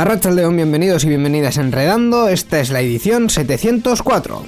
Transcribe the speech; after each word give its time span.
Arracha 0.00 0.30
León, 0.30 0.56
bienvenidos 0.56 1.04
y 1.04 1.08
bienvenidas 1.08 1.58
a 1.58 1.60
Enredando. 1.60 2.26
Esta 2.30 2.58
es 2.60 2.70
la 2.70 2.80
edición 2.80 3.28
704. 3.28 4.44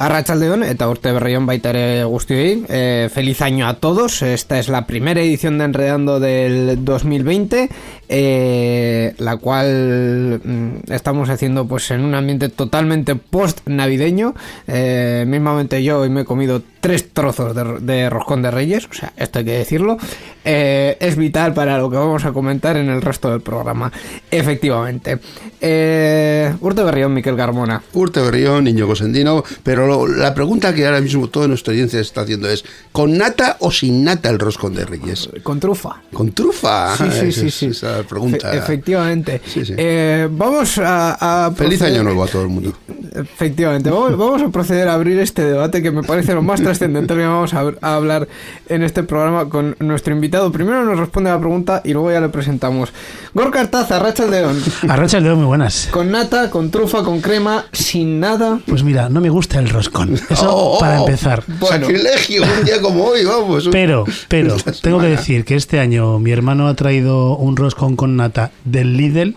Arratsaldeon 0.00 0.62
eta 0.64 0.88
urte 0.88 1.12
berrión 1.12 1.44
baita 1.44 1.70
guztioi. 2.08 2.64
Eh, 2.66 3.10
feliz 3.12 3.42
año 3.42 3.68
a 3.68 3.74
todos. 3.74 4.22
Esta 4.22 4.58
es 4.58 4.68
la 4.68 4.86
primera 4.86 5.20
edición 5.20 5.58
de 5.58 5.66
Enredando 5.66 6.18
del 6.18 6.82
2020, 6.84 7.68
eh, 8.12 9.14
la 9.18 9.36
cual 9.36 10.40
mm, 10.44 10.92
estamos 10.92 11.30
haciendo 11.30 11.66
pues 11.66 11.90
en 11.92 12.00
un 12.04 12.14
ambiente 12.16 12.48
totalmente 12.48 13.14
post 13.14 13.60
navideño. 13.66 14.34
Eh, 14.66 15.24
mismamente 15.28 15.82
yo 15.84 16.00
hoy 16.00 16.10
me 16.10 16.22
he 16.22 16.24
comido 16.24 16.60
tres 16.80 17.12
trozos 17.12 17.54
de, 17.54 17.78
de 17.80 18.10
roscón 18.10 18.42
de 18.42 18.50
reyes, 18.50 18.86
o 18.90 18.94
sea, 18.94 19.12
esto 19.16 19.38
hay 19.38 19.44
que 19.44 19.52
decirlo. 19.58 19.96
Eh, 20.44 20.96
es 21.00 21.16
vital 21.16 21.54
para 21.54 21.78
lo 21.78 21.88
que 21.90 21.96
vamos 21.98 22.24
a 22.24 22.32
comentar 22.32 22.76
en 22.76 22.88
el 22.90 23.00
resto 23.00 23.30
del 23.30 23.42
programa. 23.42 23.92
Efectivamente. 24.30 25.18
Eh, 25.60 26.52
Urte 26.60 26.82
Berrión, 26.82 27.12
Miquel 27.14 27.36
Carmona. 27.36 27.82
Urte 27.92 28.20
Berrión, 28.20 28.64
Niño 28.64 28.86
Cosendino, 28.86 29.44
pero 29.62 29.86
lo- 29.86 30.06
la 30.08 30.34
pregunta 30.34 30.74
que 30.74 30.86
ahora 30.86 31.00
mismo 31.00 31.28
toda 31.28 31.46
nuestra 31.46 31.72
audiencia 31.72 32.00
está 32.00 32.22
haciendo 32.22 32.48
es, 32.48 32.64
¿con 32.92 33.16
nata 33.18 33.58
o 33.60 33.70
sin 33.70 34.02
nata 34.02 34.30
el 34.30 34.38
roscón 34.38 34.74
de 34.74 34.84
Reyes? 34.86 35.28
Con 35.42 35.60
trufa. 35.60 36.00
¿Con 36.12 36.32
trufa? 36.32 36.96
Sí, 36.96 37.04
sí, 37.32 37.32
sí, 37.32 37.50
sí. 37.50 37.66
La 38.02 38.08
pregunta. 38.08 38.52
Efe- 38.52 38.58
efectivamente. 38.58 39.40
Sí, 39.46 39.64
sí. 39.64 39.74
Eh, 39.76 40.28
vamos 40.30 40.78
a, 40.78 41.46
a 41.46 41.50
Feliz 41.52 41.80
proceder- 41.80 41.94
año 41.94 42.02
nuevo 42.04 42.24
a 42.24 42.26
todo 42.26 42.42
el 42.42 42.48
mundo. 42.48 42.72
Efectivamente, 43.14 43.90
vamos, 43.90 44.16
vamos 44.16 44.42
a 44.42 44.48
proceder 44.50 44.88
a 44.88 44.94
abrir 44.94 45.18
este 45.18 45.44
debate 45.44 45.82
que 45.82 45.90
me 45.90 46.02
parece 46.02 46.32
lo 46.34 46.42
más 46.42 46.60
trascendental 46.62 47.16
que 47.16 47.26
vamos 47.26 47.54
a, 47.54 47.64
a 47.80 47.94
hablar 47.96 48.28
en 48.68 48.82
este 48.82 49.02
programa 49.02 49.48
con 49.48 49.76
nuestro 49.80 50.14
invitado. 50.14 50.52
Primero 50.52 50.84
nos 50.84 50.98
responde 50.98 51.30
la 51.30 51.38
pregunta 51.40 51.82
y 51.84 51.92
luego 51.92 52.10
ya 52.12 52.20
le 52.20 52.28
presentamos. 52.28 52.92
Gorka 53.34 53.60
Artaza, 53.60 53.98
Racha 53.98 54.24
el 54.24 54.30
León. 54.30 54.62
Arracha 54.88 55.18
el 55.18 55.24
dedo 55.24 55.36
muy 55.36 55.46
buenas. 55.46 55.88
Con 55.90 56.10
nata, 56.10 56.50
con 56.50 56.70
trufa, 56.70 57.02
con 57.02 57.20
crema, 57.20 57.64
sin 57.72 58.20
nada. 58.20 58.60
Pues 58.66 58.82
mira, 58.84 59.08
no 59.08 59.20
me 59.20 59.28
gusta 59.28 59.58
el 59.58 59.68
roscón. 59.68 60.14
Eso 60.28 60.50
Oh, 60.50 60.76
oh, 60.76 60.78
para 60.78 61.00
oh. 61.02 61.06
empezar. 61.06 61.42
Bueno. 61.46 61.86
Sacrilegio, 61.86 62.42
un 62.42 62.64
día 62.64 62.80
como 62.80 63.04
hoy, 63.04 63.24
vamos. 63.24 63.68
Pero, 63.70 64.04
pero, 64.28 64.56
tengo 64.82 65.00
que 65.00 65.06
decir 65.08 65.44
que 65.44 65.54
este 65.56 65.78
año 65.80 66.18
mi 66.18 66.30
hermano 66.32 66.68
ha 66.68 66.74
traído 66.74 67.36
un 67.36 67.56
roscón 67.56 67.89
con 67.96 68.16
nata 68.16 68.50
del 68.64 68.96
Lidl 68.96 69.36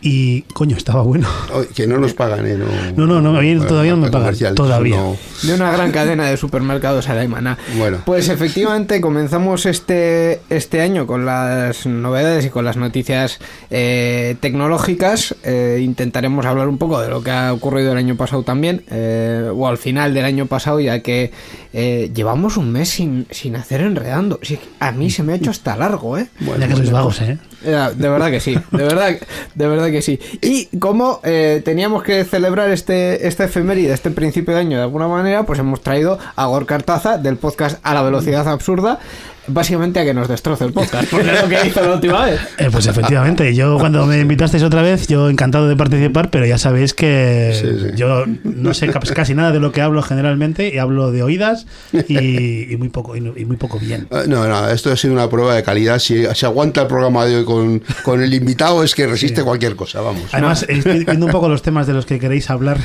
y, 0.00 0.42
coño, 0.54 0.76
estaba 0.76 1.02
bueno. 1.02 1.28
Que 1.74 1.86
no 1.88 1.98
nos 1.98 2.14
pagan, 2.14 2.46
¿eh? 2.46 2.56
No, 2.96 3.06
no, 3.06 3.20
no, 3.20 3.36
a 3.36 3.42
mí 3.42 3.58
todavía 3.58 3.92
no 3.92 3.96
me 3.98 4.10
pagan, 4.10 4.54
todavía. 4.54 4.96
no. 4.96 5.16
De 5.42 5.54
una 5.54 5.72
gran 5.72 5.90
cadena 5.90 6.26
de 6.26 6.36
supermercados 6.36 7.08
alemana. 7.08 7.58
Bueno. 7.76 7.98
Pues 8.06 8.28
efectivamente 8.28 9.00
comenzamos 9.00 9.66
este, 9.66 10.40
este 10.50 10.82
año 10.82 11.08
con 11.08 11.26
las 11.26 11.84
novedades 11.86 12.46
y 12.46 12.50
con 12.50 12.64
las 12.64 12.76
noticias 12.76 13.40
eh, 13.70 14.36
tecnológicas. 14.40 15.34
Eh, 15.42 15.80
intentaremos 15.82 16.46
hablar 16.46 16.68
un 16.68 16.78
poco 16.78 17.00
de 17.00 17.08
lo 17.08 17.22
que 17.24 17.32
ha 17.32 17.52
ocurrido 17.52 17.90
el 17.90 17.98
año 17.98 18.16
pasado 18.16 18.44
también, 18.44 18.84
eh, 18.90 19.50
o 19.52 19.66
al 19.66 19.78
final 19.78 20.14
del 20.14 20.26
año 20.26 20.46
pasado, 20.46 20.78
ya 20.78 21.00
que 21.00 21.32
eh, 21.72 22.12
llevamos 22.14 22.56
un 22.56 22.70
mes 22.70 22.88
sin, 22.88 23.26
sin 23.32 23.56
hacer 23.56 23.80
enredando. 23.80 24.38
A 24.78 24.92
mí 24.92 25.10
se 25.10 25.24
me 25.24 25.32
ha 25.32 25.36
hecho 25.36 25.50
hasta 25.50 25.76
largo, 25.76 26.18
¿eh? 26.18 26.28
Bueno, 26.38 26.60
ya 26.60 26.68
que 26.68 26.76
sois 26.76 26.92
vagos, 26.92 27.20
¿eh? 27.20 27.38
De 27.60 28.08
verdad 28.08 28.30
que 28.30 28.40
sí, 28.40 28.54
de 28.70 28.84
verdad, 28.84 29.16
de 29.54 29.66
verdad 29.66 29.90
que 29.90 30.00
sí. 30.00 30.20
Y 30.40 30.66
como 30.78 31.20
eh, 31.24 31.60
teníamos 31.64 32.02
que 32.04 32.24
celebrar 32.24 32.70
este, 32.70 33.26
esta 33.26 33.44
efeméride, 33.44 33.92
este 33.92 34.10
principio 34.10 34.54
de 34.54 34.60
año 34.60 34.76
de 34.76 34.84
alguna 34.84 35.08
manera, 35.08 35.44
pues 35.44 35.58
hemos 35.58 35.80
traído 35.80 36.18
a 36.36 36.46
Gorka 36.46 36.76
Artaza 36.76 37.18
del 37.18 37.36
podcast 37.36 37.80
A 37.82 37.94
la 37.94 38.02
Velocidad 38.02 38.46
Absurda, 38.48 39.00
básicamente 39.48 40.00
a 40.00 40.04
que 40.04 40.14
nos 40.14 40.28
destroce 40.28 40.64
el 40.64 40.72
podcast, 40.72 41.08
porque 41.10 41.30
es 41.34 41.42
lo 41.42 41.48
que 41.48 41.66
hizo 41.66 41.80
la 41.82 41.94
última 41.94 42.24
vez. 42.26 42.40
Eh, 42.58 42.68
pues 42.72 42.86
efectivamente, 42.86 43.54
yo 43.54 43.78
cuando 43.78 44.04
me 44.06 44.18
invitasteis 44.18 44.62
otra 44.62 44.82
vez, 44.82 45.06
yo 45.06 45.28
encantado 45.30 45.68
de 45.68 45.76
participar, 45.76 46.30
pero 46.30 46.44
ya 46.44 46.58
sabéis 46.58 46.92
que 46.92 47.52
Sí, 47.54 47.88
sí. 47.88 47.96
yo 47.96 48.24
no 48.44 48.74
sé 48.74 48.88
casi 48.88 49.34
nada 49.34 49.52
de 49.52 49.60
lo 49.60 49.70
que 49.72 49.80
hablo 49.80 50.02
generalmente 50.02 50.72
y 50.74 50.78
hablo 50.78 51.12
de 51.12 51.22
oídas 51.22 51.66
y, 52.08 52.72
y 52.72 52.76
muy 52.76 52.88
poco 52.88 53.16
y, 53.16 53.20
muy 53.20 53.56
poco 53.56 53.78
bien. 53.78 54.08
Ah, 54.10 54.22
No, 54.26 54.46
no, 54.48 54.68
esto 54.70 54.90
ha 54.92 54.96
sido 54.96 55.14
una 55.14 55.28
prueba 55.30 55.54
de 55.54 55.62
calidad. 55.62 55.98
Si 55.98 56.24
se 56.34 56.46
aguanta 56.46 56.82
el 56.82 56.86
programa 56.88 57.24
de 57.26 57.36
hoy 57.36 57.44
con, 57.44 57.82
con 58.02 58.22
el 58.22 58.32
invitado, 58.34 58.82
es 58.82 58.94
que 58.94 59.06
resiste 59.06 59.42
cualquier 59.42 59.76
cosa, 59.76 60.00
vamos. 60.00 60.24
Además, 60.32 60.64
estoy 60.68 61.04
viendo 61.04 61.26
un 61.26 61.32
poco 61.32 61.48
los 61.48 61.62
temas 61.62 61.86
de 61.86 61.92
los 61.94 62.06
que 62.06 62.18
queréis 62.18 62.50
hablar. 62.50 62.78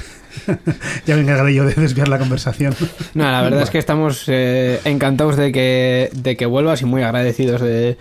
ya 1.06 1.16
me 1.16 1.22
encargaré 1.22 1.54
yo 1.54 1.66
de 1.66 1.74
desviar 1.74 2.08
la 2.08 2.20
conversación. 2.20 2.76
No, 3.14 3.30
la 3.32 3.42
verdad 3.42 3.62
es 3.62 3.70
que 3.70 3.78
estamos 3.78 4.24
eh, 4.28 4.80
encantados 4.86 5.38
de 5.38 5.52
que, 5.52 6.10
de 6.14 6.36
que 6.38 6.46
vuelvas 6.46 6.82
y 6.82 6.86
muy 6.86 7.04
agradecidos 7.04 7.62
de, 7.62 7.98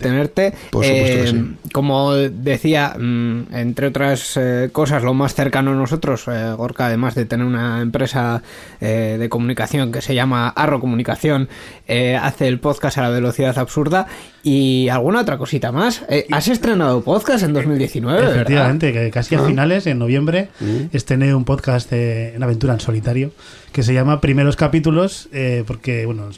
tenerte. 0.00 0.52
Por 0.70 0.84
supuesto 0.84 1.06
que 1.06 1.22
Eh, 1.22 1.26
sí. 1.28 1.56
Como 1.72 2.14
decía, 2.14 2.94
mm, 2.98 3.54
entre 3.54 3.88
otras 3.88 4.36
eh, 4.36 4.70
cosas, 4.72 5.02
lo 5.02 5.14
más 5.14 5.34
cercano 5.34 5.72
a 5.72 5.74
nosotros, 5.74 6.24
eh, 6.28 6.52
Gorka, 6.56 6.86
además 6.86 7.14
de 7.14 7.26
tener 7.26 7.46
una 7.46 7.80
empresa 7.80 8.42
eh, 8.80 9.16
de 9.18 9.28
comunicación 9.28 9.92
que 9.92 10.00
se 10.00 10.14
llama 10.14 10.48
Arro 10.48 10.80
Comunicación, 10.80 11.48
eh, 11.88 12.16
hace 12.20 12.48
el 12.48 12.60
podcast 12.60 12.98
a 12.98 13.02
la 13.02 13.10
velocidad 13.10 13.58
absurda 13.58 14.06
y 14.48 14.88
alguna 14.90 15.22
otra 15.22 15.38
cosita 15.38 15.72
más. 15.72 16.04
Eh, 16.08 16.24
¿Has 16.30 16.46
estrenado 16.46 17.02
podcast 17.02 17.42
en 17.42 17.52
2019? 17.52 18.16
¿verdad? 18.20 18.36
Efectivamente, 18.36 18.92
que 18.92 19.10
casi 19.10 19.34
a 19.34 19.40
finales, 19.40 19.88
en 19.88 19.98
noviembre, 19.98 20.50
Mm. 20.60 20.94
estrené 20.96 21.34
un 21.34 21.44
podcast 21.44 21.90
de 21.90 22.32
una 22.36 22.46
aventura 22.46 22.72
en 22.74 22.78
solitario 22.78 23.32
que 23.72 23.82
se 23.82 23.92
llama 23.92 24.20
Primeros 24.20 24.54
Capítulos, 24.54 25.28
eh, 25.32 25.64
porque, 25.66 26.06
bueno, 26.06 26.28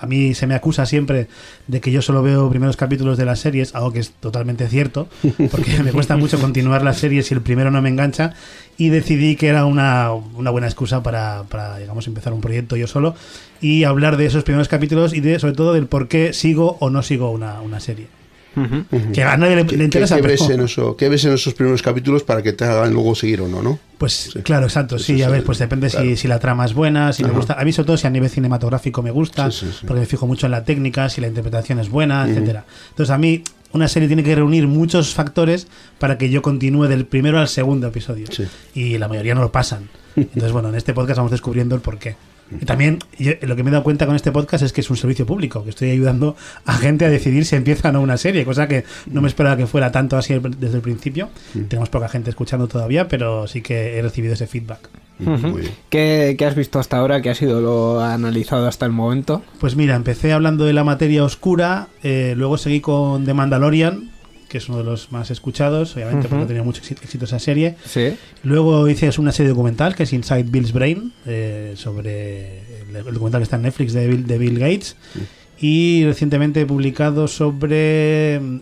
a 0.00 0.06
mí 0.06 0.34
se 0.34 0.46
me 0.46 0.54
acusa 0.54 0.86
siempre 0.86 1.28
de 1.66 1.80
que 1.80 1.90
yo 1.90 2.00
solo 2.00 2.22
veo 2.22 2.48
primeros 2.48 2.76
capítulos 2.76 3.18
de 3.18 3.26
las 3.26 3.40
series, 3.40 3.74
algo 3.74 3.92
que 3.92 3.98
es 3.98 4.12
totalmente 4.12 4.66
cierto, 4.68 5.08
porque 5.50 5.82
me 5.82 5.92
cuesta 5.92 6.16
mucho 6.16 6.38
continuar 6.40 6.82
las 6.82 6.98
series 6.98 7.26
si 7.26 7.34
el 7.34 7.42
primero 7.42 7.70
no 7.70 7.82
me 7.82 7.90
engancha, 7.90 8.34
y 8.76 8.88
decidí 8.88 9.36
que 9.36 9.48
era 9.48 9.66
una, 9.66 10.12
una 10.12 10.50
buena 10.50 10.66
excusa 10.66 11.02
para, 11.02 11.44
para, 11.44 11.78
digamos, 11.78 12.06
empezar 12.06 12.32
un 12.32 12.40
proyecto 12.40 12.76
yo 12.76 12.86
solo 12.86 13.14
y 13.60 13.84
hablar 13.84 14.16
de 14.16 14.26
esos 14.26 14.44
primeros 14.44 14.68
capítulos 14.68 15.12
y 15.12 15.20
de, 15.20 15.38
sobre 15.38 15.54
todo 15.54 15.74
del 15.74 15.86
por 15.86 16.08
qué 16.08 16.32
sigo 16.32 16.78
o 16.80 16.88
no 16.88 17.02
sigo 17.02 17.30
una, 17.30 17.60
una 17.60 17.80
serie. 17.80 18.19
Ujú. 18.56 19.12
Que 19.12 19.22
a 19.22 19.36
nadie 19.36 19.56
le, 19.56 19.66
¿Qué, 19.66 19.76
le 19.76 19.84
interesa. 19.84 20.16
qué 20.16 20.22
ves 20.22 20.42
pero- 20.42 20.54
en 20.60 20.64
eso, 20.66 20.96
¿Qué 20.96 21.08
ves 21.08 21.24
en 21.24 21.32
esos 21.32 21.54
primeros 21.54 21.82
capítulos 21.82 22.22
para 22.24 22.42
que 22.42 22.52
te 22.52 22.64
hagan 22.64 22.92
luego 22.92 23.14
seguir 23.14 23.40
o 23.42 23.48
no, 23.48 23.62
no? 23.62 23.78
Pues 23.98 24.30
claro, 24.42 24.66
exacto. 24.66 24.96
Eso 24.96 25.04
Sí, 25.04 25.22
a 25.22 25.28
ver, 25.28 25.44
pues 25.44 25.58
depende 25.58 25.88
claro. 25.88 26.06
si, 26.06 26.16
si 26.16 26.26
la 26.28 26.38
trama 26.38 26.64
es 26.64 26.74
buena, 26.74 27.12
si 27.12 27.22
me 27.22 27.30
gusta. 27.30 27.54
A 27.54 27.64
mí, 27.64 27.72
sobre 27.72 27.86
todo, 27.88 27.96
si 27.96 28.06
a 28.06 28.10
nivel 28.10 28.30
cinematográfico 28.30 29.02
me 29.02 29.10
gusta, 29.10 29.50
Sí, 29.50 29.66
sí, 29.66 29.72
sí. 29.80 29.86
porque 29.86 30.00
me 30.00 30.06
fijo 30.06 30.26
mucho 30.26 30.46
en 30.46 30.52
la 30.52 30.64
técnica, 30.64 31.08
si 31.08 31.20
la 31.20 31.28
interpretación 31.28 31.78
es 31.80 31.88
buena, 31.90 32.26
etcétera. 32.28 32.64
Entonces, 32.90 33.10
a 33.12 33.18
mí, 33.18 33.42
una 33.72 33.86
serie 33.86 34.08
tiene 34.08 34.24
que 34.24 34.34
reunir 34.34 34.66
muchos 34.66 35.14
factores 35.14 35.68
para 35.98 36.18
que 36.18 36.28
yo 36.30 36.42
continúe 36.42 36.86
del 36.88 37.06
primero 37.06 37.38
al 37.38 37.46
segundo 37.48 37.86
episodio. 37.86 38.26
Sí. 38.32 38.44
Y 38.74 38.98
la 38.98 39.06
mayoría 39.06 39.34
no 39.34 39.42
lo 39.42 39.52
pasan. 39.52 39.88
Entonces, 40.16 40.50
bueno, 40.50 40.70
en 40.70 40.74
este 40.74 40.92
podcast 40.94 41.18
vamos 41.18 41.30
descubriendo 41.30 41.74
el 41.76 41.80
porqué. 41.80 42.16
Y 42.60 42.64
también 42.64 42.98
yo- 43.18 43.32
lo 43.42 43.54
que 43.56 43.62
me 43.62 43.70
he 43.70 43.72
dado 43.72 43.84
cuenta 43.84 44.06
con 44.06 44.16
este 44.16 44.32
podcast 44.32 44.64
es 44.64 44.72
que 44.72 44.80
es 44.80 44.90
un 44.90 44.96
servicio 44.96 45.26
público, 45.26 45.62
que 45.62 45.70
estoy 45.70 45.90
ayudando 45.90 46.36
a 46.64 46.72
gente 46.74 47.04
a 47.04 47.08
decidir 47.10 47.44
si 47.44 47.56
empieza 47.56 47.90
o 47.90 47.92
no 47.92 48.00
una 48.00 48.16
serie, 48.16 48.44
cosa 48.44 48.66
que 48.66 48.84
no 49.10 49.20
me 49.20 49.28
esperaba 49.28 49.56
que 49.56 49.66
fuera 49.66 49.92
tanto 49.92 50.16
así 50.16 50.34
desde 50.58 50.76
el 50.76 50.82
principio. 50.82 51.28
Tenemos 51.68 51.88
poca 51.90 52.08
gente 52.08 52.30
escuchando 52.30 52.66
todavía, 52.66 53.06
pero 53.08 53.46
sí 53.46 53.60
que 53.60 53.98
he 53.98 54.02
recibido 54.02 54.34
ese 54.34 54.46
feedback. 54.46 54.88
¿Qué, 55.90 56.34
qué 56.38 56.46
has 56.46 56.54
visto 56.54 56.78
hasta 56.78 56.96
ahora? 56.96 57.20
¿Qué 57.20 57.28
ha 57.30 57.34
sido 57.34 57.60
lo 57.60 58.00
analizado 58.00 58.66
hasta 58.66 58.86
el 58.86 58.92
momento? 58.92 59.42
Pues 59.60 59.76
mira, 59.76 59.94
empecé 59.94 60.32
hablando 60.32 60.64
de 60.64 60.72
la 60.72 60.82
materia 60.82 61.22
oscura, 61.24 61.88
eh, 62.02 62.32
luego 62.36 62.56
seguí 62.56 62.80
con 62.80 63.26
The 63.26 63.34
Mandalorian, 63.34 64.10
que 64.50 64.58
es 64.58 64.68
uno 64.68 64.78
de 64.78 64.84
los 64.84 65.12
más 65.12 65.30
escuchados, 65.30 65.94
obviamente 65.94 66.28
porque 66.28 66.46
tenía 66.46 66.64
mucho 66.64 66.82
éxito, 66.82 67.24
esa 67.24 67.38
serie. 67.38 67.76
Sí. 67.86 68.16
Luego 68.42 68.88
hice 68.88 69.08
una 69.20 69.30
serie 69.30 69.50
documental 69.50 69.94
que 69.94 70.02
es 70.02 70.12
Inside 70.12 70.42
Bill's 70.42 70.72
Brain, 70.72 71.12
eh, 71.24 71.74
sobre 71.76 72.58
el, 72.88 73.04
documental 73.14 73.40
que 73.40 73.44
está 73.44 73.56
en 73.56 73.62
Netflix 73.62 73.92
de 73.92 74.08
Bill, 74.08 74.26
de 74.26 74.38
Bill 74.38 74.58
Gates. 74.58 74.96
Y 75.60 76.04
recientemente 76.04 76.62
he 76.62 76.66
publicado 76.66 77.28
sobre 77.28 78.40
mm, 78.40 78.60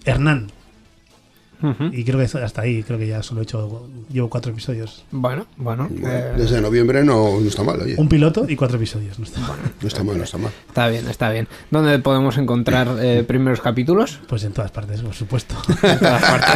Ujú. 1.63 1.85
Y 1.93 2.05
creo 2.05 2.19
que 2.19 2.25
hasta 2.39 2.63
ahí, 2.63 2.83
creo 2.83 2.99
que 2.99 3.07
ya 3.07 3.23
solo 3.23 3.41
he 3.41 3.45
hecho, 3.45 3.89
llevo 4.13 4.29
cuatro 4.31 4.53
episodios. 4.53 5.05
Bueno, 5.11 5.47
bueno. 5.57 5.89
Bueno, 5.91 6.09
eh, 6.09 6.33
desde 6.37 6.61
noviembre 6.61 7.03
no, 7.05 7.41
no 7.41 7.49
está 7.49 7.63
mal, 7.65 7.81
oye. 7.81 7.95
Un 7.99 8.09
piloto 8.09 8.47
y 8.49 8.57
cuatro 8.57 8.77
episodios. 8.77 9.19
¿no? 9.19 9.25
está- 9.25 9.41
No 9.81 9.89
está 9.89 10.05
mal, 10.05 10.19
no 10.19 10.25
está 10.25 10.39
mal. 10.39 10.53
está 10.69 10.89
bien, 10.89 11.09
está 11.09 11.31
bien. 11.31 11.49
¿Dónde 11.71 11.99
podemos 11.99 12.39
encontrar 12.39 12.89
eh, 13.01 13.25
primeros 13.27 13.61
capítulos? 13.61 14.21
Pues 14.29 14.45
en 14.45 14.53
todas 14.53 14.71
partes, 14.71 15.01
por 15.01 15.15
supuesto. 15.15 15.55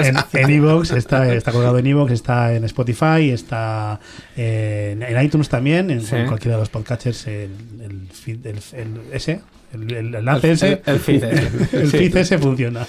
en 0.03 0.17
en 0.33 0.51
Evox, 0.51 0.93
está, 0.93 1.33
está 1.35 1.53
colgado 1.53 1.79
en 1.79 1.87
Evox, 1.87 2.13
está 2.13 2.55
en 2.55 2.65
Spotify, 2.65 3.31
está 3.31 3.99
en, 4.37 5.03
en 5.03 5.25
iTunes 5.25 5.49
también, 5.49 5.91
en, 5.91 6.01
Sí. 6.03 6.17
en 6.17 6.27
cualquiera 6.27 6.57
de 6.57 6.63
los 6.63 6.69
podcatchers, 6.69 7.27
el, 7.27 7.51
el, 7.81 8.09
feed- 8.09 8.45
el- 8.47 8.81
el- 8.81 9.01
ese, 9.13 9.41
el, 9.73 9.91
el 9.93 10.15
El- 10.15 10.29
ese, 10.45 10.83
el 10.85 10.99
feed 11.01 11.25
ese. 11.25 12.11
el 12.21 12.27
Sí. 12.27 12.37
funciona. 12.39 12.87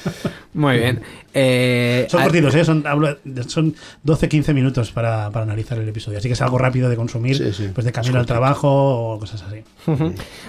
Muy 0.53 0.77
bien. 0.77 1.01
Eh, 1.33 2.02
Son 2.09 2.21
cortitos, 2.23 2.55
¿eh? 2.55 2.65
son, 2.65 2.83
hablo- 2.85 3.17
son 3.47 3.75
12-15 4.05 4.53
minutos 4.53 4.91
para, 4.91 5.29
para 5.31 5.43
analizar 5.43 5.77
el 5.77 5.87
episodio, 5.89 6.17
así 6.19 6.27
que 6.29 6.33
es 6.33 6.41
algo 6.41 6.57
rápido 6.57 6.89
de 6.89 6.95
consumir, 6.95 7.37
Sí, 7.37 7.51
sí. 7.53 7.69
pues 7.73 7.85
de 7.85 7.91
camino 7.91 8.19
al 8.19 8.25
trabajo 8.25 8.69
o 9.13 9.19
cosas 9.19 9.43
así. 9.43 9.63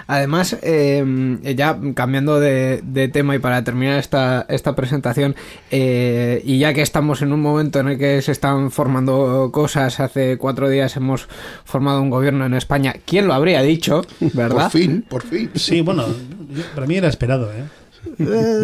Además, 0.06 0.56
eh, 0.62 1.38
ya 1.56 1.78
cambiando 1.94 2.40
de, 2.40 2.80
de 2.84 3.08
tema 3.08 3.34
y 3.34 3.38
para 3.38 3.62
terminar 3.64 3.98
esta, 3.98 4.46
esta 4.48 4.74
presentación, 4.74 5.34
eh, 5.70 6.42
y 6.44 6.58
ya 6.58 6.74
que 6.74 6.82
estamos 6.82 7.22
en 7.22 7.32
un 7.32 7.40
momento 7.40 7.80
en 7.80 7.88
el 7.88 7.98
que 7.98 8.20
se 8.22 8.32
están 8.32 8.70
formando 8.70 9.50
cosas, 9.52 10.00
hace 10.00 10.38
cuatro 10.38 10.68
días 10.68 10.96
hemos 10.96 11.28
formado 11.64 12.00
un 12.02 12.10
gobierno 12.10 12.44
en 12.46 12.54
España, 12.54 12.94
¿quién 13.04 13.26
lo 13.26 13.34
habría 13.34 13.62
dicho? 13.62 14.02
¿Verdad? 14.20 14.70
Por 14.70 14.80
fin, 14.80 15.04
por 15.08 15.22
fin. 15.22 15.50
Sí, 15.54 15.80
bueno, 15.80 16.04
para 16.74 16.86
mí 16.86 16.96
era 16.96 17.08
esperado, 17.08 17.50
¿eh? 17.52 17.64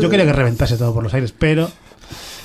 Yo 0.00 0.10
quería 0.10 0.26
que 0.26 0.32
reventase 0.34 0.76
todo 0.76 0.92
por 0.92 1.02
los 1.02 1.14
aires, 1.14 1.32
pero 1.36 1.70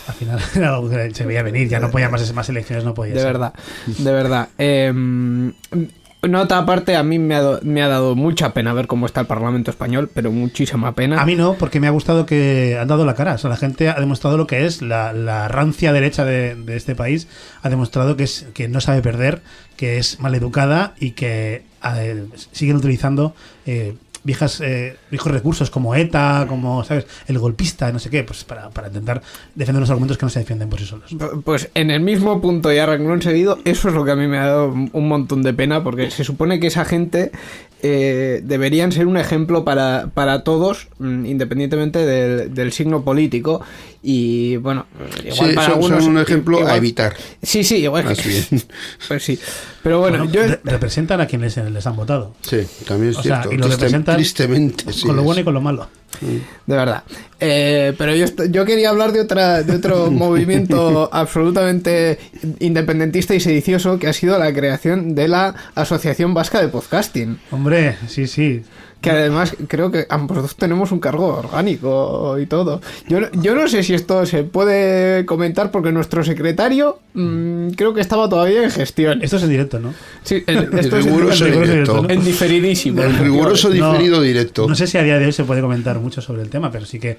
al 0.08 0.14
final 0.14 1.14
se 1.16 1.26
veía 1.26 1.44
venir, 1.44 1.68
ya 1.68 1.80
no 1.80 1.90
podía 1.92 2.10
más, 2.10 2.32
más 2.34 2.50
elecciones, 2.50 2.84
no 2.86 2.94
podía 2.94 3.14
De 3.14 3.20
ser. 3.22 3.34
verdad, 3.34 3.54
de 3.86 4.12
verdad. 4.12 4.50
Eh, 4.58 5.52
nota 6.28 6.58
aparte, 6.58 6.96
a 6.96 7.04
mí 7.04 7.20
me 7.20 7.36
ha, 7.36 7.42
do- 7.42 7.60
me 7.62 7.84
ha 7.84 7.88
dado 7.88 8.16
mucha 8.16 8.52
pena 8.54 8.74
ver 8.74 8.88
cómo 8.88 9.06
está 9.06 9.22
el 9.22 9.28
Parlamento 9.28 9.70
español, 9.70 10.10
pero 10.14 10.32
muchísima 10.32 10.94
pena. 10.96 11.22
A 11.22 11.26
mí 11.26 11.36
no, 11.36 11.54
porque 11.54 11.80
me 11.80 11.86
ha 11.88 11.92
gustado 11.92 12.26
que 12.26 12.78
han 12.80 12.88
dado 12.88 13.06
la 13.06 13.14
cara. 13.14 13.34
O 13.34 13.38
sea, 13.38 13.50
la 13.52 13.58
gente 13.58 13.90
ha 13.90 14.00
demostrado 14.00 14.36
lo 14.38 14.48
que 14.48 14.66
es 14.66 14.82
la, 14.82 15.14
la 15.14 15.48
rancia 15.48 15.94
derecha 15.94 16.26
de, 16.26 16.56
de 16.56 16.76
este 16.78 16.96
país. 16.96 17.28
Ha 17.62 17.70
demostrado 17.70 18.18
que, 18.18 18.24
es, 18.24 18.48
que 18.56 18.68
no 18.68 18.82
sabe 18.82 19.04
perder, 19.04 19.44
que 19.78 20.00
es 20.00 20.20
maleducada 20.20 20.96
y 21.00 21.12
que 21.12 21.64
eh, 21.84 22.26
siguen 22.52 22.78
utilizando 22.78 23.36
eh, 23.68 23.94
viejas, 24.26 24.60
eh, 24.60 24.98
viejos 25.10 25.32
recursos 25.32 25.70
como 25.70 25.96
ETA, 25.96 26.46
como, 26.50 26.84
¿sabes? 26.84 27.06
El 27.28 27.40
golpista, 27.40 27.92
no 27.92 28.00
sé 28.00 28.10
qué, 28.10 28.24
pues 28.24 28.44
para, 28.44 28.70
para 28.72 28.88
intentar 28.88 29.22
defender 29.54 29.80
los 29.80 29.90
argumentos 29.90 30.18
que 30.18 30.26
no 30.26 30.30
se 30.30 30.40
defienden 30.40 30.68
por 30.68 30.80
sí 30.80 30.86
solos. 30.86 31.16
Pues 31.46 31.70
en 31.76 31.92
el 31.92 32.02
mismo 32.02 32.42
punto 32.42 32.74
y 32.74 32.80
a 32.80 32.86
renglón 32.86 33.22
seguido, 33.22 33.60
eso 33.64 33.90
es 33.90 33.96
lo 33.96 34.04
que 34.04 34.12
a 34.12 34.16
mí 34.16 34.28
me 34.28 34.40
ha 34.40 34.48
dado 34.48 34.72
un 34.72 35.08
montón 35.08 35.44
de 35.44 35.54
pena, 35.54 35.84
porque 35.84 36.10
se 36.12 36.24
supone 36.24 36.60
que 36.60 36.68
esa 36.68 36.86
gente 36.86 37.32
eh, 37.84 38.42
deberían 38.44 38.92
ser 38.92 39.06
un 39.06 39.18
ejemplo 39.18 39.64
para, 39.64 40.10
para 40.14 40.44
todos, 40.44 40.88
mm, 40.98 41.26
independientemente 41.26 42.00
del, 42.00 42.54
del 42.54 42.72
signo 42.72 43.04
político. 43.04 43.62
Y 44.08 44.58
bueno, 44.58 44.86
igual 45.24 45.50
Sí, 45.50 45.56
para 45.56 45.66
son, 45.68 45.76
algunos. 45.78 46.04
son 46.04 46.16
un 46.16 46.22
ejemplo 46.22 46.60
igual- 46.60 46.74
a 46.74 46.78
evitar. 46.78 47.16
Sí, 47.42 47.64
sí, 47.64 47.78
igual. 47.78 48.06
Más 48.06 48.24
bien. 48.24 48.46
Pues 49.08 49.24
sí. 49.24 49.40
Pero 49.82 50.00
bueno, 50.00 50.20
Bueno, 50.20 50.32
yo. 50.32 50.42
re- 50.44 50.60
representan 50.64 51.22
a 51.22 51.26
quienes 51.26 51.58
les 51.58 51.88
han 51.88 51.96
votado. 51.96 52.36
Sí, 52.42 52.58
también 52.88 53.12
es 53.14 53.18
O 53.18 53.24
sea, 53.24 53.42
cierto. 53.42 53.52
y 53.54 53.58
lo 53.58 53.66
Triste- 53.66 53.76
representan 53.78 54.16
tristemente, 54.18 54.94
sí. 54.94 55.08
con 55.08 55.16
lo 55.16 55.22
es. 55.22 55.26
bueno 55.26 55.42
y 55.42 55.44
con 55.44 55.54
lo 55.56 55.62
malo. 55.62 55.88
De 56.22 56.76
verdad. 56.76 57.04
Eh, 57.40 57.94
pero 57.98 58.16
yo, 58.16 58.26
yo 58.50 58.64
quería 58.64 58.90
hablar 58.90 59.12
de, 59.12 59.22
otra, 59.22 59.64
de 59.64 59.76
otro 59.76 60.10
movimiento 60.12 61.10
absolutamente 61.12 62.20
independentista 62.60 63.34
y 63.36 63.40
sedicioso 63.40 63.98
que 64.00 64.08
ha 64.08 64.14
sido 64.14 64.38
la 64.40 64.54
creación 64.54 65.16
de 65.16 65.28
la 65.28 65.56
Asociación 65.74 66.34
Vasca 66.34 66.62
de 66.62 66.68
Podcasting. 66.70 67.40
Hombre, 67.52 67.98
sí, 68.08 68.28
sí. 68.28 68.62
Que 69.06 69.12
además 69.12 69.56
creo 69.68 69.92
que 69.92 70.06
ambos 70.10 70.38
dos 70.38 70.56
tenemos 70.56 70.92
un 70.92 71.00
cargo 71.00 71.28
orgánico 71.38 72.38
y 72.40 72.46
todo. 72.46 72.82
Yo, 73.08 73.22
no- 73.22 73.28
yo 73.42 73.56
no 73.56 73.68
sé 73.68 73.84
si 73.84 73.94
esto 73.94 74.26
se 74.26 74.44
puede 74.44 75.26
comentar 75.26 75.72
porque 75.72 75.92
nuestro 75.92 76.24
secretario 76.24 77.00
mm, 77.14 77.70
creo 77.70 77.94
que 77.94 78.02
estaba 78.02 78.28
todavía 78.28 78.64
en 78.64 78.72
gestión. 78.72 79.22
Esto 79.24 79.38
es 79.38 79.44
en 79.44 79.50
directo, 79.50 79.80
¿no? 79.80 79.94
Sí, 80.24 80.44
el- 80.48 80.70
esto 80.78 80.98
es 80.98 81.06
riguroso 81.06 81.46
en, 81.46 81.52
riguroso 81.52 81.72
directo. 81.72 81.94
directo, 81.94 82.02
¿no? 82.04 82.10
en 82.10 82.26
diferidísimo. 82.26 83.02
El 83.04 83.18
riguroso 83.18 83.70
No, 83.70 83.92
diferido 83.92 84.22
directo. 84.22 84.68
No 84.68 84.76
sé 84.76 84.88
si 84.88 84.98
a 84.98 85.04
día 85.04 85.18
de 85.20 85.26
hoy 85.26 85.32
se 85.34 85.44
puede 85.44 85.62
comentar 85.62 86.00
mucho 86.00 86.22
sobre 86.22 86.42
el 86.42 86.50
tema, 86.50 86.72
pero 86.72 86.86
sí 86.86 87.00
que 87.00 87.18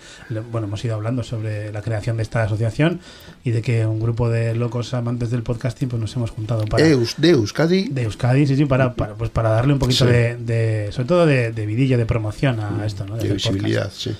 bueno, 0.53 0.67
hemos 0.67 0.85
ido 0.85 0.95
hablando 0.95 1.23
sobre 1.23 1.73
la 1.73 1.83
creación 1.83 2.17
de 2.17 2.23
esta 2.25 2.43
asociación 2.43 3.01
y 3.45 3.51
de 3.53 3.63
que 3.63 3.87
un 3.87 4.01
grupo 4.01 4.29
de 4.29 4.55
locos 4.55 4.93
amantes 4.95 5.31
del 5.31 5.43
podcasting 5.43 5.89
pues 5.89 6.01
nos 6.01 6.15
hemos 6.17 6.31
juntado 6.31 6.65
para 6.67 6.85
Eus, 6.87 7.15
de 7.17 7.31
Euskadi. 7.31 7.89
de 7.89 8.03
Euskadi, 8.03 8.47
sí, 8.47 8.57
sí, 8.57 8.65
para, 8.67 8.95
para, 8.95 9.15
pues 9.15 9.31
para 9.31 9.51
darle 9.51 9.73
un 9.73 9.79
poquito 9.79 10.05
Sí. 10.05 10.11
de, 10.11 10.37
de- 10.37 10.93
sobre 10.93 11.09
todo 11.09 11.27
de, 11.27 11.53
de 11.53 11.67
de 11.97 12.07
promoción 12.07 12.59
a 12.61 12.85
esto, 12.87 13.07
¿no? 13.07 13.17
De 13.17 13.33
visibilidad, 13.35 13.93
sí. 13.95 14.17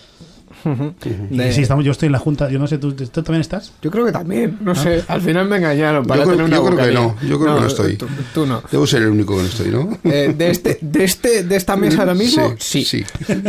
Y 1.31 1.37
De- 1.37 1.53
sí, 1.53 1.63
estamos, 1.63 1.85
yo 1.85 1.93
estoy 1.93 2.07
en 2.07 2.13
la 2.13 2.19
junta, 2.19 2.49
yo 2.51 2.59
no 2.59 2.67
sé, 2.67 2.79
¿tú, 2.79 2.93
tú 2.95 3.07
también 3.23 3.41
estás? 3.41 3.73
Yo 3.83 3.91
creo 3.91 4.05
que 4.05 4.13
también, 4.13 4.59
no 4.61 4.75
sé, 4.75 5.05
al 5.09 5.21
final 5.23 5.49
me 5.49 5.57
engañaron 5.57 6.05
para 6.07 6.21
Yo 6.21 6.25
creo- 6.27 6.37
tener 6.37 6.47
una 6.47 6.57
yo 6.57 6.65
creo 6.65 6.87
que 6.89 6.93
no, 6.95 7.17
yo 7.29 7.41
creo 7.41 7.55
que 7.55 7.61
no 7.61 7.67
estoy. 7.67 7.97
Tú, 7.97 8.07
tú 8.35 8.47
no. 8.47 8.63
Debo 8.71 8.87
ser 8.87 9.03
el 9.03 9.09
único 9.09 9.37
que 9.37 9.43
no 9.43 9.49
estoy, 9.49 9.69
¿no? 9.71 9.99
Eh, 10.05 10.35
de 10.37 10.51
este, 10.51 10.79
de 10.81 11.05
este, 11.05 11.45
de 11.45 11.57
esta 11.57 11.77
mesa 11.77 12.01
ahora 12.01 12.15
mismo, 12.15 12.55
sí. 12.59 12.85
sí. 12.85 13.05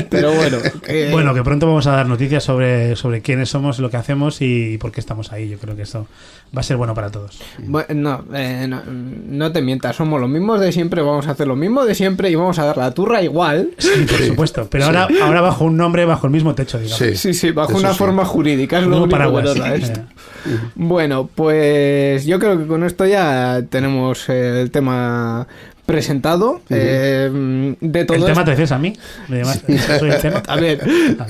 Pero 0.09 0.33
bueno, 0.33 0.57
eh, 0.87 1.09
Bueno, 1.11 1.33
que 1.33 1.43
pronto 1.43 1.65
vamos 1.67 1.87
a 1.87 1.91
dar 1.91 2.07
noticias 2.07 2.43
sobre, 2.43 2.95
sobre 2.95 3.21
quiénes 3.21 3.49
somos, 3.49 3.79
lo 3.79 3.89
que 3.89 3.97
hacemos 3.97 4.41
y, 4.41 4.77
por 4.77 4.91
qué 4.91 4.99
estamos 4.99 5.31
ahí. 5.31 5.49
Yo 5.49 5.57
creo 5.57 5.75
que 5.75 5.83
eso 5.83 6.07
va 6.55 6.61
a 6.61 6.63
ser 6.63 6.77
bueno 6.77 6.93
para 6.93 7.09
todos. 7.11 7.39
bu- 7.59 7.87
no, 7.93 8.23
eh, 8.33 8.65
no, 8.69 8.81
no 8.85 9.51
te 9.51 9.61
mientas, 9.61 9.95
somos 9.95 10.19
los 10.21 10.29
mismos 10.29 10.59
de 10.61 10.71
siempre, 10.71 11.01
vamos 11.01 11.27
a 11.27 11.31
hacer 11.31 11.47
lo 11.47 11.55
mismo 11.55 11.85
de 11.85 11.95
siempre 11.95 12.29
y 12.29 12.35
vamos 12.35 12.59
a 12.59 12.65
dar 12.65 12.77
la 12.77 12.91
turra 12.91 13.21
igual. 13.21 13.71
Sí, 13.77 13.89
por 14.07 14.19
supuesto. 14.25 14.67
Pero 14.69 14.85
ahora, 14.85 15.07
ahora 15.23 15.41
bajo 15.41 15.65
un 15.65 15.77
nombre, 15.77 16.05
bajo 16.05 16.27
el 16.27 16.33
mismo 16.33 16.55
techo, 16.55 16.77
digamos. 16.79 16.97
Sí. 16.97 17.06
Sí, 17.15 17.33
sí, 17.33 17.51
bajo 17.51 17.77
una 17.77 17.91
sí. 17.93 17.97
forma 17.97 18.25
jurídica, 18.25 18.79
es 18.79 18.85
lo 18.87 18.97
único 18.97 19.09
paraguas. 19.09 19.55
bueno 19.57 19.73
esto. 19.75 19.99
Eh, 20.01 20.57
Bueno, 20.75 21.29
pues 21.33 22.25
yo 22.25 22.39
creo 22.39 22.57
que 22.59 22.67
con 22.67 22.83
esto 22.83 23.05
ya 23.05 23.61
tenemos 23.69 24.27
eh, 24.29 24.61
el 24.61 24.71
tema 24.71 25.47
presentado. 25.85 26.61
eh, 26.69 27.75
de 27.79 28.05
todo 28.05 28.15
¿El 28.17 28.21
tema 28.23 28.31
esto- 28.33 28.43
te 28.43 28.51
refieres 28.51 28.71
a 28.73 28.77
mí? 28.77 28.93
¿Me 29.29 29.37
llamas- 29.39 29.63
¿Soy 29.99 30.09
el 30.09 30.17
tema? 30.21 30.41
También, 30.43 30.79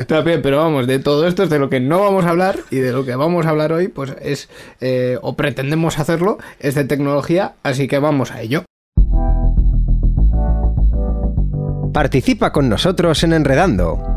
también, 0.08 0.42
pero 0.42 0.58
vamos, 0.58 0.88
de 0.88 0.98
todo 1.00 1.28
esto 1.28 1.44
es 1.44 1.50
de 1.50 1.60
lo 1.60 1.70
que 1.70 1.80
no 1.80 2.00
vamos 2.00 2.26
a 2.26 2.30
hablar 2.30 2.58
y 2.72 2.78
de 2.78 2.92
lo 2.92 3.06
que 3.06 3.16
vamos 3.16 3.46
a 3.46 3.50
hablar 3.50 3.72
hoy, 3.72 3.88
pues 3.88 4.14
es, 4.22 4.50
eh, 4.82 5.18
o 5.22 5.36
pretendemos 5.36 6.00
hacerlo, 6.00 6.38
es 6.60 6.74
de 6.76 6.86
tecnología, 6.86 7.54
así 7.64 7.88
que 7.88 8.00
vamos 8.00 8.32
a 8.32 8.42
ello. 8.42 8.64
Participa 11.94 12.52
con 12.52 12.70
nosotros 12.70 13.24
en 13.24 13.34
Enredando. 13.34 14.17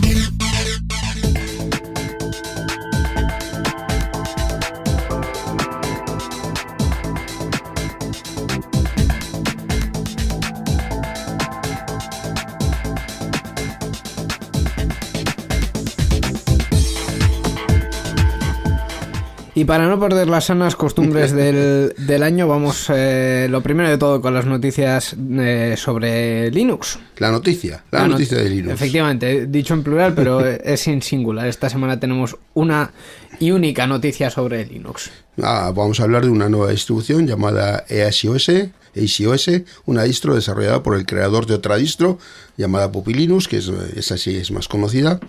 Y 19.61 19.65
para 19.65 19.87
no 19.87 19.99
perder 19.99 20.27
las 20.27 20.45
sanas 20.45 20.75
costumbres 20.75 21.31
del, 21.35 21.93
del 21.95 22.23
año, 22.23 22.47
vamos 22.47 22.87
eh, 22.89 23.45
lo 23.47 23.61
primero 23.61 23.89
de 23.89 23.99
todo 23.99 24.19
con 24.19 24.33
las 24.33 24.47
noticias 24.47 25.15
eh, 25.37 25.75
sobre 25.77 26.49
Linux. 26.49 26.97
La 27.17 27.29
noticia, 27.29 27.83
la, 27.91 27.99
not- 27.99 28.09
noticia 28.13 28.39
de 28.39 28.49
Linux. 28.49 28.73
Efectivamente, 28.73 29.45
dicho 29.45 29.75
en 29.75 29.83
plural, 29.83 30.15
pero 30.15 30.43
es 30.47 30.87
en 30.87 31.03
singular. 31.03 31.45
Esta 31.47 31.69
semana 31.69 31.99
tenemos 31.99 32.35
una 32.55 32.91
y 33.39 33.51
única 33.51 33.85
noticia 33.85 34.31
sobre 34.31 34.65
Linux. 34.65 35.11
Ah, 35.39 35.71
vamos 35.75 35.99
a 35.99 36.03
hablar 36.05 36.23
de 36.23 36.29
una 36.31 36.49
nueva 36.49 36.71
distribución 36.71 37.27
llamada 37.27 37.85
EASIOS, 37.87 38.49
ACOS, 38.95 39.51
una 39.85 40.01
distro 40.03 40.33
desarrollada 40.33 40.81
por 40.81 40.95
el 40.95 41.05
creador 41.05 41.45
de 41.45 41.53
otra 41.53 41.75
distro 41.75 42.17
llamada 42.57 42.91
Puppy 42.91 43.13
Linux, 43.13 43.47
que 43.47 43.57
es, 43.57 43.67
esa 43.95 44.17
sí 44.17 44.37
es 44.37 44.49
más 44.49 44.67
conocida. 44.67 45.19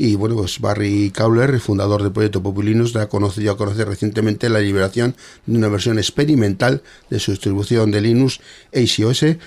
Y 0.00 0.14
bueno, 0.14 0.36
pues 0.36 0.60
Barry 0.60 1.10
Cowler, 1.10 1.58
fundador 1.58 2.04
del 2.04 2.12
proyecto 2.12 2.40
Puppy 2.40 2.62
Linux, 2.62 2.92
da 2.92 3.02
a 3.02 3.08
conocer, 3.08 3.42
dio 3.42 3.50
a 3.50 3.56
conocer 3.56 3.88
recientemente 3.88 4.48
la 4.48 4.60
liberación 4.60 5.16
de 5.44 5.58
una 5.58 5.66
versión 5.66 5.98
experimental 5.98 6.84
de 7.10 7.18
su 7.18 7.32
distribución 7.32 7.90
de 7.90 8.00
Linux 8.00 8.38
ACOS. 8.72 9.24
Eh, 9.24 9.38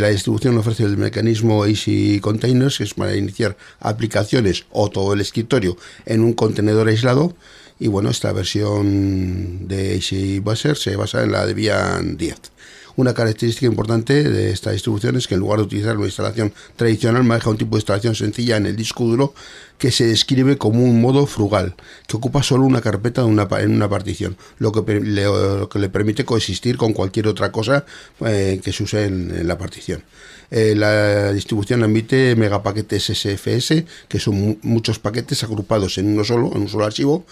la 0.00 0.10
distribución 0.10 0.56
ofrece 0.56 0.84
el 0.84 0.98
mecanismo 0.98 1.64
AC 1.64 2.20
Containers, 2.20 2.78
que 2.78 2.84
es 2.84 2.94
para 2.94 3.16
iniciar 3.16 3.56
aplicaciones 3.80 4.66
o 4.70 4.88
todo 4.88 5.14
el 5.14 5.20
escritorio 5.20 5.76
en 6.06 6.20
un 6.20 6.32
contenedor 6.32 6.86
aislado. 6.86 7.34
Y 7.80 7.88
bueno, 7.88 8.10
esta 8.10 8.32
versión 8.32 9.66
de 9.66 9.96
AC 9.96 10.40
Buzzer 10.44 10.76
se 10.76 10.94
basa 10.94 11.24
en 11.24 11.32
la 11.32 11.44
Debian 11.44 12.16
10. 12.16 12.36
Una 12.98 13.14
característica 13.14 13.66
importante 13.66 14.24
de 14.24 14.50
esta 14.50 14.72
distribución 14.72 15.14
es 15.14 15.28
que 15.28 15.34
en 15.34 15.40
lugar 15.40 15.60
de 15.60 15.66
utilizar 15.66 15.96
una 15.96 16.06
instalación 16.06 16.52
tradicional, 16.74 17.22
maneja 17.22 17.48
un 17.48 17.56
tipo 17.56 17.76
de 17.76 17.78
instalación 17.78 18.16
sencilla 18.16 18.56
en 18.56 18.66
el 18.66 18.74
disco 18.74 19.04
duro 19.04 19.34
que 19.78 19.92
se 19.92 20.04
describe 20.04 20.58
como 20.58 20.82
un 20.82 21.00
modo 21.00 21.24
frugal, 21.26 21.76
que 22.08 22.16
ocupa 22.16 22.42
solo 22.42 22.64
una 22.64 22.80
carpeta 22.80 23.20
de 23.22 23.28
una 23.28 23.46
en 23.60 23.70
una 23.70 23.88
partición, 23.88 24.36
lo 24.58 24.72
que, 24.72 24.98
le, 24.98 25.88
permite 25.90 26.24
coexistir 26.24 26.76
con 26.76 26.92
cualquier 26.92 27.28
otra 27.28 27.52
cosa 27.52 27.84
eh, 28.26 28.60
que 28.64 28.72
se 28.72 28.82
use 28.82 29.04
en, 29.04 29.46
la 29.46 29.56
partición. 29.56 30.02
Eh, 30.50 30.74
la 30.74 31.32
distribución 31.32 31.84
admite 31.84 32.34
megapaquetes 32.34 33.04
SFS, 33.16 33.84
que 34.08 34.18
son 34.18 34.34
mu- 34.34 34.56
muchos 34.62 34.98
paquetes 34.98 35.44
agrupados 35.44 35.98
en 35.98 36.08
uno 36.08 36.24
solo, 36.24 36.50
en 36.52 36.62
un 36.62 36.68
solo 36.68 36.84
archivo, 36.84 37.24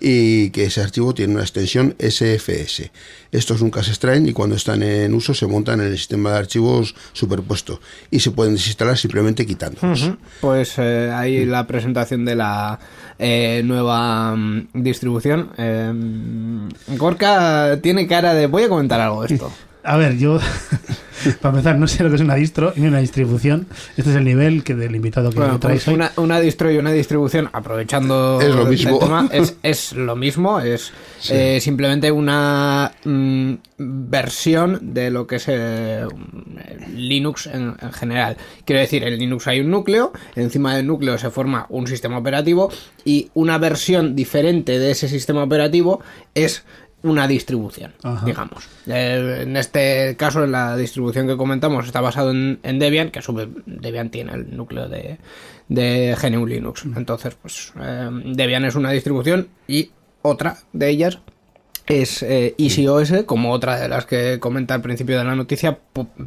y 0.00 0.50
que 0.50 0.64
ese 0.64 0.80
archivo 0.80 1.14
tiene 1.14 1.34
una 1.34 1.42
extensión 1.42 1.94
SFS. 1.98 2.90
Estos 3.32 3.62
nunca 3.62 3.82
se 3.82 3.90
extraen 3.90 4.26
y 4.26 4.32
cuando 4.32 4.56
están 4.56 4.82
en 4.82 5.14
uso 5.14 5.34
se 5.34 5.46
montan 5.46 5.80
en 5.80 5.88
el 5.88 5.98
sistema 5.98 6.32
de 6.32 6.38
archivos 6.38 6.94
superpuesto 7.12 7.80
y 8.10 8.20
se 8.20 8.30
pueden 8.30 8.54
desinstalar 8.54 8.96
simplemente 8.96 9.46
quitándolos. 9.46 10.12
Pues 10.40 10.74
eh, 10.78 11.12
ahí 11.14 11.44
la 11.44 11.66
presentación 11.66 12.24
de 12.24 12.34
la 12.34 12.80
eh, 13.18 13.62
nueva 13.64 14.34
mm, 14.34 14.68
distribución. 14.74 15.50
Eh, 15.58 15.92
Gorka 16.96 17.78
tiene 17.82 18.06
cara 18.06 18.34
de 18.34 18.46
voy 18.46 18.64
a 18.64 18.68
comentar 18.68 19.00
algo 19.00 19.22
de 19.22 19.34
esto. 19.34 19.52
A 19.82 19.96
ver, 19.96 20.18
yo, 20.18 20.38
para 21.40 21.56
empezar, 21.56 21.78
no 21.78 21.88
sé 21.88 22.02
lo 22.02 22.10
que 22.10 22.16
es 22.16 22.20
una 22.22 22.34
distro 22.34 22.72
ni 22.76 22.86
una 22.86 22.98
distribución. 22.98 23.66
Este 23.96 24.10
es 24.10 24.16
el 24.16 24.24
nivel 24.24 24.62
que 24.62 24.74
del 24.74 24.94
invitado 24.94 25.30
que 25.30 25.38
Bueno, 25.38 25.58
traes 25.58 25.84
pues 25.84 25.88
hoy. 25.88 25.94
una, 25.94 26.12
una 26.16 26.38
distro 26.40 26.70
y 26.70 26.76
una 26.76 26.92
distribución, 26.92 27.48
aprovechando 27.52 28.40
Es 28.40 28.54
lo 28.54 28.62
el 28.62 28.68
mismo. 28.68 28.98
tema, 28.98 29.28
es, 29.32 29.56
es 29.62 29.92
lo 29.94 30.16
mismo, 30.16 30.60
es 30.60 30.92
Sí. 31.18 31.32
eh, 31.34 31.60
simplemente 31.60 32.10
una 32.12 32.92
mm, 33.04 33.52
versión 33.78 34.78
de 34.94 35.10
lo 35.10 35.26
que 35.26 35.36
es 35.36 35.44
eh, 35.48 36.04
Linux 36.94 37.46
en, 37.46 37.74
en 37.80 37.92
general. 37.92 38.36
Quiero 38.64 38.80
decir, 38.80 39.04
en 39.04 39.18
Linux 39.18 39.46
hay 39.46 39.60
un 39.60 39.70
núcleo, 39.70 40.12
encima 40.36 40.74
del 40.76 40.86
núcleo 40.86 41.18
se 41.18 41.30
forma 41.30 41.66
un 41.68 41.86
sistema 41.86 42.18
operativo 42.18 42.70
y 43.04 43.30
una 43.34 43.58
versión 43.58 44.14
diferente 44.16 44.78
de 44.78 44.90
ese 44.90 45.08
sistema 45.08 45.42
operativo 45.42 46.00
es 46.34 46.64
una 47.02 47.26
distribución, 47.26 47.92
Ajá. 48.02 48.24
digamos. 48.26 48.68
Eh, 48.86 49.40
en 49.42 49.56
este 49.56 50.16
caso, 50.16 50.46
la 50.46 50.76
distribución 50.76 51.26
que 51.26 51.36
comentamos 51.36 51.86
está 51.86 52.00
basado 52.00 52.30
en, 52.30 52.60
en 52.62 52.78
Debian, 52.78 53.10
que 53.10 53.20
a 53.20 53.22
su 53.22 53.32
vez 53.32 53.48
Debian 53.66 54.10
tiene 54.10 54.32
el 54.34 54.56
núcleo 54.56 54.88
de, 54.88 55.18
de 55.68 56.16
GNU 56.20 56.46
Linux. 56.46 56.84
Entonces, 56.96 57.36
pues 57.40 57.72
eh, 57.80 58.10
Debian 58.26 58.64
es 58.64 58.74
una 58.74 58.90
distribución 58.90 59.48
y 59.66 59.90
otra 60.22 60.58
de 60.72 60.90
ellas 60.90 61.18
es 61.86 62.22
eh, 62.22 62.54
EasyOS, 62.58 63.24
como 63.26 63.52
otra 63.52 63.80
de 63.80 63.88
las 63.88 64.06
que 64.06 64.38
comenta 64.38 64.74
al 64.74 64.82
principio 64.82 65.18
de 65.18 65.24
la 65.24 65.34
noticia, 65.34 65.78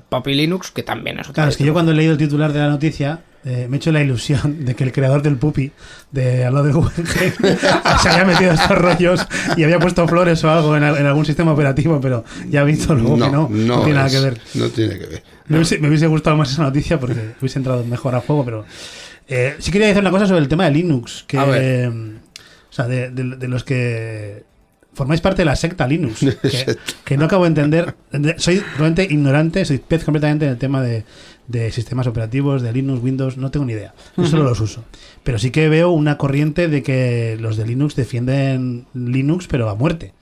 Puppy 0.09 0.33
Linux, 0.33 0.71
que 0.71 0.83
también 0.83 1.19
es 1.19 1.29
otra. 1.29 1.33
Claro, 1.35 1.49
es 1.51 1.57
que 1.57 1.63
yo 1.63 1.73
cuando 1.73 1.91
he 1.91 1.95
leído 1.95 2.13
el 2.13 2.17
titular 2.17 2.51
de 2.51 2.59
la 2.59 2.69
noticia 2.69 3.21
eh, 3.45 3.67
me 3.69 3.75
he 3.75 3.77
hecho 3.77 3.91
la 3.91 4.01
ilusión 4.01 4.63
de 4.65 4.73
que 4.75 4.83
el 4.85 4.91
creador 4.91 5.21
del 5.21 5.35
pupi 5.37 5.71
de 6.11 6.45
al 6.45 6.53
lado 6.53 6.65
de 6.67 6.71
Guggenheim 6.73 7.33
se 8.01 8.09
había 8.09 8.25
metido 8.25 8.51
estos 8.53 8.77
rollos 8.77 9.27
y 9.57 9.63
había 9.63 9.79
puesto 9.79 10.07
flores 10.07 10.43
o 10.43 10.49
algo 10.49 10.77
en, 10.77 10.83
al- 10.83 10.97
en 10.97 11.05
algún 11.05 11.25
sistema 11.25 11.51
operativo, 11.51 11.99
pero 11.99 12.23
ya 12.49 12.61
he 12.61 12.65
visto 12.65 12.93
luego 12.95 13.15
que 13.15 13.29
no, 13.31 13.49
no, 13.49 13.79
tiene 13.83 13.93
nada 13.99 14.09
que 14.09 14.19
ver. 14.19 14.39
No 14.55 14.69
tiene 14.69 14.97
que 14.97 15.05
ver. 15.07 15.23
Me 15.47 15.57
hubiese, 15.57 15.77
me 15.79 15.89
hubiese 15.89 16.07
gustado 16.07 16.37
más 16.37 16.51
esa 16.51 16.63
noticia 16.63 16.99
porque 16.99 17.33
hubiese 17.41 17.59
entrado 17.59 17.83
mejor 17.83 18.15
a 18.15 18.21
juego, 18.21 18.45
pero 18.45 18.65
eh, 19.27 19.55
sí 19.59 19.71
quería 19.71 19.87
decir 19.87 20.01
una 20.01 20.11
cosa 20.11 20.25
sobre 20.25 20.39
el 20.41 20.47
tema 20.47 20.65
de 20.65 20.71
Linux, 20.71 21.25
que 21.27 21.37
eh, 21.61 21.87
o 21.89 22.73
sea, 22.73 22.87
de, 22.87 23.09
de- 23.11 23.35
de 23.35 23.47
los 23.47 23.63
que 23.63 24.43
formáis 24.93 25.21
parte 25.21 25.41
de 25.41 25.45
la 25.45 25.55
secta 25.55 25.87
Linux, 25.87 26.19
que, 26.41 26.77
que 27.03 27.17
no 27.17 27.25
acabo 27.25 27.43
de 27.43 27.47
entender, 27.49 27.95
de- 28.11 28.35
soy 28.39 28.59
realmente 28.77 29.03
ignorante, 29.09 29.65
soy 29.65 29.79
pez 29.79 30.03
completamente 30.03 30.45
en 30.45 30.51
el 30.51 30.57
tema 30.57 30.81
de, 30.81 31.03
de 31.47 31.71
sistemas 31.71 32.07
operativos, 32.07 32.61
de 32.61 32.71
Linux, 32.71 33.03
Windows, 33.03 33.37
no 33.37 33.51
tengo 33.51 33.65
ni 33.65 33.73
idea, 33.73 33.93
yo 34.17 34.25
solo 34.25 34.43
los 34.43 34.59
uso, 34.59 34.83
pero 35.23 35.39
sí 35.39 35.51
que 35.51 35.69
veo 35.69 35.91
una 35.91 36.17
corriente 36.17 36.67
de 36.67 36.83
que 36.83 37.37
los 37.39 37.57
de 37.57 37.65
Linux 37.65 37.95
defienden 37.95 38.85
Linux 38.93 39.47
pero 39.47 39.69
a 39.69 39.75
muerte. 39.75 40.13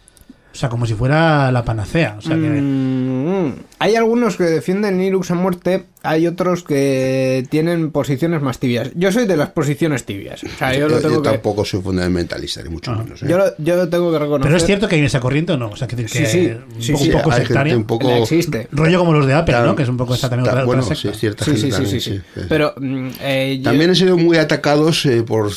O 0.54 0.56
sea, 0.56 0.68
como 0.68 0.86
si 0.86 0.94
fuera 0.96 1.50
la 1.52 1.64
panacea. 1.64 2.16
O 2.18 2.22
sea, 2.22 2.36
que, 2.36 2.42
Mm, 2.42 3.54
hay 3.80 3.96
algunos 3.96 4.36
que 4.36 4.44
defienden 4.44 4.98
Linux 5.00 5.32
a 5.32 5.36
muerte, 5.36 5.86
hay 6.04 6.28
otros 6.28 6.64
que 6.64 7.46
tienen 7.50 7.92
posiciones 7.92 8.42
más 8.42 8.60
tibias. 8.60 8.92
Yo 8.96 9.12
soy 9.14 9.26
de 9.28 9.38
las 9.38 9.50
posiciones 9.52 10.04
tibias. 10.04 10.44
O 10.44 10.48
sea, 10.60 10.74
yo, 10.74 10.82
Yo, 10.82 10.88
lo 10.90 10.96
yo 11.00 11.08
tengo 11.08 11.22
que, 11.22 11.30
tampoco 11.30 11.64
soy 11.64 11.82
fundamentalista, 11.82 12.62
ni 12.64 12.70
mucho 12.70 12.92
Ah. 12.92 13.02
menos. 13.04 13.24
¿eh? 13.24 13.28
yo, 13.30 13.38
lo, 13.38 13.46
yo 13.60 13.76
lo 13.78 13.88
tengo 13.88 14.12
que 14.12 14.20
reconocer. 14.20 14.44
Pero 14.50 14.58
es 14.58 14.66
cierto 14.66 14.88
que 14.90 14.96
hay 14.96 15.06
esa 15.06 15.20
corriente 15.22 15.54
o 15.54 15.58
no. 15.58 15.70
O 15.70 15.76
sea, 15.78 15.88
que, 15.88 15.96
que 15.96 16.08
Sí, 16.10 16.26
sí, 16.26 16.48
un 16.76 16.82
sí, 16.82 16.92
poco, 16.92 17.04
sí, 17.04 17.10
un 17.12 17.18
poco 17.18 17.30
hay 17.32 17.38
gente 17.38 17.48
sectaria. 17.48 17.78
un 17.78 17.84
poco- 17.86 18.12
Existe. 18.18 18.68
Rollo 18.74 19.00
como 19.00 19.14
los 19.14 19.26
de 19.26 19.34
Apple, 19.34 19.54
Claro. 19.54 19.68
¿no? 19.68 19.76
Que 19.78 19.84
es 19.84 19.90
un 19.90 19.98
poco 19.98 20.16
esta 20.16 20.30
también 20.30 20.46
Ta- 20.46 20.52
otra, 20.52 20.66
bueno, 20.66 20.84
otra 20.84 20.96
sí, 20.96 21.10
cierta 21.14 21.46
Sí, 21.46 21.52
gente 21.52 21.62
sí, 21.62 21.68
sí, 21.68 21.72
también, 21.72 22.02
sí, 22.02 22.12
sí. 22.12 22.22
sí. 22.36 22.42
Pero 22.50 22.74
mm, 22.78 23.08
eh, 23.22 23.58
yo- 23.60 23.64
También 23.64 23.90
han 23.92 23.96
sido 23.96 24.18
muy 24.18 24.38
atacados 24.38 25.06
eh, 25.06 25.24
por 25.24 25.50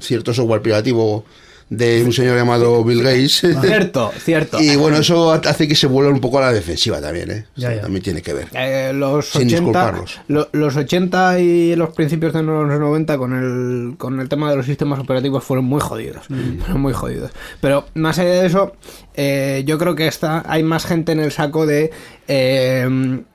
cierto 0.00 0.32
software 0.32 0.62
privativo 0.62 1.24
de 1.70 2.02
un 2.02 2.12
señor 2.12 2.36
llamado 2.36 2.82
Bill 2.84 3.02
Gates. 3.02 3.42
Cierto, 3.60 4.10
cierto. 4.18 4.60
y 4.60 4.74
bueno, 4.76 4.98
eso 4.98 5.32
hace 5.32 5.68
que 5.68 5.74
se 5.74 5.86
vuelvan 5.86 6.14
un 6.14 6.20
poco 6.20 6.38
a 6.38 6.42
la 6.42 6.52
defensiva 6.52 7.00
también, 7.00 7.30
¿eh? 7.30 7.44
O 7.56 7.60
sea, 7.60 7.70
Ya, 7.70 7.76
ya. 7.76 7.82
También 7.82 8.02
tiene 8.02 8.22
que 8.22 8.32
ver. 8.32 8.48
Eh, 8.54 8.92
los 8.94 9.26
Sin 9.26 9.42
80 9.42 9.54
disculparlos. 9.56 10.20
lo- 10.28 10.48
los 10.52 10.76
80 10.76 11.40
y 11.40 11.76
los 11.76 11.90
principios 11.90 12.32
de 12.32 12.42
los 12.42 12.66
90 12.66 13.18
con 13.18 13.32
el 13.34 13.96
con 13.98 14.18
el 14.20 14.28
tema 14.28 14.50
de 14.50 14.56
los 14.56 14.66
sistemas 14.66 14.98
operativos 14.98 15.44
fueron 15.44 15.64
muy 15.64 15.80
jodidos 15.80 16.26
fueron 16.26 16.80
muy 16.80 16.92
jodidos 16.92 17.30
pero 17.60 17.86
más 17.94 18.18
allá 18.18 18.30
de 18.42 18.46
eso 18.46 18.72
eh, 19.20 19.64
yo 19.66 19.78
creo 19.78 19.96
que 19.96 20.06
está 20.06 20.44
hay 20.46 20.62
más 20.62 20.86
gente 20.86 21.10
en 21.10 21.18
el 21.18 21.32
saco 21.32 21.66
de 21.66 21.90
eh, 22.28 22.82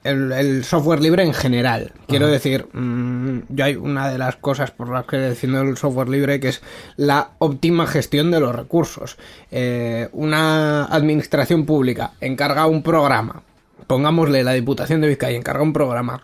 el, 0.06 0.32
el 0.32 0.63
software 0.63 1.02
libre 1.02 1.24
en 1.24 1.34
general. 1.34 1.92
Quiero 2.08 2.28
decir 2.28 2.68
mm, 2.72 3.40
yo 3.50 3.66
hay 3.66 3.75
una 3.75 4.10
de 4.10 4.18
las 4.18 4.38
cosas 4.38 4.72
por 4.72 4.88
las 4.88 5.06
que 5.06 5.18
defiendo 5.18 5.60
el 5.60 5.75
software 5.75 6.08
libre 6.08 6.40
que 6.40 6.48
es 6.48 6.62
la 6.96 7.32
óptima 7.38 7.86
gestión 7.86 8.32
de 8.32 8.40
los 8.40 8.56
recursos. 8.56 9.18
Eh, 9.52 10.08
una 10.13 10.86
administración 10.86 11.66
pública 11.66 12.13
encarga 12.22 12.66
un 12.66 12.82
programa 12.82 13.44
pongámosle 13.86 14.42
la 14.46 14.54
Diputación 14.54 15.02
de 15.02 15.10
Vizcaya 15.10 15.36
encarga 15.36 15.63
un 15.63 15.74
programa 15.74 16.24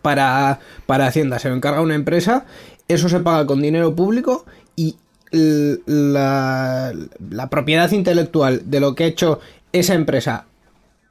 para, 0.00 0.60
para 0.86 1.08
Hacienda, 1.08 1.40
se 1.40 1.48
lo 1.48 1.56
encarga 1.56 1.80
una 1.80 1.96
empresa, 1.96 2.46
eso 2.86 3.08
se 3.08 3.18
paga 3.18 3.46
con 3.46 3.60
dinero 3.60 3.96
público 3.96 4.46
y 4.76 4.96
la, 5.32 6.92
la 7.30 7.50
propiedad 7.50 7.90
intelectual 7.92 8.62
de 8.64 8.80
lo 8.80 8.94
que 8.94 9.04
ha 9.04 9.08
hecho 9.08 9.40
esa 9.72 9.94
empresa 9.94 10.46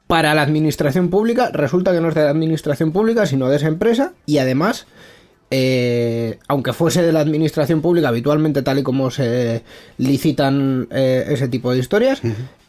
para 0.06 0.34
la 0.34 0.42
administración 0.42 1.10
pública 1.10 1.50
resulta 1.52 1.92
que 1.92 2.00
no 2.00 2.08
es 2.08 2.14
de 2.14 2.24
la 2.24 2.30
administración 2.30 2.92
pública, 2.92 3.26
sino 3.26 3.48
de 3.48 3.56
esa 3.56 3.68
empresa 3.68 4.12
y 4.26 4.38
además... 4.38 4.86
eh, 5.50 6.38
aunque 6.48 6.72
fuese 6.72 7.02
de 7.02 7.12
la 7.12 7.20
administración 7.20 7.80
pública 7.80 8.08
habitualmente 8.08 8.62
tal 8.62 8.80
y 8.80 8.82
como 8.82 9.12
se 9.12 9.62
licitan 9.96 10.88
eh, 10.90 11.24
ese 11.28 11.46
tipo 11.46 11.72
de 11.72 11.78
historias, 11.78 12.20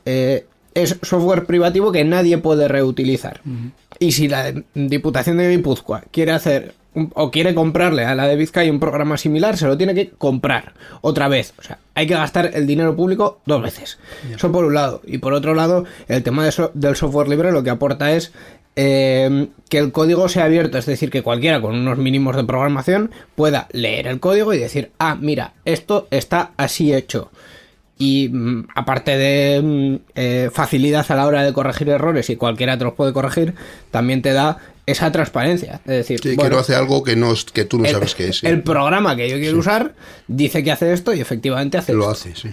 eh, 0.06 0.46
es 0.76 0.98
software 1.02 1.46
privativo 1.46 1.92
que 1.92 2.04
nadie 2.04 2.38
puede 2.38 2.68
reutilizar. 2.68 3.42
Y 3.98 4.12
si 4.12 4.28
la 4.28 4.54
Diputación 4.76 5.38
de 5.38 5.50
Guipúzcoa 5.50 6.04
quiere 6.12 6.34
hacer 6.34 6.76
o 7.14 7.32
quiere 7.32 7.54
comprarle 7.56 8.06
a 8.06 8.16
la 8.16 8.28
de 8.28 8.36
Vizcaya 8.36 8.72
un 8.72 8.80
programa 8.80 9.18
similar, 9.18 9.58
se 9.58 9.68
lo 9.68 9.78
tiene 9.78 9.94
que 9.94 10.10
comprar 10.12 10.74
otra 11.02 11.28
vez. 11.28 11.54
O 11.60 11.64
sea, 11.64 11.80
hay 11.96 12.08
que 12.08 12.14
gastar 12.16 12.52
el 12.54 12.66
dinero 12.68 12.96
público 12.96 13.40
dos 13.46 13.62
veces. 13.62 13.98
Eso 14.34 14.52
por 14.52 14.66
un 14.66 14.74
lado. 14.74 15.02
Y 15.06 15.18
por 15.20 15.34
otro 15.34 15.54
lado, 15.54 15.86
el 16.08 16.24
tema 16.24 16.44
de 16.46 16.52
so- 16.52 16.72
del 16.74 16.96
software 16.96 17.28
libre 17.28 17.52
lo 17.52 17.64
que 17.64 17.70
aporta 17.70 18.12
es 18.12 18.32
eh, 18.76 19.48
que 19.70 19.80
el 19.80 19.92
código 19.92 20.30
sea 20.30 20.46
abierto, 20.46 20.78
es 20.78 20.86
decir, 20.86 21.10
que 21.10 21.24
cualquiera 21.24 21.62
con 21.62 21.76
unos 21.76 21.98
mínimos 21.98 22.36
de 22.36 22.44
programación 22.44 23.12
pueda 23.36 23.68
leer 23.72 24.08
el 24.08 24.20
código 24.20 24.54
y 24.54 24.60
decir, 24.60 24.92
ah, 25.00 25.16
mira, 25.20 25.54
esto 25.66 26.08
está 26.12 26.52
así 26.58 26.94
hecho. 26.94 27.32
y 28.00 28.30
mm, 28.30 28.68
aparte 28.76 29.18
de 29.18 29.62
mm, 29.64 29.96
eh, 30.14 30.50
facilidad 30.54 31.04
a 31.10 31.16
la 31.16 31.26
hora 31.26 31.42
de 31.44 31.54
corregir 31.54 31.90
errores 31.90 32.30
y 32.30 32.36
cualquiera 32.36 32.78
te 32.78 32.84
los 32.84 32.94
puede 32.94 33.14
corregir, 33.14 33.56
también 33.90 34.22
te 34.22 34.34
da 34.34 34.60
esa 34.88 35.12
transparencia. 35.12 35.82
Es 35.86 35.92
decir, 35.98 36.20
Sí, 36.24 36.30
que 36.30 36.36
bueno, 36.38 36.56
no 36.56 36.62
hace 36.62 36.74
algo 36.74 37.04
que, 37.04 37.16
no, 37.18 37.34
que 37.54 37.66
tú 37.66 37.78
no 37.78 37.86
el, 37.86 37.92
sabes 37.92 38.16
qué 38.16 38.30
es. 38.30 38.38
sí. 38.38 38.48
el 38.48 38.64
programa 38.64 39.18
que 39.18 39.30
yo 39.30 39.36
quiero 39.38 39.58
usar 39.60 39.94
dice 40.28 40.64
que 40.64 40.72
hace 40.72 40.94
esto 40.94 41.14
y 41.14 41.20
efectivamente 41.20 41.78
hace 41.78 41.92
Lo 41.94 42.10
esto. 42.10 42.30
hace, 42.30 42.36
sí. 42.36 42.50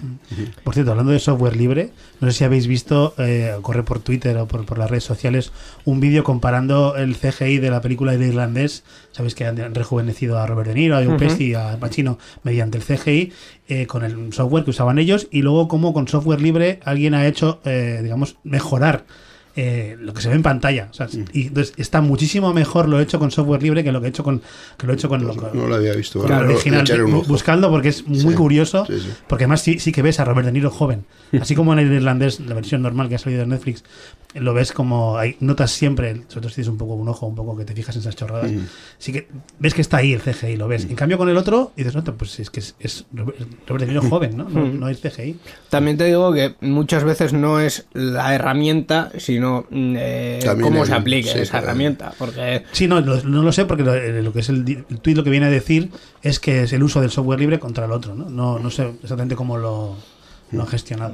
Por 0.63 0.73
cierto, 0.73 0.91
hablando 0.91 1.13
de 1.13 1.19
software 1.19 1.55
libre, 1.55 1.91
no 2.19 2.29
sé 2.29 2.37
si 2.37 2.43
habéis 2.43 2.67
visto, 2.67 3.15
eh, 3.17 3.55
corre 3.61 3.83
por 3.83 3.99
Twitter 4.01 4.35
o 4.37 4.47
por, 4.47 4.65
por 4.65 4.77
las 4.77 4.89
redes 4.91 5.05
sociales, 5.05 5.53
un 5.85 6.01
vídeo 6.01 6.25
comparando 6.25 6.97
el 6.97 7.15
CGI 7.15 7.57
de 7.59 7.69
la 7.71 7.79
película 7.81 8.11
del 8.11 8.23
irlandés. 8.23 8.83
Sabéis 9.13 9.33
que 9.33 9.45
han 9.45 9.73
rejuvenecido 9.73 10.37
a 10.37 10.45
Robert 10.45 10.67
De 10.67 10.75
Niro, 10.75 10.97
a 10.97 11.05
Joe 11.05 11.17
Pesci 11.17 11.51
y 11.51 11.53
a 11.53 11.77
Pacino 11.79 12.19
mediante 12.43 12.77
el 12.77 12.83
CGI 12.83 13.31
eh, 13.69 13.87
con 13.87 14.03
el 14.03 14.33
software 14.33 14.65
que 14.65 14.71
usaban 14.71 14.99
ellos 14.99 15.27
y 15.31 15.41
luego 15.41 15.69
cómo 15.69 15.93
con 15.93 16.09
software 16.09 16.41
libre 16.41 16.81
alguien 16.83 17.13
ha 17.13 17.25
hecho, 17.27 17.61
eh, 17.63 18.01
digamos, 18.03 18.35
mejorar 18.43 19.05
eh, 19.55 19.95
lo 19.99 20.13
que 20.13 20.21
se 20.21 20.29
ve 20.29 20.35
en 20.35 20.43
pantalla. 20.43 20.87
O 20.91 20.93
sea, 20.93 21.07
Y 21.33 21.47
entonces 21.47 21.73
está 21.77 22.01
muchísimo 22.01 22.53
mejor 22.53 22.87
lo 22.89 22.99
hecho 22.99 23.19
con 23.19 23.31
software 23.31 23.63
libre 23.63 23.83
que 23.83 23.91
lo 23.91 24.01
que 24.01 24.07
he 24.07 24.09
hecho 24.09 24.23
con, 24.23 24.41
que 24.77 24.85
lo 24.87 24.93
he 24.93 24.95
hecho 24.95 25.07
con, 25.09 25.25
lo- 25.25 25.35
con- 25.35 25.57
No 25.57 25.67
lo 25.67 25.75
había 25.75 25.93
visto. 25.93 26.19
con 26.21 26.31
original. 26.31 26.79
le 26.79 26.83
echaré 26.83 27.03
un 27.03 27.11
Bu- 27.13 27.17
ojo. 27.19 27.27
Buscadlo 27.27 27.69
porque 27.69 27.89
es 27.89 28.05
muy 28.07 28.19
Sí, 28.19 28.33
curioso. 28.33 28.85
sí, 28.85 28.99
sí. 28.99 29.09
Porque 29.27 29.45
además 29.45 29.61
sí, 29.61 29.79
sí 29.79 29.91
que 29.91 30.01
ves 30.01 30.19
a 30.19 30.25
Robert 30.25 30.45
De 30.45 30.51
Niro 30.51 30.69
joven. 30.69 31.05
Así 31.41 31.55
como 31.55 31.73
en 31.73 31.79
el 31.79 31.91
irlandés, 31.91 32.39
la 32.39 32.53
versión 32.55 32.81
normal 32.81 33.09
que 33.09 33.15
ha 33.15 33.19
salido 33.19 33.41
de 33.41 33.47
Netflix, 33.47 33.83
lo 34.33 34.53
ves 34.53 34.73
como 34.73 35.17
hay 35.17 35.37
notas 35.39 35.71
siempre, 35.71 36.15
sobre 36.27 36.41
todo 36.41 36.49
si 36.49 36.55
tienes 36.55 36.67
un 36.67 36.77
poco 36.77 36.93
un 36.95 37.07
ojo, 37.07 37.25
un 37.25 37.35
poco 37.35 37.55
que 37.57 37.63
te 37.63 37.73
fijas 37.73 37.95
en 37.95 38.01
esas 38.01 38.15
chorradas. 38.17 38.51
Sí 38.97 39.13
que 39.13 39.27
ves 39.59 39.73
que 39.73 39.79
está 39.81 39.97
ahí 39.97 40.11
el 40.11 40.19
CGI, 40.21 40.57
lo 40.57 40.67
ves. 40.67 40.83
En 40.85 40.95
cambio 40.95 41.17
con 41.17 41.29
el 41.29 41.37
otro, 41.37 41.71
dices, 41.77 41.95
no, 41.95 42.03
pues 42.03 42.37
es 42.41 42.49
que 42.49 42.59
es, 42.59 42.75
es 42.81 43.05
Robert 43.13 43.37
Robert 43.67 43.85
De 43.85 43.87
Niro 43.93 44.01
joven, 44.09 44.35
¿no? 44.35 44.49
No, 44.49 44.65
no 44.67 44.89
es 44.89 44.99
CGI. 44.99 45.37
También 45.69 45.97
te 45.97 46.03
digo 46.05 46.33
que 46.33 46.55
muchas 46.59 47.05
veces 47.05 47.31
no 47.31 47.61
es 47.61 47.85
la 47.93 48.35
herramienta, 48.35 49.11
sino 49.17 49.44
mm, 49.69 49.95
eh, 49.97 50.39
cómo 50.61 50.81
el- 50.81 50.87
se 50.87 50.93
aplique 50.93 51.29
sí, 51.29 51.39
esa 51.39 51.51
claro. 51.51 51.65
herramienta. 51.67 52.13
Porque 52.17 52.63
Sí, 52.71 52.87
no, 52.87 53.01
lo- 53.01 53.21
no 53.23 53.41
lo 53.43 53.51
sé 53.51 53.65
porque 53.65 53.83
lo, 53.83 53.93
eh, 53.93 54.21
lo 54.23 54.31
que 54.33 54.39
es 54.39 54.49
el, 54.49 54.85
el 54.89 54.99
tuit 54.99 55.15
lo 55.17 55.23
que 55.23 55.29
viene 55.29 55.45
a 55.45 55.49
decir 55.49 55.89
es 56.21 56.39
que 56.39 56.63
es 56.63 56.73
el 56.73 56.83
uso 56.83 57.01
del 57.01 57.11
software 57.11 57.39
libre 57.39 57.59
contra 57.59 57.85
el 57.85 57.91
otro, 57.91 58.15
¿no? 58.15 58.29
No, 58.29 58.59
no 58.59 58.69
sé 58.69 58.89
exactamente 59.01 59.35
cómo 59.35 59.57
lo, 59.57 59.95
lo 60.55 60.63
han 60.63 60.67
gestionado. 60.69 61.13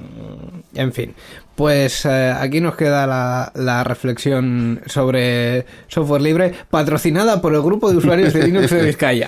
En 0.73 0.93
fin, 0.93 1.13
pues 1.55 2.05
eh, 2.05 2.33
aquí 2.37 2.61
nos 2.61 2.75
queda 2.75 3.05
la, 3.05 3.51
la 3.55 3.83
reflexión 3.83 4.81
sobre 4.85 5.65
software 5.87 6.21
libre, 6.21 6.53
patrocinada 6.69 7.41
por 7.41 7.53
el 7.53 7.61
grupo 7.61 7.91
de 7.91 7.97
usuarios 7.97 8.33
de 8.33 8.43
Linux 8.43 8.69
de 8.69 8.83
Vizcaya. 8.85 9.27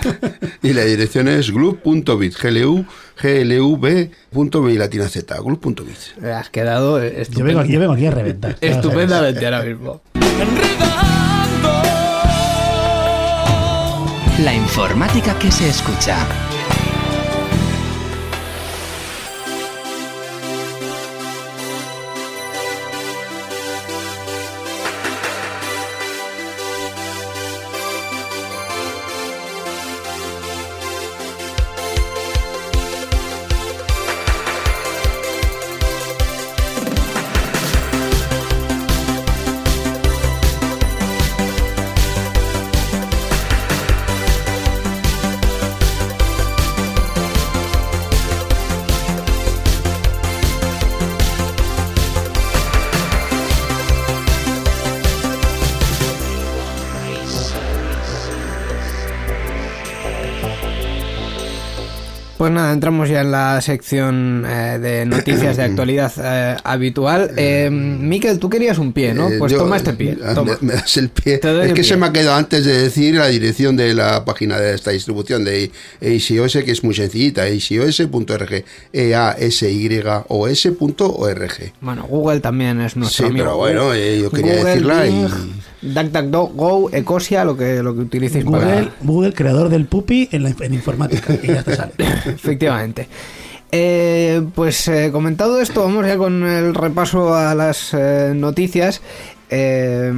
Y 0.61 0.73
la 0.73 0.83
dirección 0.85 1.27
es 1.27 1.51
glub.bit, 1.51 2.35
glu, 2.41 2.85
glv.b 3.21 4.09
y 4.73 4.77
latina 4.77 5.09
z, 5.09 5.35
glub.bit. 5.39 6.23
Has 6.25 6.49
quedado 6.49 6.97
Yo 6.99 7.03
vengo, 7.03 7.19
estupendo- 7.21 7.59
aquí, 7.61 7.71
yo 7.73 7.79
vengo 7.79 7.93
aquí 7.93 8.05
a 8.05 8.11
reventar. 8.11 8.57
estupendamente 8.61 9.45
ahora 9.45 9.61
mismo. 9.63 10.01
La 14.43 14.53
informática 14.53 15.37
que 15.39 15.51
se 15.51 15.69
escucha. 15.69 16.17
Pues 62.43 62.51
nada, 62.51 62.73
entramos 62.73 63.07
ya 63.07 63.21
en 63.21 63.31
la 63.31 63.61
sección 63.61 64.43
eh, 64.45 64.77
de 64.77 65.05
noticias 65.05 65.55
de 65.55 65.63
actualidad 65.69 66.11
eh, 66.21 66.57
habitual. 66.65 67.31
Eh, 67.37 67.69
Miquel, 67.71 68.37
tú 68.37 68.49
querías 68.49 68.79
un 68.79 68.91
pie, 68.91 69.13
¿no? 69.13 69.29
Eh, 69.29 69.37
Pues 69.39 69.53
yo- 69.53 69.59
toma 69.59 69.77
este 69.77 69.93
pie. 69.93 70.17
toma. 70.35 70.57
Me, 70.59 70.67
me 70.67 70.73
das 70.73 70.97
el 70.97 71.07
pie. 71.07 71.37
Te 71.37 71.47
doy 71.47 71.59
Es 71.61 71.67
el 71.69 71.73
que 71.73 71.81
pie. 71.83 71.83
se 71.85 71.95
me 71.95 72.05
ha 72.07 72.11
quedado 72.11 72.35
antes 72.35 72.65
de 72.65 72.81
decir 72.81 73.15
la 73.15 73.27
dirección 73.27 73.77
de 73.77 73.93
la 73.93 74.25
página 74.25 74.59
de 74.59 74.73
esta 74.75 74.91
distribución 74.91 75.45
de 75.45 75.71
ACOS, 76.01 76.57
que 76.65 76.71
es 76.71 76.83
muy 76.83 76.93
sencillita, 76.93 77.43
acos.org, 77.43 78.65
e 78.91 79.15
a 79.15 79.31
s 79.39 79.71
y 79.71 80.01
o 80.27 80.47
s.org. 80.49 81.71
Bueno, 81.79 82.03
Google 82.09 82.41
también 82.41 82.81
es 82.81 82.97
nuestro 82.97 83.25
Sí, 83.25 83.29
amigo. 83.31 83.45
pero 83.45 83.57
bueno, 83.57 83.93
eh, 83.93 84.19
yo 84.21 84.29
quería 84.31 84.55
Google, 84.57 84.69
decirla 84.69 85.07
y- 85.07 85.27
DuckDuckGo, 85.81 86.91
Ecosia, 86.93 87.43
lo 87.43 87.57
que, 87.57 87.83
lo 87.83 87.93
que 87.93 88.01
utilicéis 88.01 88.45
Google, 88.45 88.61
para... 88.61 88.95
Google, 89.01 89.33
creador 89.33 89.67
del 89.69 89.85
pupi 89.85 90.29
en, 90.31 90.43
la, 90.43 90.55
en 90.61 90.73
informática. 90.73 91.33
Y 91.43 91.47
ya 91.47 91.61
te 91.63 91.75
sale. 91.75 91.91
Efectivamente. 92.35 93.07
Eh, 93.75 94.43
pues 94.53 94.87
eh, 94.87 95.09
comentado 95.11 95.59
esto, 95.59 95.81
vamos 95.81 96.05
ya 96.05 96.15
con 96.15 96.43
el 96.43 96.75
repaso 96.75 97.33
a 97.33 97.55
las 97.55 97.91
eh, 97.95 98.31
noticias. 98.35 99.01
Eh, 99.49 100.13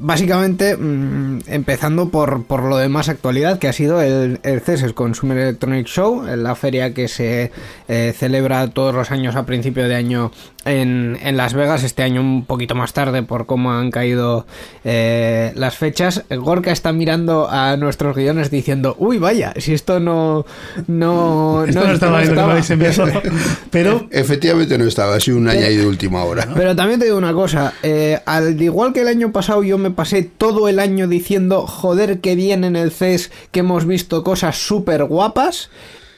básicamente, 0.00 0.76
mm, 0.76 1.42
empezando 1.46 2.08
por, 2.08 2.42
por 2.46 2.64
lo 2.64 2.78
de 2.78 2.88
más 2.88 3.08
actualidad, 3.08 3.60
que 3.60 3.68
ha 3.68 3.72
sido 3.72 4.02
el, 4.02 4.40
el 4.42 4.60
CES, 4.60 4.92
Consumer 4.92 5.38
Electronic 5.38 5.86
Show, 5.86 6.24
la 6.36 6.56
feria 6.56 6.92
que 6.92 7.06
se 7.06 7.52
celebra 7.86 8.66
todos 8.70 8.92
los 8.92 9.12
años 9.12 9.36
a 9.36 9.46
principio 9.46 9.86
de 9.88 9.94
año 9.94 10.32
en, 10.64 11.18
en 11.22 11.36
Las 11.36 11.54
Vegas, 11.54 11.84
este 11.84 12.02
año 12.02 12.20
un 12.20 12.44
poquito 12.44 12.74
más 12.74 12.92
tarde 12.92 13.22
por 13.22 13.46
cómo 13.46 13.72
han 13.72 13.90
caído 13.90 14.46
eh, 14.84 15.52
las 15.54 15.76
fechas. 15.76 16.24
Gorka 16.30 16.72
está 16.72 16.92
mirando 16.92 17.48
a 17.50 17.76
nuestros 17.76 18.16
guiones 18.16 18.50
diciendo, 18.50 18.96
uy, 18.98 19.18
vaya, 19.18 19.52
si 19.56 19.72
esto 19.72 20.00
no... 20.00 20.44
no 20.86 21.64
Esto 21.68 21.86
no, 21.86 21.92
estaba 21.92 22.20
lo 22.20 22.28
que 22.28 22.34
me 22.34 22.40
habéis 22.40 22.70
enviado. 22.70 23.06
Pero 23.70 24.08
Efectivamente 24.10 24.76
no 24.78 24.84
estaba, 24.84 25.14
ha 25.14 25.20
sido 25.20 25.38
un 25.38 25.48
añadido 25.48 25.82
de 25.82 25.88
última 25.88 26.24
hora. 26.24 26.48
Pero 26.54 26.76
también 26.76 26.98
te 26.98 27.06
digo 27.06 27.18
una 27.18 27.32
cosa, 27.32 27.74
eh, 27.82 28.20
al 28.26 28.60
igual 28.60 28.92
que 28.92 29.02
el 29.02 29.08
año 29.08 29.32
pasado 29.32 29.62
yo 29.62 29.78
me 29.78 29.90
pasé 29.90 30.22
todo 30.22 30.68
el 30.68 30.78
año 30.78 31.08
diciendo, 31.08 31.66
joder, 31.66 32.20
que 32.20 32.34
bien 32.34 32.64
en 32.64 32.76
el 32.76 32.90
CES 32.90 33.30
que 33.50 33.60
hemos 33.60 33.86
visto 33.86 34.22
cosas 34.24 34.56
súper 34.56 35.04
guapas. 35.04 35.70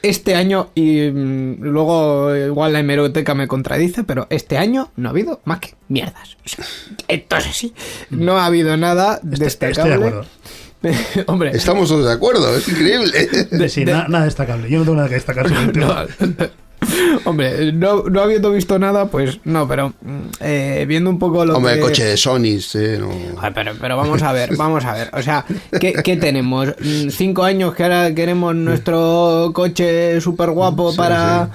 Este 0.03 0.35
año, 0.35 0.69
y 0.75 1.09
mm, 1.09 1.61
luego 1.61 2.35
igual 2.35 2.73
la 2.73 2.79
hemeroteca 2.81 3.33
me 3.33 3.47
contradice, 3.47 4.03
pero 4.03 4.27
este 4.29 4.57
año 4.57 4.91
no 4.97 5.07
ha 5.07 5.11
habido 5.11 5.41
más 5.45 5.59
que 5.61 5.73
mierdas. 5.87 6.37
O 6.45 6.49
sea, 6.49 6.65
entonces 7.07 7.55
sí, 7.55 7.73
no 8.11 8.37
ha 8.37 8.45
habido 8.45 8.75
nada 8.77 9.15
Estoy- 9.23 9.31
estoy 9.31 9.39
de 9.39 9.45
destacable. 9.45 9.93
acuerdo. 9.95 10.25
Hombre, 11.27 11.51
Estamos 11.55 11.87
todos 11.87 12.05
de 12.05 12.11
acuerdo, 12.11 12.55
es 12.57 12.67
increíble. 12.67 13.27
de- 13.49 13.69
sí, 13.69 13.85
na- 13.85 14.07
nada 14.09 14.25
destacable. 14.25 14.69
Yo 14.69 14.79
no 14.79 14.83
tengo 14.83 14.97
nada 14.97 15.07
que 15.07 15.15
destacar 15.15 15.47
sobre 15.47 15.61
el 15.63 15.71
tema. 15.71 16.05
hombre, 17.25 17.71
no, 17.71 18.03
no 18.03 18.21
habiendo 18.21 18.51
visto 18.51 18.79
nada, 18.79 19.07
pues 19.07 19.39
no, 19.43 19.67
pero 19.67 19.89
mm, 20.01 20.19
eh, 20.39 20.85
viendo 20.87 21.09
un 21.09 21.19
poco 21.19 21.45
lo 21.45 21.57
Hombre, 21.57 21.75
que... 21.75 21.79
coche 21.81 22.03
de 22.03 22.17
Sony, 22.17 22.59
eh, 22.75 22.97
no. 22.99 23.09
Joder, 23.35 23.53
pero, 23.53 23.71
pero 23.79 23.97
vamos 23.97 24.21
a 24.21 24.31
ver, 24.31 24.55
vamos 24.55 24.85
a 24.85 24.93
ver. 24.93 25.09
O 25.13 25.21
sea, 25.21 25.45
¿qué, 25.79 25.93
qué 25.93 26.17
tenemos? 26.17 26.69
Mm, 26.79 27.09
¿Cinco 27.09 27.43
años 27.43 27.73
que 27.73 27.83
ahora 27.83 28.13
queremos 28.13 28.55
nuestro 28.55 29.51
coche 29.53 30.19
súper 30.21 30.51
guapo 30.51 30.91
Sí, 30.91 30.97
para 30.97 31.49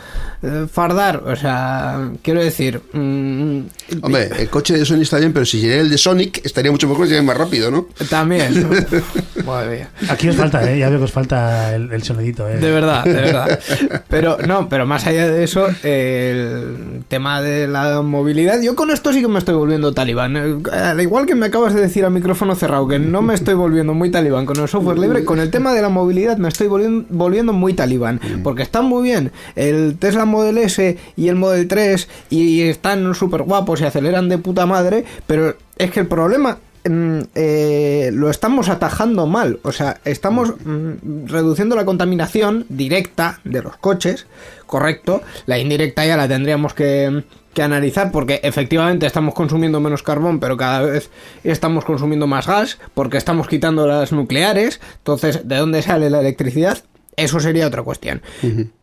fardar? 0.72 1.22
O 1.26 1.36
sea, 1.36 2.10
quiero 2.22 2.42
decir... 2.42 2.80
mm, 2.92 3.58
Hombre, 4.02 4.30
el 4.38 4.48
coche 4.48 4.76
de 4.76 4.84
Sony 4.84 5.02
está 5.02 5.18
bien, 5.18 5.32
pero 5.32 5.44
si 5.46 5.60
sería 5.60 5.80
el 5.80 5.90
de 5.90 5.98
Sonic, 5.98 6.44
estaría 6.44 6.70
mucho 6.70 6.88
mejor 6.88 7.06
y 7.06 7.08
sería 7.08 7.22
más 7.22 7.36
rápido, 7.36 7.70
¿no? 7.70 7.86
También. 8.08 8.68
Madre 9.46 9.76
mía. 9.76 9.88
Aquí 10.08 10.28
os 10.28 10.36
falta, 10.36 10.70
¿eh? 10.70 10.78
Ya 10.78 10.88
veo 10.90 10.98
que 10.98 11.04
os 11.04 11.12
falta 11.12 11.74
el, 11.74 11.92
el 11.92 12.02
sonidito, 12.02 12.48
¿eh? 12.48 12.58
De 12.58 12.70
verdad, 12.70 13.04
de 13.04 13.12
verdad. 13.12 13.58
Pero 14.08 14.38
no, 14.46 14.68
pero 14.68 14.86
más 14.86 15.06
allá 15.06 15.28
de 15.28 15.44
eso, 15.44 15.66
el 15.82 17.02
tema 17.08 17.42
de 17.42 17.68
la 17.68 18.02
movilidad, 18.02 18.60
yo 18.60 18.74
con 18.74 18.90
esto 18.90 19.12
sí 19.12 19.20
que 19.20 19.28
me 19.28 19.38
estoy 19.38 19.54
volviendo 19.54 19.92
talibán. 19.92 20.36
Eh, 20.36 20.56
Al 20.72 21.00
igual 21.00 21.26
que 21.26 21.34
me 21.34 21.46
acabas 21.46 21.74
de 21.74 21.80
decir 21.80 22.04
a 22.04 22.10
micrófono 22.10 22.54
cerrado 22.54 22.86
que 22.88 22.98
no 22.98 23.22
me 23.22 23.34
estoy 23.34 23.54
volviendo 23.54 23.94
muy 23.94 24.10
talibán 24.10 24.46
con 24.46 24.58
el 24.58 24.68
software 24.68 24.98
libre, 24.98 25.24
con 25.24 25.38
el 25.40 25.50
tema 25.50 25.72
de 25.74 25.82
la 25.82 25.88
movilidad 25.88 26.36
me 26.38 26.48
estoy 26.48 26.68
volviendo, 26.68 27.06
volviendo 27.10 27.52
muy 27.52 27.74
talibán. 27.74 28.20
Porque 28.42 28.62
están 28.62 28.84
muy 28.86 29.02
bien 29.02 29.32
el 29.56 29.96
Tesla 29.98 30.24
Model 30.28 30.58
S 30.58 30.96
y 31.16 31.28
el 31.28 31.36
Model 31.36 31.68
3 31.68 32.08
y 32.30 32.62
están 32.62 33.14
súper 33.14 33.42
guapos 33.42 33.80
y 33.80 33.84
aceleran 33.84 34.28
de 34.28 34.38
puta 34.38 34.66
madre, 34.66 35.04
pero 35.26 35.56
es 35.76 35.90
que 35.90 36.00
el 36.00 36.06
problema 36.06 36.58
mm, 36.88 37.20
eh, 37.34 38.10
lo 38.12 38.30
estamos 38.30 38.68
atajando 38.68 39.26
mal. 39.26 39.60
O 39.62 39.72
sea, 39.72 40.00
estamos 40.04 40.54
mm, 40.64 41.26
reduciendo 41.26 41.76
la 41.76 41.84
contaminación 41.84 42.66
directa 42.68 43.40
de 43.44 43.62
los 43.62 43.76
coches, 43.76 44.26
correcto. 44.66 45.22
La 45.46 45.58
indirecta 45.58 46.06
ya 46.06 46.16
la 46.16 46.28
tendríamos 46.28 46.74
que, 46.74 47.24
que 47.54 47.62
analizar 47.62 48.12
porque 48.12 48.40
efectivamente 48.44 49.06
estamos 49.06 49.34
consumiendo 49.34 49.80
menos 49.80 50.02
carbón, 50.02 50.38
pero 50.38 50.56
cada 50.56 50.82
vez 50.82 51.10
estamos 51.42 51.84
consumiendo 51.84 52.26
más 52.26 52.46
gas 52.46 52.78
porque 52.94 53.16
estamos 53.16 53.48
quitando 53.48 53.86
las 53.86 54.12
nucleares. 54.12 54.80
Entonces, 54.98 55.48
¿de 55.48 55.56
dónde 55.56 55.82
sale 55.82 56.10
la 56.10 56.20
electricidad? 56.20 56.78
Eso 57.16 57.40
sería 57.40 57.66
otra 57.66 57.82
cuestión. 57.82 58.22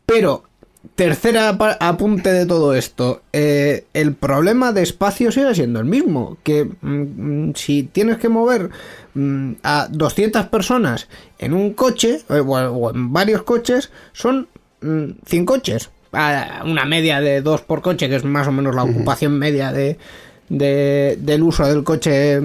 Pero 0.05 0.43
Tercera 0.95 1.49
apunte 1.79 2.31
de 2.31 2.45
todo 2.45 2.75
esto. 2.75 3.21
eh, 3.33 3.85
el 3.93 4.13
problema 4.13 4.71
de 4.71 4.83
espacio 4.83 5.31
sigue 5.31 5.55
siendo 5.55 5.79
el 5.79 5.85
mismo. 5.85 6.37
Que 6.43 6.65
mm, 6.65 7.47
mm, 7.49 7.53
si 7.55 7.83
tienes 7.83 8.17
que 8.17 8.29
mover 8.29 8.69
mm, 9.13 9.53
a 9.63 9.87
200 9.89 10.45
personas 10.47 11.07
en 11.39 11.53
un 11.53 11.73
coche, 11.73 12.21
eh, 12.29 12.39
o, 12.39 12.51
o 12.53 12.91
en 12.93 13.11
varios 13.11 13.43
coches, 13.43 13.91
son 14.13 14.47
mm, 14.81 15.05
100 15.25 15.45
coches. 15.45 15.89
A 16.13 16.63
una 16.65 16.85
media 16.85 17.19
de 17.19 17.41
dos 17.41 17.61
por 17.61 17.81
coche, 17.81 18.07
que 18.07 18.15
es 18.15 18.23
más 18.23 18.47
o 18.47 18.51
menos 18.51 18.73
la 18.75 18.83
ocupación 18.83 19.37
media 19.37 19.73
de, 19.73 19.97
de- 20.47 21.17
del 21.19 21.43
uso 21.43 21.65
del 21.67 21.83
coche 21.83 22.35
eh, 22.35 22.39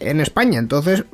en 0.00 0.20
España. 0.20 0.58
Entonces, 0.60 1.04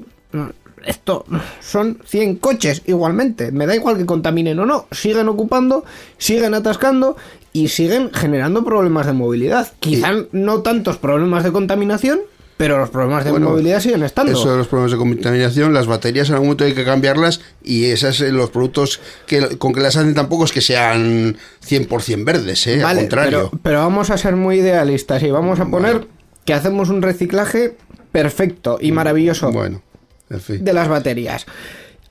esto 0.86 1.24
son 1.60 1.98
100 2.04 2.36
coches 2.36 2.82
igualmente. 2.86 3.52
Me 3.52 3.66
da 3.66 3.74
igual 3.74 3.96
que 3.96 4.06
contaminen 4.06 4.58
o 4.58 4.66
no. 4.66 4.86
Siguen 4.90 5.28
ocupando, 5.28 5.84
siguen 6.18 6.54
atascando 6.54 7.16
y 7.52 7.68
siguen 7.68 8.10
generando 8.12 8.64
problemas 8.64 9.06
de 9.06 9.12
movilidad. 9.12 9.72
Quizá 9.80 10.12
no 10.32 10.62
tantos 10.62 10.98
problemas 10.98 11.44
de 11.44 11.52
contaminación, 11.52 12.20
pero 12.56 12.78
los 12.78 12.90
problemas 12.90 13.24
de 13.24 13.32
Bueno, 13.32 13.50
movilidad 13.50 13.80
siguen 13.80 14.02
estando. 14.02 14.32
Eso 14.32 14.50
de 14.50 14.58
los 14.58 14.68
problemas 14.68 14.92
de 14.92 14.98
contaminación, 14.98 15.74
las 15.74 15.86
baterías 15.86 16.28
en 16.28 16.34
algún 16.34 16.48
momento 16.48 16.64
hay 16.64 16.74
que 16.74 16.84
cambiarlas 16.84 17.40
y 17.62 17.86
esos 17.86 18.20
eh, 18.20 18.32
los 18.32 18.50
productos 18.50 19.00
que 19.26 19.58
con 19.58 19.74
que 19.74 19.80
las 19.80 19.96
hacen 19.96 20.14
tampoco 20.14 20.44
es 20.44 20.52
que 20.52 20.60
sean 20.60 21.36
100% 21.66 22.24
verdes, 22.24 22.66
¿eh? 22.66 22.82
al 22.82 22.96
contrario. 22.96 23.48
Pero, 23.50 23.62
pero 23.62 23.78
vamos 23.80 24.10
a 24.10 24.16
ser 24.16 24.36
muy 24.36 24.56
idealistas 24.56 25.22
y 25.22 25.30
vamos 25.30 25.60
a 25.60 25.66
poner 25.66 26.06
que 26.44 26.54
hacemos 26.54 26.88
un 26.88 27.02
reciclaje 27.02 27.76
perfecto 28.12 28.78
y 28.80 28.92
maravilloso 28.92 29.52
Bueno, 29.52 29.82
en 30.30 30.40
fin. 30.40 30.64
de 30.64 30.72
las 30.72 30.88
baterías. 30.88 31.46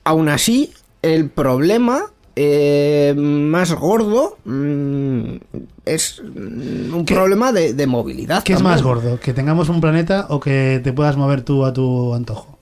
Aún 0.04 0.28
así, 0.28 0.72
el 1.02 1.28
problema 1.30 2.04
eh, 2.36 3.14
más 3.16 3.72
gordo 3.72 4.36
mm, 4.44 5.36
es 5.84 6.22
mm, 6.22 6.94
un 6.94 7.04
¿Qué- 7.06 7.14
problema 7.14 7.52
de, 7.52 7.72
de 7.74 7.86
movilidad. 7.86 8.42
¿Qué 8.42 8.52
es 8.52 8.62
más 8.62 8.82
gordo? 8.82 9.18
¿Que 9.20 9.32
tengamos 9.32 9.68
un 9.68 9.80
planeta 9.80 10.26
o 10.30 10.38
que 10.40 10.80
te 10.84 10.92
puedas 10.92 11.16
mover 11.16 11.42
tú 11.42 11.64
a 11.64 11.72
tu 11.72 12.14
antojo? 12.14 12.58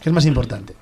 ¿Qué 0.00 0.10
es 0.10 0.12
más 0.12 0.26
importante? 0.26 0.74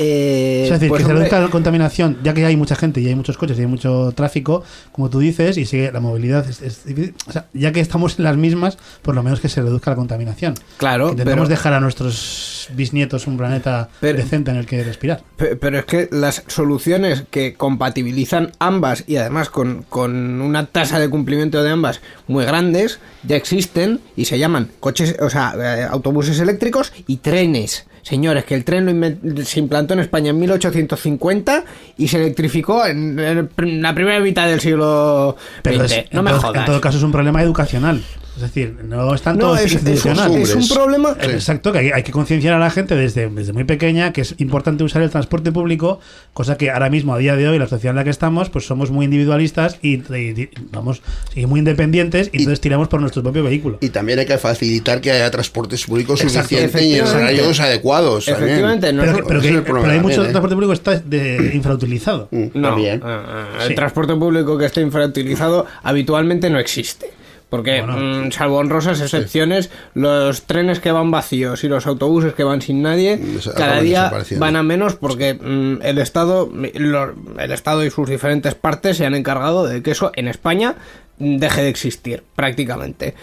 Eh, 0.00 0.62
es 0.64 0.70
decir, 0.70 0.88
pues, 0.88 1.02
que 1.02 1.08
se 1.08 1.12
reduzca 1.12 1.40
la 1.40 1.48
contaminación, 1.48 2.18
ya 2.22 2.32
que 2.32 2.44
hay 2.44 2.56
mucha 2.56 2.76
gente 2.76 3.00
y 3.00 3.08
hay 3.08 3.16
muchos 3.16 3.36
coches 3.36 3.58
y 3.58 3.62
hay 3.62 3.66
mucho 3.66 4.12
tráfico, 4.14 4.62
como 4.92 5.10
tú 5.10 5.18
dices, 5.18 5.58
y 5.58 5.66
sigue 5.66 5.90
la 5.90 5.98
movilidad 5.98 6.48
es, 6.48 6.62
es 6.62 6.84
difícil. 6.84 7.14
O 7.26 7.32
sea, 7.32 7.46
ya 7.52 7.72
que 7.72 7.80
estamos 7.80 8.16
en 8.18 8.24
las 8.24 8.36
mismas, 8.36 8.78
por 9.02 9.16
lo 9.16 9.24
menos 9.24 9.40
que 9.40 9.48
se 9.48 9.60
reduzca 9.60 9.90
la 9.90 9.96
contaminación. 9.96 10.54
Claro, 10.76 11.10
Intentemos 11.10 11.48
pero- 11.48 11.56
dejar 11.56 11.72
a 11.72 11.80
nuestros 11.80 12.68
bisnietos 12.74 13.26
un 13.26 13.36
planeta 13.36 13.88
Pero- 14.00 14.18
decente 14.18 14.50
en 14.52 14.58
el 14.58 14.66
que 14.66 14.84
respirar. 14.84 15.22
Pe- 15.36 15.56
Pero 15.56 15.78
es 15.80 15.84
que 15.84 16.08
las 16.12 16.44
soluciones 16.46 17.24
que 17.30 17.54
compatibilizan 17.54 18.52
ambas 18.60 19.02
y 19.08 19.16
además 19.16 19.50
con, 19.50 19.82
con 19.88 20.40
una 20.40 20.66
tasa 20.66 21.00
de 21.00 21.08
cumplimiento 21.10 21.62
de 21.64 21.70
ambas 21.70 22.00
muy 22.28 22.44
grandes 22.44 23.00
ya 23.24 23.34
existen 23.36 24.00
y 24.16 24.26
se 24.26 24.38
llaman 24.38 24.70
coches, 24.78 25.16
o 25.20 25.28
sea, 25.30 25.54
eh, 25.58 25.82
autobuses 25.90 26.38
eléctricos 26.38 26.92
y 27.08 27.16
trenes. 27.16 27.86
Señores, 28.08 28.44
que 28.46 28.54
el 28.54 28.64
tren 28.64 28.86
lo 28.86 29.44
se 29.44 29.58
implantó 29.60 29.92
en 29.92 30.00
España 30.00 30.30
en 30.30 30.38
1850 30.38 31.64
y 31.98 32.08
se 32.08 32.16
electrificó 32.16 32.86
en, 32.86 33.18
en 33.18 33.82
la 33.82 33.94
primera 33.94 34.18
mitad 34.20 34.46
del 34.48 34.60
siglo 34.60 35.36
Pero 35.62 35.86
XX. 35.86 35.92
es- 35.98 36.04
no 36.12 36.20
en, 36.20 36.24
me 36.24 36.30
todo, 36.30 36.40
jodas. 36.40 36.56
en 36.60 36.64
todo 36.64 36.80
caso 36.80 36.96
es 36.96 37.04
un 37.04 37.12
problema 37.12 37.42
educacional. 37.42 38.02
Es 38.38 38.42
decir, 38.42 38.76
no 38.84 39.12
es 39.12 39.22
tanto 39.22 39.48
no, 39.48 39.56
es, 39.56 39.64
es- 39.64 39.72
institucional. 39.72 40.32
es 40.36 40.54
un 40.54 40.68
problema. 40.68 41.16
Eh, 41.20 41.26
Exacto, 41.32 41.72
que 41.72 41.78
hay, 41.80 41.90
hay 41.90 42.04
que 42.04 42.12
concienciar 42.12 42.54
a 42.54 42.60
la 42.60 42.70
gente 42.70 42.94
desde, 42.94 43.28
desde 43.28 43.52
muy 43.52 43.64
pequeña 43.64 44.12
que 44.12 44.20
es 44.20 44.36
importante 44.38 44.84
usar 44.84 45.02
el 45.02 45.10
transporte 45.10 45.50
público, 45.50 45.98
cosa 46.34 46.56
que 46.56 46.70
ahora 46.70 46.88
mismo, 46.88 47.14
a 47.14 47.18
día 47.18 47.34
de 47.34 47.48
hoy, 47.48 47.58
la 47.58 47.66
sociedad 47.66 47.90
en 47.90 47.96
la 47.96 48.04
que 48.04 48.10
estamos, 48.10 48.48
pues 48.48 48.64
somos 48.64 48.92
muy 48.92 49.06
individualistas 49.06 49.78
y, 49.82 49.94
y- 50.14 50.40
y 50.42 50.50
vamos, 50.70 51.02
y 51.34 51.46
muy 51.46 51.58
independientes 51.58 52.30
y, 52.32 52.38
entonces 52.38 52.60
tiramos 52.60 52.86
por 52.86 53.00
nuestro 53.00 53.24
propio 53.24 53.42
vehículo. 53.42 53.78
Y 53.80 53.88
también 53.88 54.20
hay 54.20 54.26
que 54.26 54.38
facilitar 54.38 55.00
que 55.00 55.10
haya 55.10 55.28
transportes 55.32 55.84
públicos 55.84 56.20
suficientes 56.20 56.80
y 56.80 56.94
en 56.94 57.04
horarios 57.06 57.58
adecuados. 57.58 58.28
Efectivamente, 58.28 58.92
no 58.92 59.00
pero, 59.02 59.10
es- 59.10 59.16
que- 59.18 59.22
pero 59.26 59.40
que- 59.40 59.46
ese 59.46 59.48
es 59.48 59.58
el 59.58 59.62
pero 59.64 59.74
problema 59.74 59.92
hay 59.94 59.98
mucho 60.00 60.14
también, 60.14 60.28
¿eh? 60.28 60.32
transporte 60.32 60.54
público 60.54 60.72
está 60.74 60.94
de- 61.00 61.50
infrautilizado. 61.54 62.28
Mm, 62.30 62.44
No, 62.54 62.68
también. 62.68 63.02
eh, 63.04 63.44
el 63.62 63.68
Sí. 63.70 63.74
transporte 63.74 64.14
público 64.14 64.56
que 64.56 64.66
esté 64.66 64.80
infrautilizado 64.80 65.66
habitualmente 65.82 66.48
no 66.50 66.60
existe. 66.60 67.10
Porque, 67.50 67.80
Bueno. 67.80 68.26
mm, 68.26 68.32
salvo 68.32 68.58
honrosas 68.58 69.00
excepciones, 69.00 69.70
los 69.94 70.42
trenes 70.42 70.80
que 70.80 70.92
van 70.92 71.10
vacíos 71.10 71.64
y 71.64 71.68
los 71.68 71.86
autobuses 71.86 72.34
que 72.34 72.44
van 72.44 72.60
sin 72.60 72.82
nadie, 72.82 73.18
Desa- 73.18 73.54
cada 73.54 73.80
día 73.80 74.10
van 74.38 74.56
a 74.56 74.62
menos 74.62 74.96
porque 74.96 75.32
mm, 75.34 75.78
el 75.82 75.96
Estado 75.98 76.50
lo- 76.74 77.14
el 77.38 77.50
Estado 77.52 77.84
y 77.84 77.90
sus 77.90 78.08
diferentes 78.10 78.54
partes 78.54 78.98
se 78.98 79.06
han 79.06 79.14
encargado 79.14 79.66
de 79.66 79.82
que 79.82 79.92
eso 79.92 80.12
en 80.14 80.28
España 80.28 80.74
deje 81.18 81.62
de 81.62 81.68
existir 81.70 82.22
prácticamente. 82.36 83.14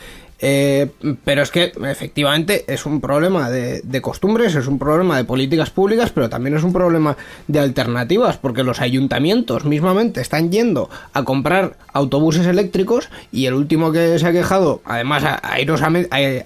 Eh, 0.47 0.91
pero 1.23 1.41
es 1.41 1.49
que 1.49 1.71
efectivamente 1.89 2.65
es 2.67 2.85
un 2.85 3.01
problema 3.01 3.49
de, 3.49 3.81
de 3.83 3.99
costumbres, 4.01 4.53
es 4.53 4.67
un 4.67 4.77
problema 4.77 5.17
de 5.17 5.23
políticas 5.23 5.71
públicas, 5.71 6.11
pero 6.13 6.29
también 6.29 6.55
es 6.55 6.61
un 6.63 6.71
problema 6.71 7.17
de 7.47 7.59
alternativas, 7.59 8.37
porque 8.37 8.61
los 8.61 8.79
ayuntamientos 8.79 9.65
mismamente 9.65 10.21
están 10.21 10.51
yendo 10.51 10.87
a 11.13 11.23
comprar 11.23 11.77
autobuses 11.93 12.45
eléctricos 12.45 13.09
y 13.31 13.47
el 13.47 13.55
último 13.55 13.91
que 13.91 14.19
se 14.19 14.27
ha 14.27 14.31
quejado, 14.31 14.81
además 14.85 15.23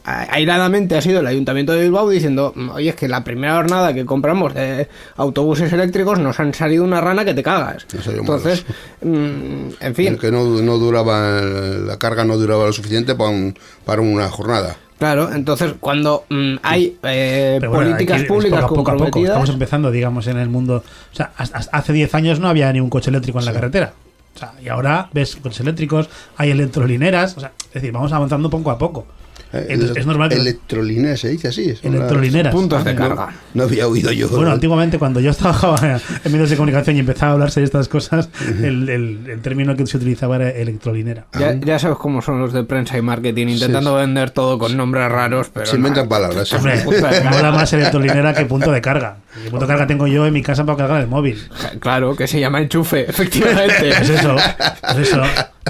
airadamente, 0.06 0.96
ha 0.98 1.02
sido 1.02 1.20
el 1.20 1.28
ayuntamiento 1.28 1.74
de 1.74 1.82
Bilbao 1.84 2.10
diciendo, 2.10 2.54
oye, 2.74 2.90
es 2.90 2.96
que 2.96 3.08
la 3.08 3.24
primera 3.26 3.56
jornada 3.56 3.94
que 3.94 4.06
compramos 4.06 4.54
de 4.54 4.88
autobuses 5.18 5.74
eléctricos 5.74 6.20
nos 6.20 6.40
han 6.40 6.54
salido 6.54 6.84
una 6.84 7.02
rana 7.02 7.26
que 7.26 7.34
te 7.34 7.44
cagas. 7.44 7.86
Entonces, 8.20 8.66
mm, 9.02 9.70
en 9.82 9.96
fin. 9.96 10.18
Que 10.18 10.32
no, 10.32 10.46
no 10.62 10.78
duraba, 10.78 11.42
la 11.42 11.98
carga 11.98 12.24
no 12.24 12.38
duraba 12.38 12.66
lo 12.66 12.74
suficiente 12.74 13.16
para, 13.16 13.30
un- 13.30 13.56
para 13.90 14.04
una 14.04 14.30
jornada. 14.30 14.78
Claro, 15.00 15.34
entonces 15.34 15.74
cuando 15.80 16.24
mm, 16.30 16.58
hay 16.62 17.00
eh, 17.02 17.58
bueno, 17.60 17.74
políticas 17.74 18.22
públicas 18.26 18.62
poco 18.62 18.66
a 18.66 18.68
poco 18.68 18.82
a 18.82 18.84
poco. 18.84 19.00
comprometidas, 19.00 19.30
Estamos 19.30 19.50
empezando, 19.50 19.90
digamos, 19.90 20.28
en 20.28 20.38
el 20.38 20.48
mundo. 20.48 20.84
O 21.12 21.16
sea, 21.16 21.32
hace 21.36 21.92
10 21.92 22.14
años 22.14 22.40
no 22.40 22.48
había 22.48 22.72
ni 22.72 22.82
un 22.82 22.92
coche 22.92 23.10
eléctrico 23.10 23.40
en 23.40 23.46
la 23.46 23.54
carretera. 23.54 23.94
O 24.36 24.38
sea, 24.38 24.54
y 24.64 24.68
ahora 24.68 25.10
ves 25.12 25.38
coches 25.38 25.62
eléctricos, 25.62 26.08
hay 26.38 26.52
electrolineras. 26.52 27.36
O 27.36 27.40
sea, 27.40 27.52
es 27.60 27.74
decir, 27.74 27.92
vamos 27.92 28.14
avanzando 28.14 28.52
poco 28.52 28.70
a 28.70 28.78
poco. 28.78 29.08
Eh, 29.52 29.66
Entonces, 29.70 29.98
es 29.98 30.06
normal 30.06 30.30
que. 30.30 30.36
Electrolínea 30.36 31.18
se 31.18 31.30
dice 31.30 31.48
así. 31.48 31.74
Electrolineras. 31.82 32.54
puntos 32.54 32.84
de 32.86 32.94
No, 32.94 33.00
carga. 33.00 33.30
No 33.54 33.64
había 33.64 33.88
oído 33.88 34.12
yo. 34.12 34.30
Bueno, 34.30 34.52
antiguamente 34.52 35.00
cuando 35.00 35.20
yo 35.20 35.34
trabajaba 35.34 36.00
en 36.24 36.32
medios 36.32 36.50
de 36.52 36.56
comunicación 36.56 36.96
y 36.98 37.00
empezaba 37.00 37.32
a 37.32 37.34
hablarse 37.34 37.60
de 37.62 37.66
estas 37.66 37.88
cosas, 37.88 38.30
el, 38.62 38.88
el- 38.90 39.20
el 39.30 39.42
término 39.42 39.76
que 39.76 39.86
se 39.88 39.98
utilizaba 39.98 40.36
era 40.36 40.50
electrolinera. 40.52 41.26
Ya, 41.40 41.54
ya 41.56 41.80
sabes 41.80 41.98
cómo 41.98 42.22
son 42.22 42.40
los 42.40 42.54
de 42.54 42.64
prensa 42.64 42.98
y 42.98 43.02
marketing, 43.02 43.48
intentando 43.48 43.96
vender 43.96 44.30
todo 44.32 44.60
con 44.60 44.76
nombres 44.78 45.10
raros, 45.12 45.50
pero 45.54 45.66
se 45.66 45.78
inventan 45.78 46.04
no. 46.06 46.10
palabras. 46.10 46.52
Hombre, 46.54 46.78
Puta, 46.80 47.10
mola 47.32 47.52
más 47.52 47.74
electrolinera 47.74 48.34
que 48.34 48.46
punto 48.46 48.72
de 48.72 48.82
carga. 48.82 49.18
¿Qué 49.44 49.50
punto 49.50 49.66
de 49.66 49.72
carga 49.72 49.88
tengo 49.88 50.06
yo 50.08 50.26
en 50.28 50.34
mi 50.34 50.42
casa 50.44 50.66
para 50.66 50.78
cargar 50.78 51.02
el 51.02 51.08
móvil? 51.08 51.40
Claro, 51.80 52.16
que 52.16 52.28
se 52.28 52.40
llama 52.40 52.62
enchufe, 52.62 53.02
efectivamente. 53.10 53.90
Es 53.90 54.10
eso, 54.10 54.36
es 54.38 54.98
eso. 55.08 55.22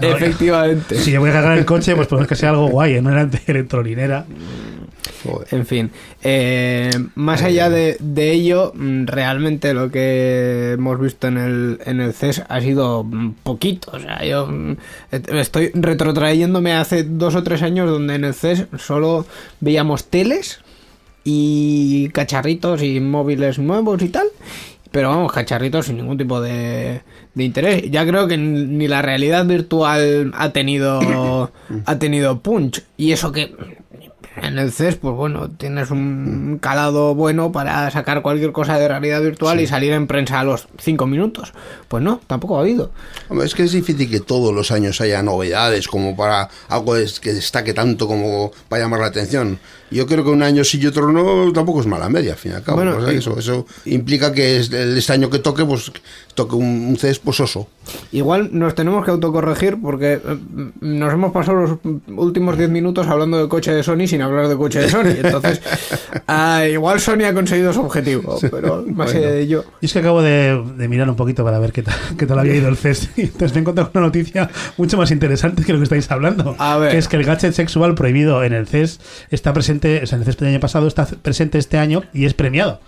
Efectivamente. 0.02 0.96
Si 0.96 1.12
yo 1.12 1.20
voy 1.20 1.30
a 1.30 1.34
cargar 1.34 1.58
el 1.58 1.66
coche, 1.66 1.96
pues 1.96 2.08
podemos 2.08 2.28
que 2.28 2.36
sea 2.36 2.50
algo 2.50 2.68
guay, 2.68 2.96
¿eh? 2.96 3.02
no 3.02 3.12
era 3.12 3.30
electrolinera. 3.48 4.26
Joder. 5.24 5.48
En 5.52 5.66
fin, 5.66 5.92
eh, 6.22 6.92
más 7.16 7.42
allá 7.42 7.70
de, 7.70 7.98
de 8.00 8.32
ello, 8.32 8.72
mm, 8.74 9.06
realmente 9.06 9.74
lo 9.74 9.92
que 9.92 10.74
hemos 10.74 11.00
visto 11.00 11.28
en 11.28 11.38
el, 11.38 11.80
en 11.86 12.00
el 12.00 12.14
CES 12.14 12.44
ha 12.48 12.62
sido 12.62 13.04
mm, 13.04 13.34
poquito. 13.44 13.92
O 13.94 14.00
sea, 14.00 14.24
yo 14.24 14.48
mm, 14.48 14.78
estoy 15.12 15.72
retrotrayéndome 15.74 16.74
hace 16.74 17.04
dos 17.04 17.36
o 17.36 17.44
tres 17.44 17.62
años 17.64 17.90
donde 17.90 18.16
en 18.16 18.24
el 18.24 18.34
CES 18.34 18.68
solo 18.78 19.26
veíamos 19.60 20.06
teles 20.06 20.62
y 21.24 22.10
cacharritos 22.10 22.82
y 22.82 23.00
móviles 23.00 23.60
nuevos 23.60 24.02
y 24.02 24.10
tal. 24.10 24.28
Pero 24.91 25.10
vamos, 25.10 25.32
cacharritos 25.32 25.86
sin 25.86 25.97
ningún 25.97 26.17
tipo 26.17 26.41
de, 26.41 27.02
de 27.34 27.43
interés. 27.43 27.91
Ya 27.91 28.06
creo 28.08 28.28
que 28.28 28.38
ni 28.38 28.88
la 28.88 29.02
realidad 29.02 29.45
virtual 29.45 30.32
ha 30.36 30.49
tenido 30.49 31.52
ha 31.86 31.99
tenido 31.99 32.39
punch. 32.39 32.84
Y 32.97 33.12
eso 33.12 33.32
que 33.32 33.54
en 34.41 34.58
el 34.58 34.71
CES, 34.71 34.95
pues 34.95 35.15
bueno, 35.15 35.49
tienes 35.49 35.91
un 35.91 36.60
calado 36.62 37.15
bueno 37.15 37.52
para 37.52 37.89
sacar 37.91 38.21
cualquier 38.21 38.52
cosa 38.52 38.78
de 38.78 38.88
realidad 38.88 39.21
virtual 39.21 39.60
y 39.60 39.67
salir 39.67 39.91
en 39.93 40.08
prensa 40.08 40.39
a 40.39 40.43
los 40.43 40.67
cinco 40.80 41.08
minutos. 41.08 41.54
Pues 41.88 42.04
no, 42.04 42.21
tampoco 42.28 42.58
ha 42.58 42.62
habido. 42.62 42.91
Hombre, 43.28 43.45
es 43.45 43.56
que 43.56 43.63
es 43.63 43.71
difícil 43.71 44.10
que 44.10 44.19
todos 44.19 44.54
los 44.54 44.71
años 44.71 45.02
haya 45.02 45.21
novedades 45.23 45.88
como 45.88 46.15
para 46.15 46.49
algo 46.67 46.93
que 47.21 47.34
destaque 47.34 47.73
tanto 47.73 48.08
como 48.08 48.52
para 48.67 48.84
llamar 48.84 49.02
la 49.02 49.08
atención. 49.08 49.60
Yo 49.91 50.06
creo 50.08 50.23
que 50.23 50.30
un 50.30 50.43
año 50.43 50.63
sí 50.63 50.80
y 50.82 50.88
otro 50.88 51.12
no 51.12 51.52
tampoco 51.54 51.82
es 51.82 51.88
mala 51.88 52.10
media, 52.10 52.34
al 52.34 52.38
fin 52.38 52.52
y 52.52 52.56
al 52.56 52.63
cabo. 52.63 52.78
Bueno, 52.78 52.97
O 52.97 53.02
sea, 53.06 53.12
eso, 53.13 53.38
eso 53.39 53.65
implica 53.86 54.32
que 54.32 54.58
es- 54.58 54.71
el- 54.71 54.97
este 54.97 55.13
año 55.13 55.30
que 55.30 55.39
toque, 55.39 55.65
pues 55.65 55.91
toque 56.36 56.56
un, 56.56 56.65
un 56.89 56.97
CES 56.97 57.19
pososo. 57.19 57.67
Igual 58.12 58.49
nos 58.54 58.75
tenemos 58.75 59.04
que 59.04 59.12
autocorregir 59.12 59.78
porque 59.82 60.13
eh, 60.13 60.21
nos 60.82 61.12
hemos 61.13 61.32
pasado 61.34 61.58
los 61.62 61.80
últimos 62.15 62.58
10 62.58 62.69
minutos 62.69 63.08
hablando 63.08 63.41
de 63.41 63.49
coche 63.49 63.71
de 63.71 63.84
Sony 63.84 64.08
sin 64.08 64.21
hablar 64.21 64.47
de 64.47 64.56
coche 64.56 64.80
de 64.80 64.89
Sony. 64.89 65.15
Entonces, 65.23 65.62
ah, 66.28 66.65
igual 66.71 66.99
Sony 66.99 67.23
ha 67.25 67.34
conseguido 67.34 67.73
su 67.73 67.82
objetivo, 67.82 68.38
pero 68.52 68.86
más 68.93 69.13
allá 69.13 69.32
de 69.32 69.41
ello. 69.41 69.65
Y 69.82 69.88
es 69.88 69.93
que 69.93 69.99
acabo 69.99 70.21
de, 70.21 70.63
de 70.78 70.88
mirar 70.88 71.10
un 71.10 71.15
poquito 71.15 71.43
para 71.43 71.60
ver 71.60 71.71
qué 71.71 71.82
tal, 71.84 71.95
qué 72.17 72.25
tal 72.25 72.39
había 72.39 72.56
ido 72.56 72.69
el 72.69 72.78
CES. 72.78 73.10
Y 73.17 73.21
entonces 73.23 73.54
me 73.54 73.60
he 73.60 73.62
encontrado 73.62 73.91
con 73.91 73.99
una 74.02 74.08
noticia 74.08 74.49
mucho 74.78 74.97
más 74.97 75.12
interesante 75.12 75.63
que 75.63 75.73
lo 75.73 75.80
que 75.80 75.84
estáis 75.84 76.10
hablando. 76.12 76.56
A 76.60 76.78
ver. 76.78 76.91
Que 76.91 76.97
es 76.99 77.08
que 77.08 77.17
el 77.17 77.23
gadget 77.23 77.54
sexual 77.54 77.95
prohibido 77.95 78.43
en 78.43 78.54
el 78.54 78.67
CES 78.67 78.99
está 79.32 79.52
presente, 79.54 79.79
o 80.04 80.06
sea, 80.08 80.15
en 80.18 80.22
el 80.22 80.26
CES 80.26 80.38
del 80.38 80.50
año 80.50 80.60
pasado 80.60 80.88
está 80.88 81.06
presente 81.06 81.58
este 81.58 81.78
año 81.78 82.04
y 82.13 82.26
es 82.26 82.34
premiado. 82.34 82.80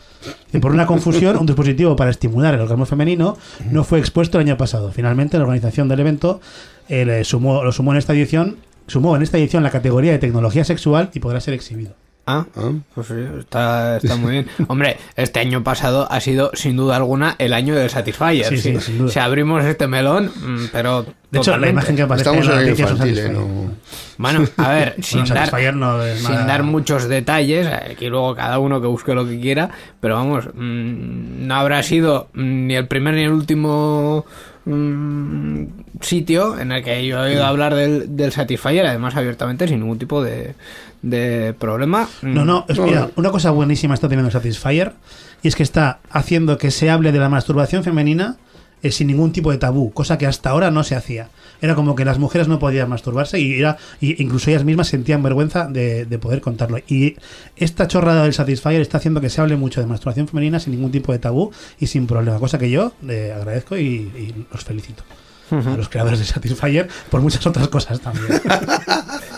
Y 0.53 0.59
por 0.59 0.71
una 0.71 0.85
confusión, 0.85 1.37
un 1.37 1.45
dispositivo 1.47 1.95
para 1.95 2.11
estimular 2.11 2.53
el 2.53 2.59
orgasmo 2.61 2.85
femenino 2.85 3.37
no 3.71 3.83
fue 3.83 3.99
expuesto 3.99 4.37
el 4.39 4.45
año 4.47 4.57
pasado. 4.57 4.91
Finalmente, 4.91 5.37
la 5.37 5.43
organización 5.43 5.87
del 5.87 5.99
evento 6.01 6.41
eh, 6.89 7.05
le 7.05 7.23
sumó, 7.23 7.63
lo 7.63 7.71
sumó 7.71 7.91
en 7.93 7.97
esta 7.97 8.13
edición, 8.13 8.57
sumó 8.87 9.15
en 9.15 9.21
esta 9.23 9.37
edición 9.37 9.63
la 9.63 9.71
categoría 9.71 10.11
de 10.11 10.19
tecnología 10.19 10.63
sexual 10.65 11.09
y 11.13 11.19
podrá 11.19 11.39
ser 11.39 11.53
exhibido. 11.53 11.93
Ah, 12.27 12.45
Ah. 12.55 12.71
pues 12.93 13.07
sí, 13.07 13.15
está, 13.39 13.97
está 13.97 14.15
muy 14.15 14.31
bien. 14.33 14.47
Hombre, 14.67 14.97
este 15.15 15.39
año 15.39 15.63
pasado 15.63 16.07
ha 16.11 16.19
sido 16.21 16.51
sin 16.53 16.77
duda 16.77 16.95
alguna 16.95 17.35
el 17.39 17.51
año 17.51 17.73
del 17.73 17.89
Satisfyer. 17.89 18.45
Sí, 18.45 18.57
sí, 18.59 18.79
sin 18.79 18.99
duda. 18.99 19.11
Si 19.11 19.17
abrimos 19.17 19.65
este 19.65 19.87
melón, 19.87 20.25
mm, 20.27 20.65
pero. 20.71 21.01
De 21.01 21.39
hecho, 21.39 21.51
la 21.51 21.57
totalmente. 21.57 21.69
imagen 21.71 21.95
que 21.95 22.01
aparece 22.03 22.29
Estamos 22.29 22.45
en 22.47 22.51
la 22.53 22.61
el 22.61 22.65
noticia 22.67 22.85
es 22.85 22.91
un 22.91 22.97
infantil, 22.97 23.19
¿eh? 23.19 23.29
No- 23.29 23.71
Bueno, 24.21 24.45
a 24.57 24.69
ver, 24.69 24.95
sin, 25.01 25.19
dar, 25.25 25.47
Satisfyer 25.49 25.75
no 25.75 26.01
es 26.03 26.19
sin 26.19 26.31
nada- 26.31 26.45
dar 26.45 26.63
muchos 26.63 27.07
detalles, 27.07 27.67
aquí 27.67 28.07
luego 28.07 28.35
cada 28.35 28.59
uno 28.59 28.79
que 28.81 28.87
busque 28.87 29.13
lo 29.13 29.27
que 29.27 29.39
quiera, 29.39 29.69
pero 29.99 30.15
vamos, 30.15 30.45
mm, 30.53 31.47
no 31.47 31.55
habrá 31.55 31.81
sido 31.83 32.27
mm, 32.33 32.67
ni 32.67 32.75
el 32.75 32.87
primer 32.87 33.15
ni 33.15 33.23
el 33.23 33.31
último 33.31 34.25
mm, 34.65 35.63
sitio 36.01 36.59
en 36.59 36.71
el 36.71 36.83
que 36.83 37.05
yo 37.05 37.17
he 37.25 37.31
oído 37.31 37.45
hablar 37.45 37.75
del, 37.75 38.15
del 38.15 38.31
Satisfyer, 38.31 38.85
además 38.85 39.15
abiertamente, 39.15 39.67
sin 39.67 39.79
ningún 39.79 39.99
tipo 39.99 40.23
de, 40.23 40.55
de 41.01 41.53
problema. 41.57 42.07
No, 42.21 42.45
no, 42.45 42.65
es- 42.67 42.79
mira, 42.79 43.09
una 43.15 43.31
cosa 43.31 43.51
buenísima 43.51 43.93
está 43.93 44.07
teniendo 44.09 44.31
Satisfyer 44.31 44.93
y 45.43 45.47
es 45.47 45.55
que 45.55 45.63
está 45.63 45.99
haciendo 46.11 46.57
que 46.57 46.71
se 46.71 46.89
hable 46.89 47.11
de 47.11 47.19
la 47.19 47.29
masturbación 47.29 47.83
femenina 47.83 48.37
eh, 48.83 48.91
sin 48.91 49.07
ningún 49.07 49.31
tipo 49.31 49.51
de 49.51 49.57
tabú, 49.57 49.91
cosa 49.91 50.17
que 50.17 50.27
hasta 50.27 50.49
ahora 50.49 50.71
no 50.71 50.83
se 50.83 50.95
hacía. 50.95 51.29
Era 51.61 51.75
como 51.75 51.95
que 51.95 52.05
las 52.05 52.17
mujeres 52.17 52.47
no 52.47 52.59
podían 52.59 52.89
masturbarse 52.89 53.39
y, 53.39 53.59
era, 53.59 53.77
y 53.99 54.21
incluso 54.21 54.49
ellas 54.49 54.63
mismas 54.63 54.87
sentían 54.87 55.21
vergüenza 55.21 55.67
de, 55.67 56.05
de 56.05 56.17
poder 56.19 56.41
contarlo. 56.41 56.79
Y 56.87 57.15
esta 57.55 57.87
chorrada 57.87 58.23
del 58.23 58.33
Satisfyer 58.33 58.81
está 58.81 58.97
haciendo 58.97 59.21
que 59.21 59.29
se 59.29 59.41
hable 59.41 59.55
mucho 59.55 59.81
de 59.81 59.87
masturbación 59.87 60.27
femenina 60.27 60.59
sin 60.59 60.73
ningún 60.73 60.91
tipo 60.91 61.11
de 61.11 61.19
tabú 61.19 61.51
y 61.79 61.87
sin 61.87 62.07
problema, 62.07 62.39
cosa 62.39 62.57
que 62.57 62.69
yo 62.69 62.93
eh, 63.07 63.33
agradezco 63.35 63.77
y, 63.77 63.83
y 63.83 64.45
los 64.51 64.63
felicito. 64.63 65.03
A 65.51 65.77
los 65.77 65.89
creadores 65.89 66.19
de 66.19 66.25
Satisfyer 66.25 66.87
por 67.09 67.21
muchas 67.21 67.45
otras 67.45 67.67
cosas 67.67 67.99
también. 67.99 68.27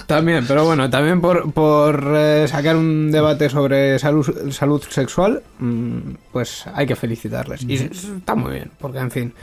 También, 0.08 0.44
pero 0.46 0.66
bueno, 0.66 0.90
también 0.90 1.22
por, 1.22 1.54
por 1.54 2.04
eh, 2.14 2.46
sacar 2.50 2.76
un 2.76 3.10
debate 3.10 3.50
sobre 3.50 3.98
salud, 3.98 4.52
salud 4.52 4.84
sexual, 4.90 5.42
mm, 5.60 5.98
pues 6.32 6.66
hay 6.74 6.86
que 6.86 6.96
felicitarles. 6.98 7.64
Y 7.64 7.76
está 7.76 8.36
muy 8.36 8.52
bien, 8.52 8.70
porque 8.80 9.00
en 9.00 9.10
fin. 9.12 9.34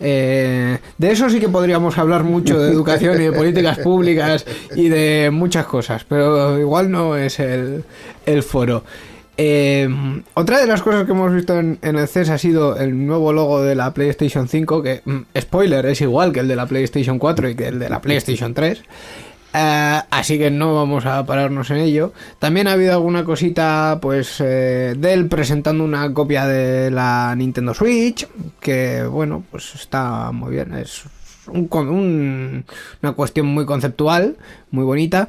eh, 0.00 0.78
de 0.98 1.10
eso 1.12 1.30
sí 1.30 1.38
que 1.38 1.48
podríamos 1.48 1.96
hablar 1.98 2.24
mucho, 2.24 2.58
de 2.60 2.72
educación 2.72 3.20
y 3.20 3.26
de 3.26 3.32
políticas 3.32 3.78
públicas 3.78 4.44
y 4.74 4.88
de 4.88 5.30
muchas 5.32 5.66
cosas, 5.66 6.04
pero 6.04 6.58
igual 6.58 6.90
no 6.90 7.16
es 7.16 7.38
el, 7.38 7.84
el 8.26 8.42
foro. 8.42 8.82
Eh, 9.40 9.88
otra 10.34 10.58
de 10.58 10.66
las 10.66 10.82
cosas 10.82 11.04
que 11.06 11.12
hemos 11.12 11.32
visto 11.32 11.56
en, 11.58 11.78
el 11.80 12.08
CES 12.08 12.28
ha 12.30 12.38
sido 12.38 12.76
el 12.76 13.06
nuevo 13.06 13.32
logo 13.32 13.62
de 13.62 13.76
la 13.76 13.94
PlayStation 13.94 14.48
5, 14.48 14.82
que, 14.82 15.00
mm, 15.04 15.18
spoiler, 15.38 15.86
es 15.86 16.00
igual 16.00 16.32
que 16.32 16.40
el 16.40 16.48
de 16.48 16.56
la 16.56 16.66
PlayStation 16.66 17.20
4 17.20 17.48
y 17.48 17.54
que 17.54 17.68
el 17.68 17.78
de 17.78 17.88
la 17.88 18.00
PlayStation 18.00 18.52
3. 18.52 18.82
Eh, 19.54 20.00
así 20.10 20.38
que 20.38 20.50
no 20.50 20.74
vamos 20.74 21.06
a 21.06 21.24
pararnos 21.24 21.70
en 21.70 21.76
ello. 21.78 22.12
También 22.40 22.66
ha 22.66 22.72
habido 22.72 22.92
alguna 22.94 23.24
cosita, 23.24 23.98
pues, 24.02 24.40
eh, 24.40 24.94
de 24.98 25.12
él 25.14 25.28
presentando 25.28 25.84
una 25.84 26.12
copia 26.12 26.44
de 26.46 26.90
la 26.90 27.32
Nintendo 27.36 27.74
Switch, 27.74 28.26
que, 28.60 29.04
bueno, 29.04 29.44
pues 29.52 29.72
está 29.76 30.32
muy 30.32 30.50
bien. 30.50 30.74
Es 30.74 31.04
un- 31.46 32.64
una 33.02 33.12
cuestión 33.12 33.46
muy 33.46 33.64
conceptual, 33.64 34.36
muy 34.72 34.84
bonita. 34.84 35.28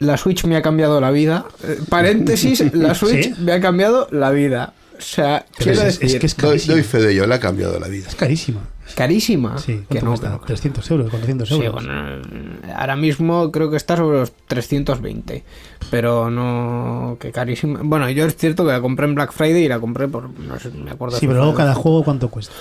La 0.00 0.16
Switch 0.16 0.44
me 0.44 0.56
ha 0.56 0.62
cambiado 0.62 1.00
la 1.00 1.10
vida. 1.10 1.44
Eh, 1.62 1.78
paréntesis, 1.88 2.60
la 2.74 2.94
Switch 2.94 3.34
¿Sí? 3.34 3.34
me 3.40 3.52
ha 3.52 3.60
cambiado 3.60 4.08
la 4.10 4.30
vida. 4.30 4.72
O 4.98 5.02
sea, 5.02 5.46
Pero 5.56 5.72
quiero 5.72 5.88
es- 5.88 5.98
que 5.98 6.06
es 6.26 6.36
Doy, 6.36 6.48
carísimo. 6.50 6.74
doy 6.74 6.82
fe 6.82 6.98
de 7.00 7.12
ello, 7.12 7.26
le 7.26 7.34
ha 7.34 7.40
cambiado 7.40 7.78
la 7.80 7.88
vida. 7.88 8.06
Es 8.08 8.14
carísima. 8.14 8.60
carísima. 8.94 9.56
Sí, 9.58 9.84
que 9.88 10.00
¿cuánto 10.00 10.04
no, 10.04 10.10
cuesta? 10.10 10.26
que 10.26 10.32
no, 10.32 10.38
que 10.40 10.42
no. 10.42 10.46
300 10.46 10.90
euros, 10.90 11.10
400 11.10 11.48
Sí, 11.48 11.54
euros. 11.54 11.72
bueno, 11.72 12.16
eh, 12.16 12.22
ahora 12.76 12.96
mismo 12.96 13.50
creo 13.50 13.70
que 13.70 13.78
está 13.78 13.96
sobre 13.96 14.18
los 14.18 14.32
320, 14.46 15.42
pero 15.90 16.28
no, 16.30 17.16
que 17.18 17.30
carísimo. 17.32 17.78
Bueno, 17.82 18.10
yo 18.10 18.26
es 18.26 18.36
cierto 18.36 18.64
que 18.66 18.72
la 18.72 18.80
compré 18.82 19.06
en 19.06 19.14
Black 19.14 19.32
Friday 19.32 19.64
y 19.64 19.68
la 19.68 19.80
compré 19.80 20.06
por, 20.08 20.28
no 20.38 20.58
sé, 20.58 20.70
me 20.70 20.90
acuerdo. 20.90 21.16
Sí, 21.18 21.26
pero 21.26 21.38
luego 21.40 21.54
cada 21.54 21.74
juego, 21.74 22.04
¿cuánto 22.04 22.28
cuesta? 22.28 22.52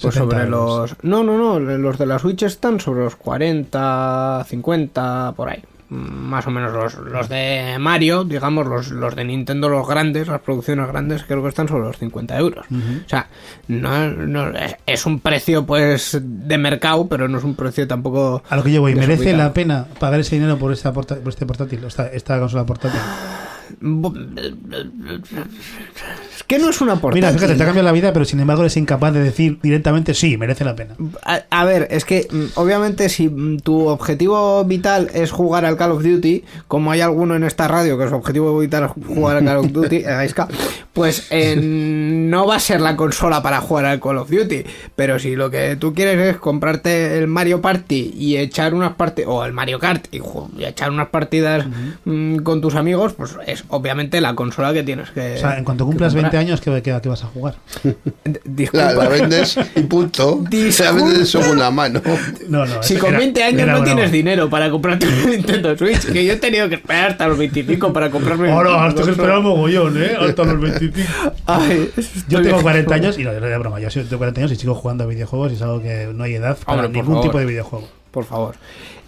Pues 0.00 0.14
70 0.14 0.20
sobre 0.36 0.44
euros. 0.46 0.90
los... 0.90 1.04
No, 1.04 1.22
no, 1.22 1.38
no, 1.38 1.60
los 1.60 1.96
de 1.98 2.06
la 2.06 2.18
Switch 2.18 2.42
están 2.42 2.80
sobre 2.80 3.04
los 3.04 3.14
40, 3.16 4.44
50, 4.48 5.32
por 5.36 5.48
ahí. 5.48 5.62
Más 5.90 6.46
o 6.46 6.50
menos 6.50 6.72
los, 6.72 6.94
los 6.94 7.28
de 7.28 7.76
Mario, 7.78 8.24
digamos, 8.24 8.66
los, 8.66 8.90
los 8.90 9.14
de 9.14 9.24
Nintendo, 9.24 9.68
los 9.68 9.86
grandes, 9.86 10.26
las 10.28 10.40
producciones 10.40 10.88
grandes, 10.88 11.24
creo 11.24 11.42
que 11.42 11.48
están 11.50 11.68
sobre 11.68 11.84
los 11.84 11.98
50 11.98 12.36
euros. 12.38 12.66
O 13.04 13.08
sea, 13.08 13.28
no, 13.68 14.08
no- 14.08 14.52
es, 14.86 15.06
un 15.06 15.20
precio 15.20 15.66
pues 15.66 16.18
de 16.22 16.58
mercado, 16.58 17.06
pero 17.06 17.28
no 17.28 17.38
es 17.38 17.44
un 17.44 17.54
precio 17.54 17.86
tampoco... 17.86 18.42
A 18.48 18.56
lo 18.56 18.62
que 18.64 18.72
yo 18.72 18.80
voy, 18.80 18.94
¿merece 18.94 19.32
la 19.36 19.52
pena 19.52 19.86
pagar 20.00 20.20
ese 20.20 20.36
dinero 20.36 20.58
por, 20.58 20.72
esta 20.72 20.92
porta- 20.92 21.16
por 21.16 21.28
este 21.28 21.44
portátil, 21.46 21.84
esta, 21.84 22.06
esta 22.08 22.38
consola 22.40 22.64
portátil? 22.64 23.00
que 26.46 26.58
no 26.58 26.70
es 26.70 26.80
una 26.80 26.96
portátil. 26.96 27.24
Mira, 27.24 27.32
fíjate, 27.32 27.54
te 27.54 27.62
ha 27.62 27.66
cambiado 27.66 27.86
la 27.86 27.92
vida, 27.92 28.12
pero 28.12 28.24
sin 28.24 28.40
embargo 28.40 28.62
eres 28.62 28.76
incapaz 28.76 29.12
de 29.14 29.22
decir 29.22 29.58
directamente 29.62 30.14
sí, 30.14 30.36
merece 30.36 30.64
la 30.64 30.76
pena. 30.76 30.94
A, 31.50 31.64
ver, 31.64 31.88
es 31.90 32.04
que 32.04 32.28
mm, 32.30 32.58
obviamente 32.58 33.08
si 33.08 33.28
mm, 33.28 33.60
tu 33.60 33.88
objetivo 33.88 34.64
vital 34.64 35.10
es 35.14 35.30
jugar 35.30 35.64
al 35.64 35.76
Call 35.76 35.92
of 35.92 36.02
Duty, 36.02 36.44
como 36.68 36.90
hay 36.90 37.00
alguno 37.00 37.34
en 37.34 37.44
esta 37.44 37.68
radio 37.68 37.98
que 37.98 38.08
su 38.08 38.14
objetivo 38.14 38.58
vital 38.58 38.84
es 38.84 39.06
jugar 39.06 39.38
al 39.38 39.44
Call 39.44 39.58
of 39.58 39.72
Duty, 39.72 39.96
eh, 40.06 40.30
pues 40.92 41.26
eh, 41.30 41.56
no 41.56 42.46
va 42.46 42.56
a 42.56 42.60
ser 42.60 42.80
la 42.80 42.96
consola 42.96 43.42
para 43.42 43.60
jugar 43.60 43.86
al 43.86 44.00
Call 44.00 44.18
of 44.18 44.30
Duty. 44.30 44.64
Pero 44.94 45.18
si 45.18 45.36
lo 45.36 45.50
que 45.50 45.76
tú 45.76 45.94
quieres 45.94 46.34
es 46.34 46.36
comprarte 46.36 47.18
el 47.18 47.26
Mario 47.26 47.60
Party 47.60 48.14
y 48.16 48.36
echar 48.36 48.74
unas 48.74 48.94
partidas, 48.94 49.30
o 49.30 49.44
el 49.44 49.52
Mario 49.52 49.78
Kart 49.78 50.06
y, 50.12 50.20
echar 50.64 50.90
unas 50.90 51.08
partidas 51.08 51.66
mm, 52.04 52.38
con 52.38 52.60
tus 52.60 52.74
amigos, 52.74 53.14
pues 53.14 53.36
es 53.46 53.64
obviamente 53.68 54.20
la 54.20 54.34
consola 54.34 54.72
que 54.72 54.82
tienes 54.82 55.10
que... 55.10 55.34
O 55.34 55.38
sea, 55.38 55.58
en 55.58 55.64
cuanto 55.64 55.86
cumplas 55.86 56.14
20 56.14 56.33
17 56.34 56.38
años 56.38 56.60
que, 56.60 56.82
que, 56.82 57.00
que 57.00 57.08
vas 57.08 57.24
a 57.24 57.26
jugar. 57.26 57.54
La, 58.72 58.92
la, 58.92 59.08
vendes 59.08 59.58
y 59.74 59.80
punto. 59.82 60.44
Disculpa. 60.50 60.84
La 60.84 60.92
vendes 60.92 61.18
de 61.18 61.26
segunda 61.26 61.70
mano. 61.70 62.00
Si 62.82 62.96
con 62.96 63.10
era, 63.10 63.18
20 63.18 63.42
años 63.42 63.68
no 63.68 63.84
tienes 63.84 64.10
dinero 64.10 64.50
para 64.50 64.70
comprarte 64.70 65.06
un 65.06 65.30
Nintendo 65.30 65.76
Switch, 65.76 66.10
que 66.12 66.24
yo 66.24 66.32
he 66.32 66.36
tenido 66.36 66.68
que 66.68 66.76
esperar 66.76 67.12
hasta 67.12 67.28
los 67.28 67.38
25 67.38 67.92
para 67.92 68.10
comprarme 68.10 68.50
Ahora, 68.50 68.76
un 68.76 68.84
hasta 68.84 69.02
que 69.02 69.40
mogollón, 69.40 70.02
¿eh? 70.02 70.16
Hasta 70.18 70.44
los 70.44 70.60
25. 70.60 71.08
Ay, 71.46 71.90
yo 72.28 72.42
tengo 72.42 72.62
40 72.62 72.94
años, 72.94 73.18
y 73.18 73.24
no, 73.24 73.32
no 73.32 73.58
broma, 73.58 73.80
yo 73.80 73.88
tengo 73.90 74.18
40 74.18 74.40
años 74.40 74.52
y 74.52 74.56
sigo 74.56 74.74
jugando 74.74 75.04
a 75.04 75.06
videojuegos 75.06 75.52
y 75.52 75.54
es 75.56 75.62
algo 75.62 75.82
que 75.82 76.10
no 76.14 76.24
hay 76.24 76.34
edad 76.34 76.58
para 76.64 76.88
ningún 76.88 77.22
tipo 77.22 77.38
de 77.38 77.46
videojuego. 77.46 77.88
Por 78.10 78.24
favor. 78.24 78.54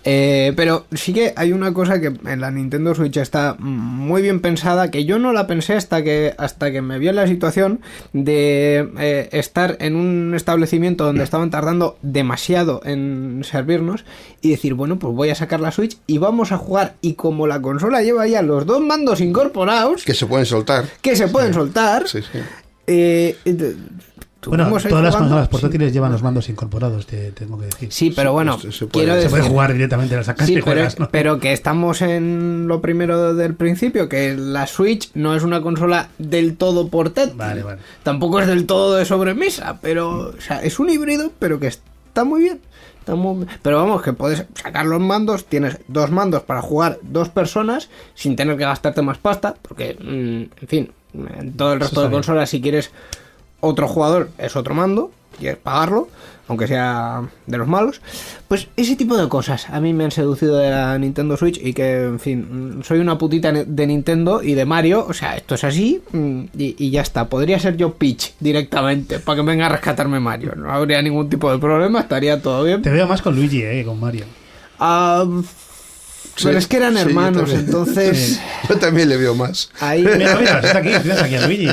Eh, 0.08 0.52
pero 0.54 0.86
sí 0.92 1.12
que 1.12 1.32
hay 1.36 1.52
una 1.52 1.74
cosa 1.74 2.00
que 2.00 2.12
en 2.26 2.40
la 2.40 2.52
Nintendo 2.52 2.94
Switch 2.94 3.16
está 3.16 3.56
muy 3.58 4.22
bien 4.22 4.40
pensada, 4.40 4.88
que 4.90 5.04
yo 5.04 5.18
no 5.18 5.32
la 5.32 5.48
pensé 5.48 5.74
hasta 5.74 6.04
que, 6.04 6.32
hasta 6.38 6.70
que 6.70 6.80
me 6.80 7.00
vi 7.00 7.08
en 7.08 7.16
la 7.16 7.26
situación 7.26 7.80
de 8.12 8.88
eh, 9.00 9.28
estar 9.32 9.76
en 9.80 9.96
un 9.96 10.32
establecimiento 10.36 11.04
donde 11.04 11.24
estaban 11.24 11.50
tardando 11.50 11.98
demasiado 12.02 12.80
en 12.84 13.42
servirnos 13.44 14.04
y 14.40 14.50
decir, 14.50 14.74
bueno, 14.74 14.98
pues 15.00 15.12
voy 15.12 15.30
a 15.30 15.34
sacar 15.34 15.58
la 15.58 15.72
Switch 15.72 15.98
y 16.06 16.18
vamos 16.18 16.52
a 16.52 16.56
jugar. 16.56 16.94
Y 17.00 17.14
como 17.14 17.48
la 17.48 17.60
consola 17.60 18.00
lleva 18.02 18.28
ya 18.28 18.42
los 18.42 18.64
dos 18.64 18.80
mandos 18.80 19.20
incorporados, 19.20 20.04
Que 20.04 20.14
se 20.14 20.26
pueden 20.26 20.46
soltar. 20.46 20.84
que 21.02 21.16
se 21.16 21.26
pueden 21.26 21.52
soltar, 21.52 22.06
Sí, 22.08 22.20
sí. 22.22 22.38
eh, 22.86 23.36
eh, 23.44 23.76
Bueno, 24.46 24.68
todas 24.88 25.04
las 25.04 25.16
consolas 25.16 25.48
portátiles 25.48 25.92
llevan 25.92 26.12
los 26.12 26.22
mandos 26.22 26.48
incorporados, 26.48 27.06
te 27.06 27.30
tengo 27.32 27.58
que 27.58 27.66
decir. 27.66 27.88
Sí, 27.92 28.10
pero 28.14 28.32
bueno, 28.32 28.58
se- 28.58 28.72
se 28.72 28.86
puede- 28.86 29.04
quiero 29.06 29.14
se 29.14 29.18
Se 29.20 29.24
decir... 29.28 29.38
puede 29.38 29.50
jugar 29.50 29.72
directamente, 29.72 30.16
la 30.16 30.24
sacas 30.24 30.46
Sí, 30.46 30.52
y 30.52 30.54
pero, 30.56 30.64
juegas, 30.66 30.98
¿no? 30.98 31.08
pero 31.10 31.38
que 31.40 31.52
estamos 31.52 32.02
en 32.02 32.68
lo 32.68 32.80
primero 32.80 33.34
del 33.34 33.54
principio, 33.54 34.08
que 34.08 34.34
la 34.36 34.66
Switch 34.66 35.10
no 35.14 35.34
es 35.34 35.42
una 35.42 35.60
consola 35.62 36.08
del 36.18 36.56
todo 36.56 36.88
portátil. 36.88 37.36
Vale, 37.36 37.62
vale. 37.62 37.80
Tampoco 38.02 38.40
es 38.40 38.46
del 38.46 38.66
todo 38.66 38.94
de 38.96 39.04
sobremesa, 39.04 39.78
pero 39.82 40.32
o 40.36 40.40
sea, 40.40 40.62
es 40.62 40.78
un 40.78 40.90
híbrido, 40.90 41.32
pero 41.38 41.58
que 41.60 41.66
está 41.68 42.24
muy 42.24 42.42
bien. 42.42 42.60
Está 43.00 43.14
muy- 43.14 43.46
Pero 43.62 43.76
vamos, 43.78 44.02
que 44.02 44.12
puedes 44.12 44.44
sacar 44.60 44.84
los 44.84 45.00
mandos, 45.00 45.44
tienes 45.44 45.78
dos 45.86 46.10
mandos 46.10 46.42
para 46.42 46.60
jugar 46.60 46.98
dos 47.02 47.28
personas 47.28 47.88
sin 48.16 48.34
tener 48.34 48.56
que 48.56 48.64
gastarte 48.64 49.00
más 49.00 49.18
pasta, 49.18 49.54
porque, 49.62 49.94
mm, 50.00 50.60
en 50.62 50.68
fin, 50.68 50.90
en 51.38 51.52
todo 51.52 51.72
el 51.74 51.80
resto 51.80 52.00
de 52.00 52.08
bien. 52.08 52.16
consolas, 52.18 52.50
si 52.50 52.60
quieres 52.60 52.90
otro 53.60 53.88
jugador, 53.88 54.30
es 54.38 54.56
otro 54.56 54.74
mando, 54.74 55.10
quieres 55.38 55.58
pagarlo, 55.58 56.08
aunque 56.48 56.66
sea 56.66 57.22
de 57.46 57.58
los 57.58 57.66
malos. 57.66 58.00
Pues 58.48 58.68
ese 58.76 58.96
tipo 58.96 59.16
de 59.16 59.28
cosas 59.28 59.68
a 59.70 59.80
mí 59.80 59.92
me 59.92 60.04
han 60.04 60.10
seducido 60.10 60.56
de 60.56 60.70
la 60.70 60.98
Nintendo 60.98 61.36
Switch 61.36 61.58
y 61.62 61.72
que, 61.72 62.04
en 62.04 62.20
fin, 62.20 62.80
soy 62.84 63.00
una 63.00 63.18
putita 63.18 63.52
de 63.52 63.86
Nintendo 63.86 64.42
y 64.42 64.54
de 64.54 64.64
Mario, 64.64 65.06
o 65.08 65.12
sea, 65.12 65.36
esto 65.36 65.56
es 65.56 65.64
así 65.64 66.02
mm, 66.12 66.40
y, 66.56 66.76
y 66.78 66.90
ya 66.90 67.02
está. 67.02 67.28
Podría 67.28 67.58
ser 67.58 67.76
yo 67.76 67.94
Peach 67.94 68.34
directamente 68.40 69.18
para 69.18 69.36
que 69.36 69.46
venga 69.46 69.66
a 69.66 69.70
rescatarme 69.70 70.20
Mario. 70.20 70.54
No 70.56 70.70
habría 70.72 71.02
ningún 71.02 71.28
tipo 71.28 71.50
de 71.50 71.58
problema, 71.58 72.00
estaría 72.00 72.40
todo 72.40 72.64
bien. 72.64 72.82
Te 72.82 72.90
veo 72.90 73.06
más 73.06 73.22
con 73.22 73.34
Luigi, 73.34 73.62
eh, 73.62 73.80
que 73.80 73.84
con 73.84 73.98
Mario. 73.98 74.24
Ah, 74.78 75.24
pero 76.42 76.58
es 76.58 76.66
que 76.66 76.76
eran 76.76 76.94
yo 76.94 77.00
hermanos, 77.00 77.52
entonces 77.52 78.40
Yo 78.68 78.76
también 78.76 79.08
le 79.08 79.16
veo 79.16 79.34
más. 79.34 79.70
ahí... 79.80 80.02
Mira, 80.02 80.36
mira, 80.36 80.60
está 80.60 80.78
aquí, 80.78 80.90
tienes 81.02 81.22
aquí 81.22 81.34
a 81.36 81.46
Luigi. 81.46 81.68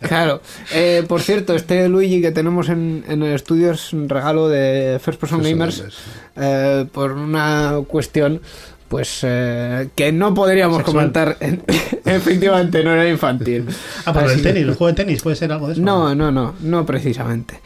Claro. 0.00 0.40
Eh, 0.72 1.04
por 1.08 1.20
cierto, 1.22 1.54
este 1.54 1.88
Luigi 1.88 2.20
que 2.20 2.30
tenemos 2.32 2.68
en, 2.68 3.04
en 3.08 3.22
el 3.22 3.34
estudio 3.34 3.72
es 3.72 3.92
un 3.92 4.08
regalo 4.08 4.48
de 4.48 4.98
First 5.02 5.20
Person 5.20 5.40
First 5.42 5.50
Gamers 5.52 5.78
Gamers. 5.78 5.96
eh, 6.36 6.86
por 6.92 7.12
una 7.12 7.74
cuestión 7.86 8.40
pues 8.88 9.20
eh, 9.22 9.88
que 9.96 10.12
no 10.12 10.34
podríamos 10.34 10.76
Sexual. 10.78 10.94
comentar. 11.12 11.36
en- 11.40 11.62
efectivamente, 12.04 12.84
no 12.84 12.92
era 12.92 13.08
infantil. 13.08 13.64
Ah, 14.04 14.12
por 14.12 14.24
Así 14.24 14.34
el 14.34 14.42
que- 14.42 14.48
tenis, 14.52 14.62
el 14.68 14.74
juego 14.74 14.86
de 14.88 14.92
tenis, 14.94 15.22
puede 15.22 15.36
ser 15.36 15.50
algo 15.52 15.66
de 15.68 15.72
eso. 15.72 15.82
No, 15.82 16.14
no, 16.14 16.30
no, 16.30 16.54
no 16.60 16.86
precisamente. 16.86 17.60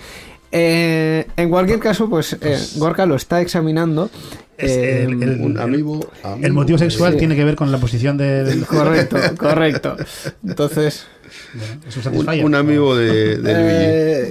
Eh, 0.52 1.26
en 1.36 1.50
cualquier 1.50 1.78
caso, 1.80 2.08
pues 2.08 2.36
eh, 2.40 2.58
Gorka 2.76 3.04
lo 3.04 3.16
está 3.16 3.40
examinando. 3.42 4.10
Es 4.58 4.72
eh, 4.72 5.04
el- 5.04 5.22
el- 5.22 5.40
Un 5.40 5.58
amigo, 5.58 6.10
El 6.42 6.52
motivo 6.52 6.76
sexual 6.78 7.12
Sí. 7.12 7.18
tiene 7.20 7.36
que 7.36 7.44
ver 7.44 7.54
con 7.56 7.70
la 7.72 7.78
posición 7.78 8.16
de, 8.18 8.42
del 8.44 8.66
Correcto, 8.66 9.16
correcto. 9.38 9.96
Entonces, 10.44 11.06
Bueno, 11.54 11.74
es 11.88 11.96
un 11.96 11.98
un, 12.00 12.04
satisfier. 12.04 12.44
un 12.44 12.54
amigo 12.56 12.96
de, 12.96 13.36
de 13.38 13.54
Luigi. 13.54 13.76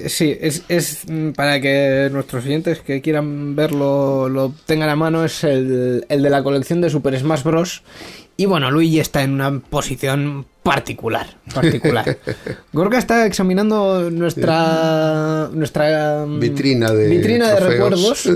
Eh, 0.05 0.09
sí, 0.09 0.37
es, 0.39 0.63
es 0.67 1.03
para 1.35 1.61
que 1.61 2.09
nuestros 2.11 2.45
oyentes 2.45 2.79
que 2.81 3.01
quieran 3.01 3.55
verlo 3.55 4.27
lo 4.29 4.53
tengan 4.65 4.89
a 4.89 4.95
mano, 4.97 5.23
es 5.23 5.43
el, 5.45 6.05
el 6.09 6.21
de 6.21 6.29
la 6.29 6.43
colección 6.43 6.81
de 6.81 6.89
Super 6.89 7.17
Smash 7.17 7.43
Bros. 7.43 7.83
Y 8.39 8.45
bueno, 8.45 8.69
Luigi 8.69 8.99
está 8.99 9.23
en 9.23 9.33
una 9.33 9.59
posición 9.59 10.45
particular. 10.61 11.25
particular. 11.53 12.17
Gorka 12.73 12.99
está 12.99 13.25
examinando 13.25 14.11
nuestra 14.11 15.49
nuestra 15.51 16.23
mm, 16.27 16.39
Vitrina 16.39 16.91
de 16.91 17.07
vitrina 17.07 17.53
de 17.53 17.59
recuerdos. 17.61 18.29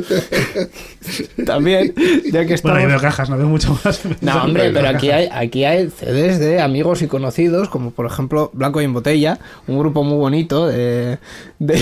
También, 1.45 1.93
ya 2.31 2.45
que 2.45 2.55
Bueno, 2.63 2.77
ahí 2.77 2.85
estamos 2.85 2.87
veo 2.87 2.99
cajas, 2.99 3.29
no 3.29 3.37
veo 3.37 3.47
mucho 3.47 3.77
más. 3.83 4.01
no, 4.21 4.43
hombre, 4.43 4.71
pero 4.71 4.87
aquí 4.87 5.11
hay, 5.11 5.29
aquí 5.31 5.65
hay 5.65 5.89
CDs 5.89 6.39
de 6.39 6.61
amigos 6.61 7.03
y 7.03 7.07
conocidos, 7.07 7.69
como 7.69 7.91
por 7.91 8.07
ejemplo 8.07 8.49
Blanco 8.53 8.81
y 8.81 8.85
en 8.85 8.93
Botella, 8.93 9.37
un 9.67 9.77
grupo 9.77 10.03
muy 10.03 10.17
bonito 10.17 10.67
de, 10.67 11.19
de, 11.59 11.79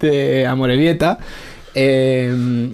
de 0.00 0.46
Amorebieta. 0.46 1.18
Eh, 1.74 2.70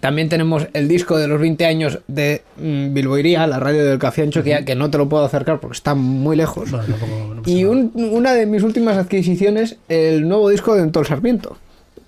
también 0.00 0.28
tenemos 0.28 0.66
el 0.72 0.88
disco 0.88 1.16
de 1.18 1.28
los 1.28 1.40
20 1.40 1.64
años 1.66 2.00
de 2.08 2.42
mm, 2.56 2.92
Bilboiría, 2.94 3.46
la 3.46 3.60
radio 3.60 3.84
del 3.84 3.98
Café 3.98 4.22
Ancho, 4.22 4.42
que, 4.42 4.64
que 4.64 4.74
no 4.74 4.90
te 4.90 4.98
lo 4.98 5.08
puedo 5.08 5.24
acercar 5.24 5.60
porque 5.60 5.76
está 5.76 5.94
muy 5.94 6.36
lejos. 6.36 6.70
Bueno, 6.70 7.34
no 7.36 7.42
Y 7.46 7.64
un- 7.64 7.92
una 7.94 8.32
de 8.34 8.46
mis 8.46 8.62
últimas 8.62 8.96
adquisiciones, 8.96 9.76
el 9.88 10.26
nuevo 10.28 10.48
disco 10.50 10.74
de 10.74 10.82
Entol 10.82 11.06
Sarmiento, 11.06 11.56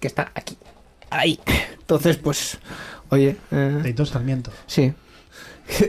que 0.01 0.09
está 0.09 0.33
aquí, 0.35 0.57
ahí. 1.11 1.39
Entonces, 1.79 2.17
pues, 2.17 2.59
oye, 3.11 3.37
eh, 3.53 3.81
Editor 3.85 4.07
Sarmiento. 4.07 4.51
Sí. 4.67 4.93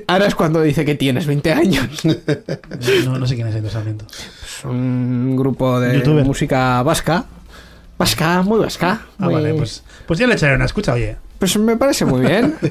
Ahora 0.07 0.27
es 0.27 0.35
cuando 0.35 0.61
dice 0.61 0.83
que 0.85 0.95
tienes 0.95 1.25
20 1.25 1.51
años. 1.53 1.87
No, 3.05 3.17
no 3.17 3.25
sé 3.25 3.35
quién 3.35 3.47
es 3.47 3.55
Editor 3.55 3.71
Sarmiento. 3.71 4.05
Es 4.11 4.65
un 4.65 5.35
grupo 5.37 5.79
de 5.79 5.95
Youtuber. 5.97 6.25
música 6.25 6.83
vasca. 6.83 7.25
Vasca, 7.99 8.41
muy 8.43 8.59
vasca. 8.59 9.01
Ah, 9.19 9.25
muy- 9.25 9.33
vale, 9.35 9.53
pues, 9.53 9.83
pues 10.07 10.17
ya 10.19 10.25
le 10.25 10.33
echaré 10.35 10.55
una 10.55 10.65
escucha, 10.65 10.93
oye. 10.93 11.17
Pues 11.37 11.57
me 11.57 11.75
parece 11.75 12.05
muy 12.05 12.21
bien. 12.21 12.55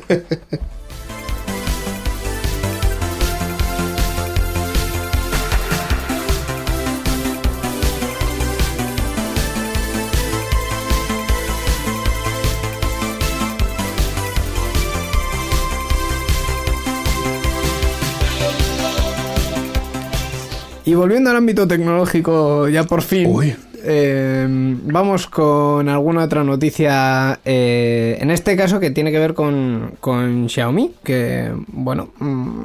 Y 20.84 20.94
volviendo 20.94 21.28
al 21.30 21.36
ámbito 21.36 21.68
tecnológico, 21.68 22.66
ya 22.68 22.84
por 22.84 23.02
fin, 23.02 23.26
Uy. 23.30 23.54
Eh, 23.90 24.46
vamos 24.48 25.26
con 25.26 25.88
alguna 25.88 26.24
otra 26.24 26.44
noticia, 26.44 27.40
eh, 27.44 28.18
en 28.20 28.30
este 28.30 28.54
caso 28.54 28.78
que 28.80 28.90
tiene 28.90 29.10
que 29.10 29.18
ver 29.18 29.32
con, 29.32 29.94
con 30.00 30.48
Xiaomi, 30.48 30.92
que, 31.02 31.50
bueno, 31.68 32.10
mm, 32.18 32.62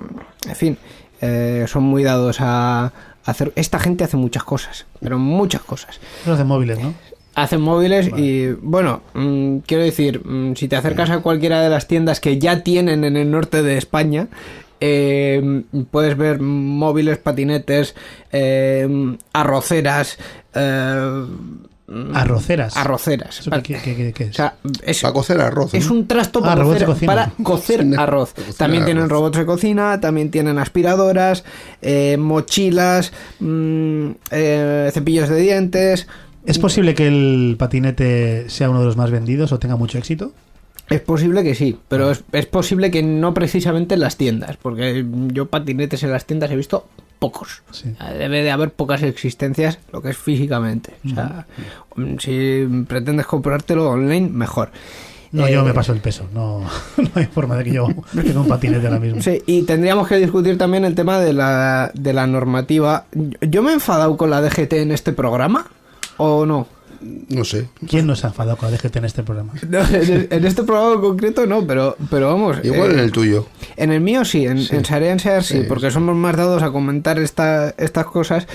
en 0.49 0.55
fin, 0.55 0.77
eh, 1.21 1.63
son 1.67 1.83
muy 1.83 2.03
dados 2.03 2.38
a 2.41 2.91
hacer... 3.23 3.53
Esta 3.55 3.79
gente 3.79 4.03
hace 4.03 4.17
muchas 4.17 4.43
cosas, 4.43 4.86
pero 4.99 5.17
muchas 5.17 5.62
cosas. 5.62 6.01
De 6.25 6.43
móviles, 6.43 6.79
¿no? 6.79 6.93
Hacen 7.36 7.62
móviles 7.62 8.09
y, 8.17 8.49
bueno, 8.62 9.01
mm, 9.13 9.59
quiero 9.59 9.83
decir, 9.83 10.21
mm, 10.25 10.55
si 10.55 10.67
te 10.67 10.75
acercas 10.75 11.09
a 11.09 11.19
cualquiera 11.19 11.62
de 11.62 11.69
las 11.69 11.88
tiendas 11.88 12.19
que 12.19 12.38
ya 12.38 12.63
tienen 12.63 13.05
en 13.05 13.15
el 13.15 13.31
norte 13.31 13.63
de 13.63 13.77
España, 13.77 14.27
eh, 14.85 15.63
puedes 15.91 16.17
ver 16.17 16.41
móviles, 16.41 17.17
patinetes, 17.17 17.95
eh, 18.33 19.15
arroceras. 19.31 20.17
eh, 20.53 21.25
Arroceras. 22.13 22.75
Arroceras. 22.77 23.39
¿Eso 23.41 23.51
qué, 23.51 23.77
qué- 23.83 23.95
qué- 23.95 24.13
qué 24.13 24.23
es? 24.23 24.29
O 24.31 24.33
sea, 24.33 24.55
es, 24.83 25.01
Para 25.01 25.13
cocer 25.13 25.39
arroz. 25.41 25.73
es 25.73 25.89
un 25.89 26.07
trasto 26.07 26.39
Ah, 26.43 26.47
para, 26.55 26.63
cocer, 26.63 26.85
cocina. 26.85 27.13
para 27.13 27.31
cocer 27.43 27.77
Cocina- 27.79 28.01
arroz. 28.03 28.33
También 28.57 28.85
tienen 28.85 29.09
robots 29.09 29.37
de 29.37 29.45
cocina, 29.45 29.99
también 29.99 30.31
tienen 30.31 30.57
aspiradoras, 30.57 31.43
eh, 31.81 32.17
mochilas, 32.17 33.11
mm, 33.39 34.07
eh, 34.31 34.89
cepillos 34.93 35.29
de 35.29 35.35
dientes. 35.39 36.07
¿Es 36.45 36.57
posible 36.57 36.93
que 36.95 37.07
el 37.07 37.55
patinete 37.59 38.49
sea 38.49 38.69
uno 38.69 38.79
de 38.79 38.85
los 38.85 38.97
más 38.97 39.11
vendidos 39.11 39.51
o 39.51 39.59
tenga 39.59 39.75
mucho 39.75 39.97
éxito? 39.97 40.31
Es 40.89 41.01
posible 41.01 41.43
que 41.43 41.55
sí, 41.55 41.77
pero 41.87 42.11
es, 42.11 42.23
es 42.31 42.45
posible 42.45 42.91
que 42.91 43.01
no 43.03 43.33
precisamente 43.33 43.95
en 43.95 44.01
las 44.01 44.17
tiendas, 44.17 44.57
porque 44.57 45.05
yo 45.29 45.47
patinetes 45.47 46.03
en 46.03 46.11
las 46.11 46.25
tiendas 46.25 46.51
he 46.51 46.55
visto 46.55 46.87
pocos. 47.19 47.63
Sí. 47.71 47.95
Debe 48.17 48.43
de 48.43 48.51
haber 48.51 48.71
pocas 48.71 49.01
existencias, 49.01 49.79
lo 49.91 50.01
que 50.01 50.09
es 50.09 50.17
físicamente. 50.17 50.93
O 51.05 51.09
sea, 51.09 51.47
si 52.19 52.67
pretendes 52.87 53.25
comprártelo 53.25 53.89
online, 53.89 54.29
mejor. 54.29 54.71
No, 55.31 55.47
Eh, 55.47 55.53
yo 55.53 55.63
me 55.65 55.73
paso 55.73 55.93
el 55.93 55.99
peso. 55.99 56.27
No, 56.33 56.59
no 56.97 57.09
hay 57.15 57.25
forma 57.25 57.55
de 57.55 57.63
que 57.63 57.73
yo 57.73 57.87
tenga 58.13 58.41
un 58.41 58.47
patinete 58.47 58.85
ahora 58.85 58.99
mismo. 58.99 59.21
Sí, 59.21 59.41
y 59.47 59.63
tendríamos 59.63 60.07
que 60.07 60.17
discutir 60.17 60.57
también 60.57 60.85
el 60.85 60.93
tema 60.95 61.17
de 61.19 61.33
la, 61.33 61.91
de 61.95 62.13
la 62.13 62.27
normativa. 62.27 63.05
¿Yo 63.41 63.63
me 63.63 63.71
he 63.71 63.73
enfadado 63.73 64.15
con 64.15 64.29
la 64.29 64.41
DGT 64.41 64.73
en 64.73 64.91
este 64.91 65.11
programa? 65.13 65.65
¿O 66.17 66.45
no? 66.45 66.67
No 67.29 67.43
sé. 67.43 67.67
¿Quién 67.87 68.07
nos 68.07 68.23
ha 68.23 68.29
enfadado 68.29 68.57
con 68.57 68.71
la 68.71 68.77
DGT 68.77 68.95
en 68.97 69.05
este 69.05 69.23
programa? 69.23 69.53
No, 69.69 69.79
en, 69.79 70.27
en 70.29 70.45
este 70.45 70.63
programa 70.63 70.93
en 70.95 71.01
concreto 71.01 71.45
no, 71.45 71.65
pero, 71.65 71.95
pero 72.09 72.27
vamos. 72.27 72.57
Igual 72.63 72.91
eh, 72.91 72.93
en 72.93 72.99
el 72.99 73.11
tuyo. 73.11 73.45
En 73.75 73.91
el 73.91 74.01
mío 74.01 74.23
sí, 74.25 74.45
en, 74.45 74.57
en 74.57 74.85
Sarean 74.85 75.19
sí, 75.19 75.29
Sí, 75.41 75.61
porque 75.67 75.87
sí. 75.87 75.93
somos 75.95 76.15
más 76.15 76.35
dados 76.35 76.63
a 76.63 76.71
comentar 76.71 77.19
esta, 77.19 77.73
estas 77.77 78.05
cosas 78.05 78.47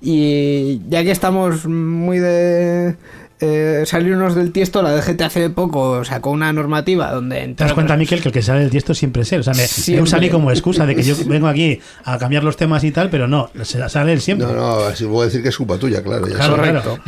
y 0.00 0.80
ya 0.88 1.02
que 1.02 1.10
estamos 1.10 1.66
muy 1.66 2.18
de 2.18 2.96
eh, 3.40 3.82
salirnos 3.86 4.34
del 4.34 4.52
tiesto, 4.52 4.82
la 4.82 4.92
DGT 4.94 5.20
hace 5.22 5.50
poco 5.50 6.04
sacó 6.04 6.30
una 6.30 6.52
normativa 6.52 7.10
donde... 7.12 7.40
¿Te 7.54 7.64
das 7.64 7.72
cuenta, 7.74 7.96
Miquel, 7.96 8.22
que 8.22 8.28
el 8.28 8.32
que 8.32 8.42
sale 8.42 8.60
del 8.60 8.70
tiesto 8.70 8.94
siempre 8.94 9.22
es 9.22 9.32
él? 9.32 9.40
O 9.40 9.42
sea, 9.42 9.52
me, 9.54 9.62
me 9.94 10.02
usa 10.02 10.18
a 10.18 10.20
mí 10.20 10.30
como 10.30 10.50
excusa 10.50 10.86
de 10.86 10.94
que 10.94 11.02
yo 11.02 11.14
vengo 11.26 11.46
aquí 11.46 11.78
a 12.04 12.18
cambiar 12.18 12.44
los 12.44 12.56
temas 12.56 12.82
y 12.84 12.92
tal, 12.92 13.10
pero 13.10 13.28
no, 13.28 13.50
se- 13.62 13.86
sale 13.88 14.12
él 14.12 14.20
siempre. 14.20 14.46
No, 14.46 14.54
no, 14.54 14.76
así 14.86 15.04
puedo 15.04 15.24
decir 15.24 15.42
que 15.42 15.50
es 15.50 15.56
culpa 15.56 15.78
tuya, 15.78 16.02
claro. 16.02 16.26
Ya 16.28 16.36
Claro, 16.36 16.56
claro. 16.56 16.98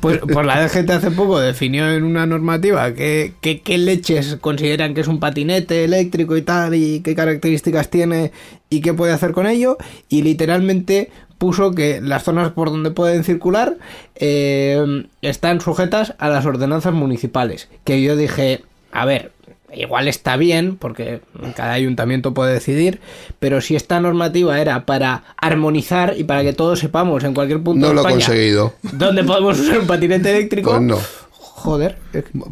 Pues, 0.00 0.18
pues 0.18 0.46
la 0.46 0.62
DGT 0.66 0.90
hace 0.90 1.10
poco 1.10 1.40
definió 1.40 1.90
en 1.90 2.04
una 2.04 2.26
normativa 2.26 2.92
que, 2.94 3.32
que- 3.40 3.60
qué 3.62 3.78
leches 3.78 4.36
consideran 4.40 4.94
que 4.94 5.00
es 5.00 5.08
un 5.08 5.18
patinete 5.20 5.84
eléctrico 5.84 6.36
y 6.36 6.42
tal, 6.42 6.74
y 6.74 7.00
qué 7.00 7.14
características 7.14 7.88
tiene 7.90 8.32
y 8.68 8.80
qué 8.82 8.92
puede 8.94 9.12
hacer 9.12 9.32
con 9.32 9.46
ello, 9.46 9.78
y 10.08 10.22
literalmente 10.22 11.10
puso 11.40 11.72
que 11.72 12.02
las 12.02 12.22
zonas 12.22 12.52
por 12.52 12.70
donde 12.70 12.90
pueden 12.90 13.24
circular 13.24 13.78
eh, 14.14 15.06
están 15.22 15.62
sujetas 15.62 16.14
a 16.18 16.28
las 16.28 16.44
ordenanzas 16.44 16.92
municipales. 16.92 17.70
Que 17.84 18.02
yo 18.02 18.14
dije, 18.14 18.62
a 18.92 19.06
ver, 19.06 19.32
igual 19.72 20.06
está 20.06 20.36
bien, 20.36 20.76
porque 20.76 21.22
cada 21.56 21.72
ayuntamiento 21.72 22.34
puede 22.34 22.52
decidir, 22.52 23.00
pero 23.38 23.62
si 23.62 23.74
esta 23.74 24.00
normativa 24.00 24.60
era 24.60 24.84
para 24.84 25.24
armonizar 25.38 26.14
y 26.18 26.24
para 26.24 26.42
que 26.42 26.52
todos 26.52 26.78
sepamos 26.78 27.24
en 27.24 27.32
cualquier 27.32 27.62
punto 27.62 27.86
No 27.86 27.88
de 27.88 27.94
lo 27.94 28.00
España 28.02 28.26
conseguido. 28.26 28.74
¿Dónde 28.82 29.24
podemos 29.24 29.58
usar 29.58 29.78
un 29.78 29.86
patinete 29.86 30.30
eléctrico? 30.36 30.72
Pues 30.72 30.82
no. 30.82 30.98
Joder. 31.30 31.96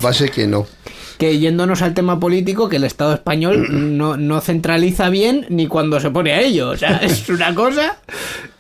Va 0.03 0.09
a 0.09 0.15
ser 0.15 0.31
que 0.31 0.47
no. 0.47 0.67
Que 1.19 1.39
yéndonos 1.39 1.83
al 1.83 1.93
tema 1.93 2.19
político, 2.19 2.71
que 2.71 2.77
el 2.77 2.85
Estado 2.85 3.13
español 3.13 3.67
no, 3.99 4.17
no 4.17 4.41
centraliza 4.41 5.11
bien 5.11 5.45
ni 5.51 5.67
cuando 5.67 6.01
se 6.01 6.09
pone 6.09 6.33
a 6.33 6.41
ello. 6.41 6.71
O 6.71 6.77
sea, 6.79 6.97
es 7.03 7.29
una 7.29 7.55
cosa 7.55 7.99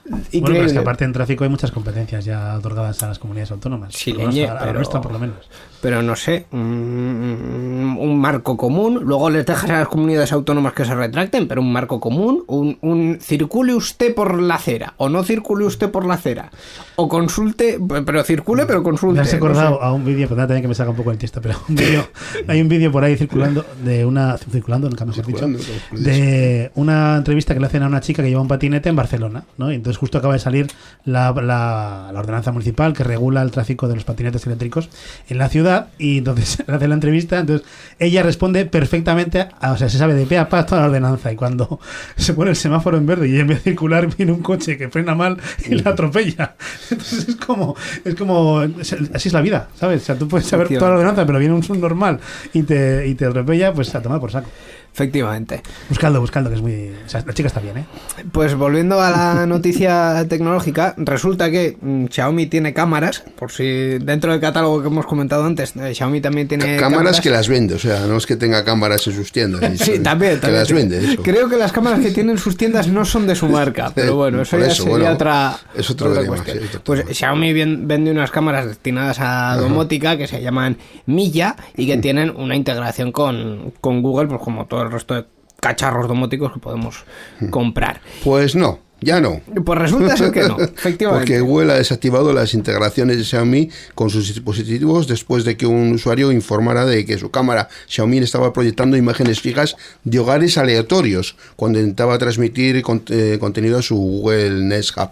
Bueno, 0.09 0.25
pero 0.25 0.29
es 0.29 0.35
increíble. 0.35 0.73
que 0.73 0.79
aparte 0.79 1.05
en 1.05 1.13
tráfico 1.13 1.45
hay 1.45 1.51
muchas 1.51 1.71
competencias 1.71 2.25
ya 2.25 2.55
otorgadas 2.57 3.03
a 3.03 3.09
las 3.09 3.19
comunidades 3.19 3.51
autónomas. 3.51 3.95
Sí, 3.95 4.13
Por 4.13 4.33
menos 4.33 4.51
pero- 4.61 4.73
nuestra, 4.75 5.01
por 5.01 5.13
lo 5.13 5.19
menos. 5.19 5.37
pero 5.81 6.03
no 6.03 6.17
sé, 6.17 6.47
un, 6.53 7.97
un 8.01 8.19
marco 8.19 8.57
común, 8.57 9.01
luego 9.05 9.31
les 9.31 9.45
dejas 9.47 9.71
a 9.71 9.79
las 9.81 9.89
comunidades 9.89 10.33
autónomas 10.33 10.73
que 10.73 10.85
se 10.85 10.95
retracten, 10.95 11.47
pero 11.49 11.61
un 11.61 11.73
marco 11.73 12.01
común, 12.01 12.45
un, 12.47 12.79
un 12.83 13.19
circule 13.21 13.75
usted 13.75 14.15
por 14.15 14.41
la 14.41 14.57
acera, 14.57 14.95
o 14.97 15.09
no 15.09 15.23
circule 15.25 15.65
usted 15.65 15.91
por 15.91 16.05
la 16.07 16.15
acera, 16.15 16.51
o 16.97 17.09
consulte, 17.09 17.79
pero 18.05 18.23
circule, 18.25 18.67
pero 18.67 18.83
consulte. 18.83 19.15
Me 19.17 19.21
has 19.23 19.33
no 19.33 19.37
acordado 19.39 19.79
sé. 19.79 19.85
a 19.85 19.93
un 19.93 20.05
vídeo, 20.05 20.29
perdón 20.29 20.47
también 20.49 20.63
que 20.63 20.69
me 20.69 20.75
saca 20.75 20.91
un 20.91 20.97
poco 20.97 21.11
el 21.11 21.19
tiesto, 21.19 21.41
pero 21.41 21.57
un 21.69 21.75
vídeo, 21.77 22.07
hay 22.47 22.61
un 22.61 22.69
vídeo 22.69 22.91
por 22.93 23.05
ahí 23.05 23.17
circulando 23.17 23.65
de 23.85 24.05
una, 24.05 24.37
circulando, 24.39 24.89
nunca 24.89 25.05
mejor 25.05 25.27
dicho, 25.27 25.47
de 25.93 26.71
una 26.75 27.17
entrevista 27.17 27.55
que 27.55 27.61
le 27.61 27.67
hacen 27.67 27.83
a 27.83 27.87
una 27.87 28.01
chica 28.01 28.23
que 28.23 28.29
lleva 28.29 28.41
un 28.41 28.49
patinete 28.49 28.89
en 28.89 28.97
Barcelona, 28.97 29.45
¿no? 29.57 29.71
Y 29.73 29.75
entonces 29.77 29.98
justo 29.99 30.19
acaba 30.19 30.33
de 30.35 30.41
salir 30.41 30.69
la, 31.05 31.33
la, 31.33 32.11
la 32.13 32.19
ordenanza 32.19 32.53
municipal 32.53 32.93
que 32.93 33.05
regula 33.05 33.43
el 33.43 33.51
tráfico 33.51 33.89
de 33.89 33.95
los 33.97 34.05
patinetes 34.05 34.47
eléctricos 34.47 34.89
en 35.29 35.39
la 35.39 35.49
ciudad 35.49 35.89
y 35.99 36.19
entonces 36.19 36.63
le 36.67 36.75
hace 36.77 36.89
la 36.89 36.95
entrevista, 36.95 37.39
entonces 37.39 37.67
ella 37.99 38.23
responde 38.23 38.65
perfectamente, 38.67 39.49
a- 39.61 39.73
o 39.73 39.77
sea, 39.77 39.89
se 39.89 39.99
sabe 39.99 40.15
de 40.15 40.25
pe 40.27 40.39
a 40.39 40.49
pa 40.49 40.65
toda 40.65 40.81
la 40.83 40.87
ordenanza 40.89 41.31
y 41.33 41.37
cuando 41.37 41.81
se 42.17 42.33
pone 42.35 42.51
el 42.51 42.57
semáforo 42.57 42.97
en 42.97 43.07
verde 43.07 43.29
y 43.29 43.39
en 43.39 43.47
vez 43.49 43.59
de 43.65 43.71
circular 43.71 44.09
viene 44.17 44.33
un 44.33 44.41
coche 44.43 44.79
que 44.79 44.89
frena 44.89 45.15
mal 45.15 45.37
y 45.69 45.75
la 45.75 45.91
atropella. 45.91 46.55
Entonces 46.91 47.29
es 47.29 47.37
como, 47.37 47.75
es 48.05 48.15
como, 48.15 48.61
así 48.61 49.29
es 49.29 49.33
la 49.33 49.41
vida, 49.41 49.69
¿sabes? 49.75 50.03
O 50.03 50.05
sea, 50.05 50.15
tú 50.17 50.29
puedes 50.29 50.47
saber 50.47 50.69
toda 50.79 50.91
la 50.93 50.97
ordenanza, 50.97 51.27
pero 51.27 51.39
viene 51.39 51.55
un 51.55 51.63
subnormal 51.63 52.21
y 52.53 52.63
te, 52.63 53.07
y 53.07 53.15
te 53.15 53.27
atropella, 53.27 53.73
pues 53.73 53.95
a 53.95 54.01
tomar 54.03 54.21
por 54.21 54.31
saco. 54.31 54.49
Efectivamente. 54.93 55.63
Buscando, 55.89 56.21
buscando, 56.21 56.51
que 56.51 56.57
es 56.57 56.63
muy... 56.63 56.91
O 57.07 57.09
sea, 57.09 57.23
la 57.25 57.33
chica 57.33 57.47
está 57.47 57.61
bien, 57.61 57.79
¿eh? 57.79 57.85
Pues 58.33 58.55
volviendo 58.57 59.01
a 59.01 59.11
la 59.11 59.47
noticia 59.49 60.27
tecnológica, 60.29 60.95
resulta 60.97 61.51
que 61.51 61.77
mm, 61.81 62.07
Xiaomi 62.07 62.47
tiene 62.47 62.75
cámaras, 62.75 63.23
por 63.39 63.53
si 63.53 63.65
dentro 63.99 64.33
del 64.33 64.41
catálogo 64.41 64.81
que 64.83 64.89
hemos 64.89 65.07
comentado 65.07 65.45
antes, 65.45 65.75
eh, 65.77 65.95
Xiaomi 65.95 66.21
también 66.21 66.49
tiene 66.49 66.77
cámaras, 66.79 67.21
que 67.21 67.31
las 67.31 67.49
vende, 67.49 67.75
o 67.75 67.79
sea, 67.79 68.07
no 68.07 68.17
es 68.17 68.27
que 68.27 68.35
tenga 68.37 68.65
cámaras 68.65 69.07
en 69.07 69.15
sus 69.15 69.31
tiendas. 69.33 69.61
Sí, 69.79 70.01
también, 70.01 70.35
Que 70.35 70.41
también. 70.41 70.61
las 70.61 70.73
vende, 70.73 70.99
eso. 71.13 71.23
Creo 71.23 71.49
que 71.49 71.57
las 71.57 71.71
cámaras 71.73 72.01
que 72.01 72.11
tienen 72.11 72.37
sus 72.39 72.57
tiendas 72.57 72.89
no 72.89 73.05
son 73.05 73.27
de 73.27 73.35
su 73.37 73.47
marca, 73.49 73.93
pero 73.95 74.17
bueno, 74.17 74.43
eso 74.43 74.59
ya 74.59 74.71
sería 74.71 74.91
bueno, 74.91 75.11
otra, 75.13 75.57
es 75.77 75.89
otro 75.91 76.11
otra 76.11 76.27
cuestión. 76.27 76.59
sí, 76.61 76.79
pues 76.83 77.01
tema. 77.03 77.15
Xiaomi 77.15 77.53
bien- 77.53 77.87
vende 77.87 78.11
unas 78.11 78.31
cámaras 78.33 78.67
destinadas 78.67 79.19
a 79.21 79.57
domótica 79.57 80.17
que 80.17 80.27
se 80.27 80.43
llaman 80.43 80.77
Milla 81.07 81.55
y 81.77 81.87
que 81.87 81.97
tienen 81.99 82.31
una 82.35 82.57
integración 82.57 83.13
con, 83.13 83.73
con 83.81 84.03
Google, 84.03 84.27
pues 84.29 84.41
como 84.43 84.67
todo 84.67 84.78
el 84.83 84.91
resto 84.91 85.15
de 85.15 85.27
cacharros 85.61 86.09
domóticos 86.09 86.53
que 86.53 86.61
podemos 86.61 87.05
comprar. 87.51 88.01
Pues 88.23 88.55
no, 88.55 88.81
ya 89.01 89.21
no. 89.21 89.41
Pues 89.65 89.79
resulta 89.79 90.17
ser 90.17 90.33
que 90.33 90.43
no, 90.43 90.59
efectivamente. 90.61 91.27
Porque 91.27 91.41
Google 91.41 91.73
ha 91.73 91.77
desactivado 91.77 92.33
las 92.33 92.55
integraciones 92.55 93.19
de 93.19 93.25
Xiaomi 93.25 93.71
con 93.95 94.11
sus 94.11 94.29
dispositivos 94.29 95.07
después 95.07 95.45
de 95.45 95.57
que 95.57 95.67
un 95.67 95.93
usuario 95.93 96.33
informara 96.33 96.85
de 96.85 97.05
que 97.05 97.19
su 97.19 97.31
cámara 97.31 97.69
Xiaomi 97.87 98.19
estaba 98.19 98.53
proyectando 98.53 98.97
imágenes 98.97 99.41
fijas 99.41 99.77
de 100.05 100.19
hogares 100.19 100.59
aleatorios 100.59 101.37
cuando 101.57 101.79
intentaba 101.79 102.19
transmitir 102.19 102.83
eh, 103.11 103.37
contenido 103.41 103.79
a 103.79 103.83
su 103.83 103.97
Google 103.97 104.65
Nest 104.65 104.97
Hub. 104.97 105.11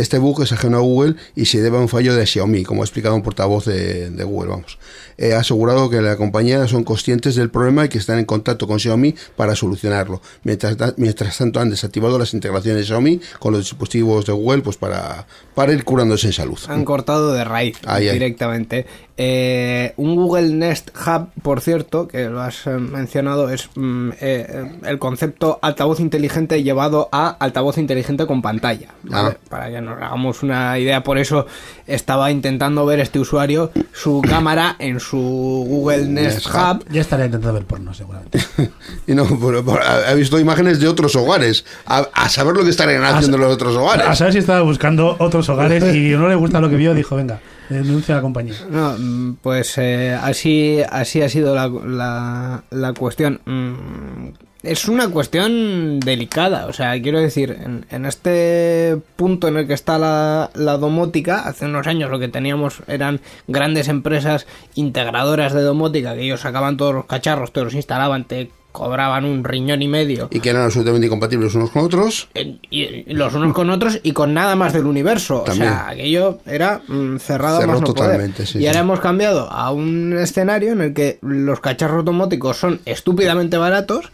Este 0.00 0.18
bug 0.18 0.42
es 0.42 0.52
ajeno 0.52 0.78
a 0.78 0.80
Google 0.80 1.16
y 1.34 1.46
se 1.46 1.60
debe 1.60 1.76
a 1.76 1.80
un 1.80 1.88
fallo 1.88 2.14
de 2.14 2.26
Xiaomi, 2.26 2.64
como 2.64 2.82
ha 2.82 2.84
explicado 2.84 3.14
un 3.14 3.22
portavoz 3.22 3.64
de, 3.66 4.10
de 4.10 4.24
Google. 4.24 4.50
Vamos. 4.50 4.78
Eh, 5.16 5.34
ha 5.34 5.40
asegurado 5.40 5.90
que 5.90 6.00
la 6.00 6.16
compañía 6.16 6.66
son 6.68 6.84
conscientes 6.84 7.34
del 7.34 7.50
problema 7.50 7.84
y 7.84 7.88
que 7.88 7.98
están 7.98 8.18
en 8.18 8.24
contacto 8.24 8.66
con 8.68 8.78
Xiaomi 8.78 9.14
para 9.36 9.56
solucionarlo. 9.56 10.22
Mientras, 10.44 10.76
ta- 10.76 10.94
mientras 10.96 11.36
tanto, 11.36 11.58
han 11.60 11.70
desactivado 11.70 12.18
las 12.18 12.34
integraciones 12.34 12.82
de 12.82 12.86
Xiaomi 12.86 13.20
con 13.40 13.52
los 13.52 13.62
dispositivos 13.62 14.24
de 14.26 14.32
Google 14.32 14.62
pues 14.62 14.76
para, 14.76 15.26
para 15.54 15.72
ir 15.72 15.82
curándose 15.84 16.28
en 16.28 16.32
salud. 16.32 16.58
Han 16.68 16.84
cortado 16.84 17.32
de 17.32 17.42
raíz 17.44 17.76
ahí. 17.84 18.08
directamente. 18.08 18.86
Eh, 19.20 19.94
un 19.96 20.14
Google 20.14 20.50
Nest 20.54 20.90
Hub, 20.96 21.30
por 21.42 21.60
cierto, 21.60 22.06
que 22.06 22.28
lo 22.28 22.40
has 22.40 22.68
eh, 22.68 22.70
mencionado, 22.70 23.50
es 23.50 23.68
mm, 23.74 24.10
eh, 24.20 24.70
el 24.84 25.00
concepto 25.00 25.58
altavoz 25.60 25.98
inteligente 25.98 26.62
llevado 26.62 27.08
a 27.10 27.30
altavoz 27.40 27.78
inteligente 27.78 28.26
con 28.26 28.42
pantalla. 28.42 28.90
¿vale? 29.02 29.30
Ah. 29.36 29.36
Para 29.48 29.70
que 29.70 29.80
nos 29.80 29.96
hagamos 29.96 30.44
una 30.44 30.78
idea, 30.78 31.02
por 31.02 31.18
eso 31.18 31.46
estaba 31.88 32.30
intentando 32.30 32.86
ver 32.86 33.00
este 33.00 33.18
usuario 33.18 33.72
su 33.92 34.22
cámara 34.22 34.76
en 34.78 35.00
su 35.00 35.18
Google 35.18 36.06
Nest 36.06 36.46
Nest 36.46 36.46
Hub. 36.54 36.84
Ya 36.88 37.00
estaría 37.00 37.26
intentando 37.26 37.54
ver 37.54 37.64
porno, 37.64 37.92
seguramente. 37.92 38.38
Y 39.08 39.14
no, 39.14 39.24
pero- 39.40 39.64
pero 39.64 39.80
ha 39.82 40.14
visto 40.14 40.38
imágenes 40.38 40.78
de 40.78 40.86
otros 40.86 41.16
hogares. 41.16 41.64
A, 41.86 42.06
a 42.12 42.28
saber 42.28 42.54
lo 42.54 42.62
que 42.62 42.70
estarían 42.70 43.02
haciendo 43.02 43.36
los 43.36 43.52
otros 43.52 43.74
hogares. 43.74 44.06
A 44.06 44.14
saber 44.14 44.32
si 44.34 44.38
estaba 44.38 44.60
buscando 44.60 45.16
otros 45.18 45.48
hogares 45.48 45.82
y 45.92 46.10
no 46.10 46.28
le 46.28 46.36
gusta 46.36 46.60
lo 46.60 46.70
que 46.70 46.76
vio, 46.76 46.94
dijo, 46.94 47.16
venga, 47.16 47.40
denuncia 47.74 48.14
la 48.16 48.20
compañía. 48.22 48.54
No, 48.70 48.94
mm, 48.98 49.36
pues 49.42 49.76
eh, 49.78 50.16
así, 50.20 50.80
así 50.88 51.22
ha 51.22 51.28
sido 51.28 51.54
la, 51.54 51.68
la, 51.68 52.64
la 52.70 52.92
cuestión. 52.94 53.40
Mm, 53.44 54.28
Es 54.62 54.88
una 54.88 55.08
cuestión 55.08 56.00
delicada, 56.00 56.66
o 56.66 56.72
sea, 56.72 57.00
quiero 57.00 57.20
decir, 57.20 57.56
en, 57.64 57.86
en 57.90 58.04
este 58.06 58.96
punto 59.14 59.46
en 59.46 59.56
el 59.56 59.66
que 59.68 59.74
está 59.74 59.98
la, 59.98 60.50
la 60.54 60.76
domótica, 60.78 61.46
hace 61.46 61.66
unos 61.66 61.86
años 61.86 62.10
lo 62.10 62.18
que 62.18 62.26
teníamos 62.28 62.82
eran 62.88 63.20
grandes 63.46 63.86
empresas 63.86 64.46
integradoras 64.74 65.52
de 65.54 65.62
domótica, 65.62 66.14
que 66.14 66.22
ellos 66.22 66.40
sacaban 66.40 66.76
todos 66.76 66.92
los 66.92 67.06
cacharros, 67.06 67.52
te 67.52 67.62
los 67.62 67.74
instalaban, 67.74 68.24
te 68.24 68.50
cobraban 68.78 69.24
un 69.24 69.42
riñón 69.42 69.82
y 69.82 69.88
medio 69.88 70.28
Y 70.30 70.38
que 70.40 70.50
eran 70.50 70.62
absolutamente 70.62 71.06
incompatibles 71.06 71.54
unos 71.56 71.70
con 71.70 71.84
otros. 71.84 72.28
y, 72.34 72.58
y 72.70 73.04
los 73.14 73.34
unos 73.34 73.52
con 73.52 73.70
otros 73.70 73.98
y 74.02 74.12
con 74.12 74.32
nada 74.32 74.54
más 74.54 74.72
del 74.72 74.86
universo. 74.86 75.42
También. 75.44 75.68
O 75.72 75.74
sea, 75.74 75.88
aquello 75.88 76.38
era 76.46 76.80
mm, 76.86 77.16
cerrado 77.18 77.58
Cerró 77.60 77.72
más 77.72 77.80
no 77.80 77.86
poder. 77.88 78.02
totalmente, 78.12 78.46
sí, 78.46 78.58
y 78.60 78.66
ahora 78.68 78.78
sí. 78.78 78.84
hemos 78.84 79.00
cambiado 79.00 79.50
a 79.50 79.72
un 79.72 80.16
escenario 80.16 80.72
en 80.72 80.80
el 80.80 80.94
que 80.94 81.18
los 81.22 81.60
cacharros 81.60 82.04
domóticos 82.04 82.56
son 82.56 82.80
estúpidamente 82.84 83.56
baratos 83.56 84.10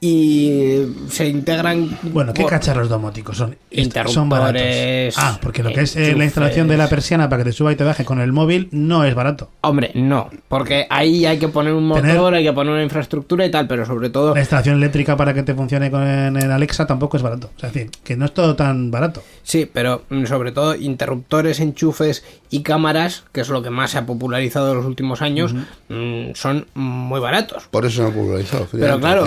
y 0.00 0.86
se 1.10 1.28
integran. 1.28 1.98
Bueno, 2.02 2.32
¿qué 2.32 2.46
cacharros 2.46 2.88
domóticos 2.88 3.36
son? 3.36 3.56
Interruptores, 3.70 4.14
Son 4.14 4.28
baratos. 4.30 5.14
Ah, 5.18 5.38
porque 5.42 5.62
lo 5.62 5.72
que 5.72 5.82
es 5.82 5.94
eh, 5.96 6.14
la 6.16 6.24
instalación 6.24 6.68
de 6.68 6.76
la 6.78 6.88
persiana 6.88 7.28
para 7.28 7.42
que 7.44 7.50
te 7.50 7.52
suba 7.56 7.70
y 7.72 7.76
te 7.76 7.84
baje 7.84 8.04
con 8.06 8.18
el 8.20 8.32
móvil 8.32 8.68
no 8.72 9.04
es 9.04 9.14
barato. 9.14 9.50
Hombre, 9.60 9.90
no, 9.94 10.30
porque 10.48 10.86
ahí 10.88 11.26
hay 11.26 11.38
que 11.38 11.48
poner 11.48 11.74
un 11.74 11.86
motor, 11.86 12.02
Tener- 12.02 12.34
hay 12.34 12.44
que 12.44 12.52
poner 12.52 12.72
una 12.72 12.82
infraestructura 12.82 13.44
y 13.44 13.50
tal, 13.50 13.66
pero 13.66 13.84
sobre 13.84 14.08
todo 14.08 14.34
La 14.34 14.40
instalación 14.40 14.76
eléctrica 14.76 15.16
para 15.18 15.34
que 15.34 15.42
te 15.42 15.54
funcione 15.54 15.90
con 15.90 16.02
el 16.02 16.50
Alexa 16.50 16.86
tampoco 16.86 17.18
es 17.18 17.22
barato. 17.22 17.50
O 17.56 17.60
sea, 17.60 17.68
es 17.68 17.74
decir, 17.74 17.90
que 18.02 18.16
no 18.16 18.24
es 18.24 18.32
todo 18.32 18.56
tan 18.56 18.90
barato. 18.90 19.22
Sí, 19.42 19.68
pero 19.70 20.02
mm, 20.08 20.24
sobre 20.24 20.52
todo 20.52 20.74
interruptores, 20.76 21.60
enchufes 21.60 22.24
y 22.48 22.62
cámaras, 22.62 23.24
que 23.32 23.42
es 23.42 23.48
lo 23.50 23.62
que 23.62 23.70
más 23.70 23.90
se 23.90 23.98
ha 23.98 24.06
popularizado 24.06 24.70
en 24.70 24.78
los 24.78 24.86
últimos 24.86 25.20
años, 25.20 25.54
mm, 25.88 26.30
son 26.34 26.66
muy 26.74 27.20
baratos. 27.20 27.64
Por 27.70 27.84
eso 27.84 27.96
se 28.02 28.08
han 28.08 28.14
popularizado. 28.14 28.66
Pero 28.72 28.98
claro, 28.98 29.26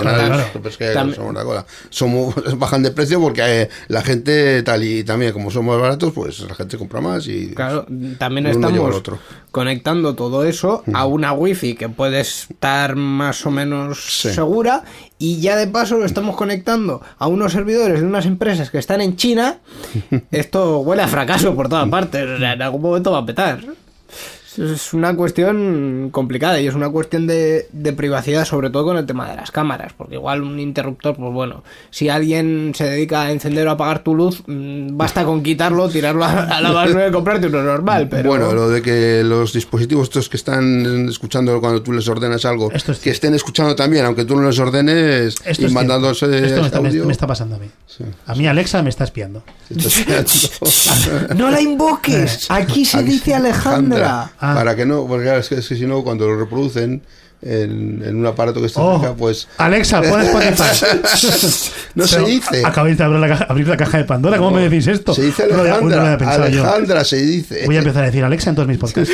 claro, 0.64 0.76
pues 0.76 0.76
que 0.76 0.92
tam- 0.94 1.14
somos 1.14 1.30
una 1.30 1.42
cosa. 1.44 1.66
Somos, 1.90 2.34
bajan 2.58 2.82
de 2.82 2.90
precio 2.90 3.20
porque 3.20 3.42
eh, 3.62 3.68
la 3.88 4.02
gente 4.02 4.62
tal 4.62 4.82
y 4.84 5.04
también 5.04 5.32
como 5.32 5.50
somos 5.50 5.80
baratos, 5.80 6.12
pues 6.12 6.40
la 6.40 6.54
gente 6.54 6.78
compra 6.78 7.00
más 7.00 7.26
y 7.26 7.54
Claro, 7.54 7.86
también 8.18 8.46
lleva 8.46 8.66
al 8.68 8.72
estamos 8.74 8.96
otro. 8.96 9.18
conectando 9.50 10.14
todo 10.14 10.44
eso 10.44 10.82
a 10.92 11.06
una 11.06 11.32
wifi 11.32 11.74
que 11.74 11.88
puede 11.88 12.20
estar 12.20 12.96
más 12.96 13.44
o 13.46 13.50
menos 13.50 13.98
Sí. 14.22 14.32
segura 14.32 14.84
y 15.18 15.40
ya 15.40 15.56
de 15.56 15.66
paso 15.66 15.96
lo 15.98 16.04
estamos 16.04 16.36
conectando 16.36 17.00
a 17.18 17.26
unos 17.28 17.52
servidores 17.52 18.00
de 18.00 18.06
unas 18.06 18.26
empresas 18.26 18.70
que 18.70 18.78
están 18.78 19.00
en 19.00 19.16
China. 19.16 19.58
Esto 20.30 20.78
huele 20.80 21.02
a 21.02 21.08
fracaso 21.08 21.54
por 21.54 21.68
todas 21.68 21.88
partes, 21.88 22.22
o 22.28 22.38
sea, 22.38 22.52
en 22.54 22.62
algún 22.62 22.82
momento 22.82 23.12
va 23.12 23.18
a 23.18 23.26
petar. 23.26 23.64
Es 24.58 24.92
una 24.94 25.14
cuestión 25.16 26.10
complicada 26.10 26.60
y 26.60 26.66
es 26.66 26.74
una 26.74 26.88
cuestión 26.88 27.26
de, 27.26 27.66
de 27.72 27.92
privacidad, 27.92 28.44
sobre 28.44 28.70
todo 28.70 28.84
con 28.84 28.96
el 28.96 29.06
tema 29.06 29.28
de 29.28 29.36
las 29.36 29.50
cámaras, 29.50 29.92
porque 29.96 30.14
igual 30.14 30.42
un 30.42 30.60
interruptor, 30.60 31.16
pues 31.16 31.32
bueno, 31.32 31.64
si 31.90 32.08
alguien 32.08 32.72
se 32.74 32.84
dedica 32.84 33.22
a 33.22 33.32
encender 33.32 33.66
o 33.66 33.72
apagar 33.72 34.04
tu 34.04 34.14
luz, 34.14 34.42
mm, 34.46 34.96
basta 34.96 35.24
con 35.24 35.42
quitarlo, 35.42 35.88
tirarlo 35.88 36.24
a, 36.24 36.42
a 36.44 36.60
la 36.60 36.70
basura 36.72 37.08
y 37.08 37.10
comprarte 37.10 37.46
uno 37.48 37.62
normal, 37.62 38.08
pero... 38.08 38.28
Bueno, 38.30 38.52
lo 38.52 38.68
de 38.68 38.80
que 38.82 39.22
los 39.24 39.52
dispositivos 39.52 40.04
estos 40.04 40.28
que 40.28 40.36
están 40.36 41.08
escuchando 41.08 41.60
cuando 41.60 41.82
tú 41.82 41.92
les 41.92 42.06
ordenas 42.08 42.44
algo, 42.44 42.70
Esto 42.72 42.92
es 42.92 42.98
que 43.00 43.10
estén 43.10 43.34
escuchando 43.34 43.74
también, 43.74 44.04
aunque 44.04 44.24
tú 44.24 44.36
no 44.36 44.46
les 44.46 44.58
ordenes 44.58 45.34
Esto 45.44 45.62
y 45.62 45.64
es 45.66 45.72
mandándose. 45.72 46.26
Esto 46.46 46.60
me 46.60 46.66
está, 46.66 46.80
me- 46.80 46.88
audio. 46.88 47.04
me 47.06 47.12
está 47.12 47.26
pasando 47.26 47.56
a 47.56 47.58
mí. 47.58 47.66
A 48.26 48.34
mí 48.34 48.46
Alexa 48.46 48.82
me 48.82 48.90
está 48.90 49.04
espiando. 49.04 49.42
¡No 51.36 51.50
la 51.50 51.60
invoques! 51.60 52.46
Aquí 52.50 52.84
se 52.84 52.98
Aquí- 52.98 53.10
dice 53.12 53.34
Alejandra. 53.34 54.30
Ah. 54.50 54.54
Para 54.54 54.74
que 54.76 54.84
no, 54.86 55.06
porque 55.06 55.36
es 55.38 55.48
que, 55.48 55.56
es 55.56 55.68
que 55.68 55.74
si 55.76 55.86
no, 55.86 56.02
cuando 56.02 56.26
lo 56.26 56.36
reproducen 56.36 57.02
en, 57.42 58.02
en 58.02 58.16
un 58.16 58.24
aparato 58.26 58.58
que 58.60 58.66
está 58.68 58.80
Oh, 58.80 58.98
cerca, 59.00 59.14
pues 59.14 59.48
Alexa, 59.58 60.00
pon 60.00 60.20
Spotify. 60.22 60.96
no 61.94 62.06
se 62.06 62.20
dice. 62.20 62.62
Acabáis 62.64 62.96
de 62.96 63.04
abrir 63.04 63.20
la, 63.20 63.28
caja, 63.28 63.44
abrir 63.50 63.68
la 63.68 63.76
caja 63.76 63.98
de 63.98 64.04
Pandora. 64.04 64.38
¿Cómo 64.38 64.52
me 64.52 64.62
decís 64.62 64.86
esto? 64.86 65.12
Se 65.14 65.22
dice 65.22 65.46
No 65.50 65.56
lo 65.56 65.60
había- 65.62 65.74
no 65.74 65.80
lo 65.80 65.86
Alejandra. 65.86 66.04
había 66.14 66.18
pensado 66.18 66.48
yo. 66.48 66.62
Alejandra 66.62 67.04
se 67.04 67.16
dice. 67.22 67.62
Voy 67.66 67.76
a 67.76 67.78
empezar 67.80 68.02
a 68.02 68.06
decir 68.06 68.24
Alexa 68.24 68.48
en 68.50 68.56
todos 68.56 68.68
mis 68.68 68.78
podcasts. 68.78 69.12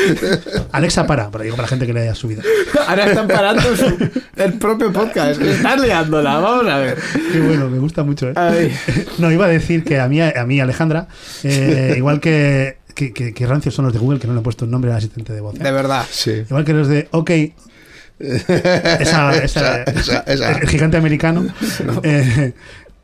Alexa, 0.73 1.07
para. 1.07 1.29
Pero 1.31 1.45
digo 1.45 1.57
para 1.57 1.67
la 1.67 1.71
gente 1.71 1.87
que 1.87 1.93
le 1.93 2.03
haya 2.03 2.15
subido. 2.15 2.43
Ahora 2.87 3.07
están 3.07 3.27
parando 3.27 3.77
su- 3.77 4.11
el 4.37 4.53
propio 4.55 4.93
podcast. 4.93 5.41
Están 5.43 5.83
liándola, 5.83 6.39
vamos 6.39 6.67
a 6.73 6.79
ver. 6.79 6.99
Qué 7.33 7.41
bueno, 7.41 7.69
me 7.69 7.79
gusta 7.79 8.05
mucho. 8.05 8.29
¿eh? 8.37 8.73
No, 9.19 9.31
iba 9.33 9.47
a 9.47 9.49
decir 9.49 9.83
que 9.85 9.99
a 9.99 10.07
mí, 10.09 10.21
a 10.23 10.45
mí 10.47 10.61
Alejandra, 10.61 11.09
eh, 11.43 11.95
igual 11.97 12.21
que, 12.21 12.79
que, 13.09 13.13
que, 13.15 13.33
que 13.35 13.47
rancios 13.47 13.75
son 13.75 13.87
los 13.87 13.95
de 13.95 13.99
Google, 13.99 14.19
que 14.19 14.27
no 14.27 14.35
le 14.35 14.41
he 14.41 14.43
puesto 14.43 14.65
el 14.67 14.71
nombre 14.71 14.91
al 14.91 14.99
asistente 14.99 15.33
de 15.33 15.41
voz. 15.41 15.55
¿eh? 15.57 15.63
De 15.65 15.71
verdad. 15.73 16.05
Sí. 16.11 16.43
Igual 16.49 16.65
que 16.65 16.73
los 16.75 16.89
de 16.89 17.09
OK. 17.13 17.31
Esa, 18.21 19.35
esa- 19.43 19.83
Esa, 19.83 19.83
esa, 19.85 20.19
esa. 20.27 20.53
El 20.53 20.69
gigante 20.69 20.97
americano. 20.97 21.47
Eh, 22.03 22.53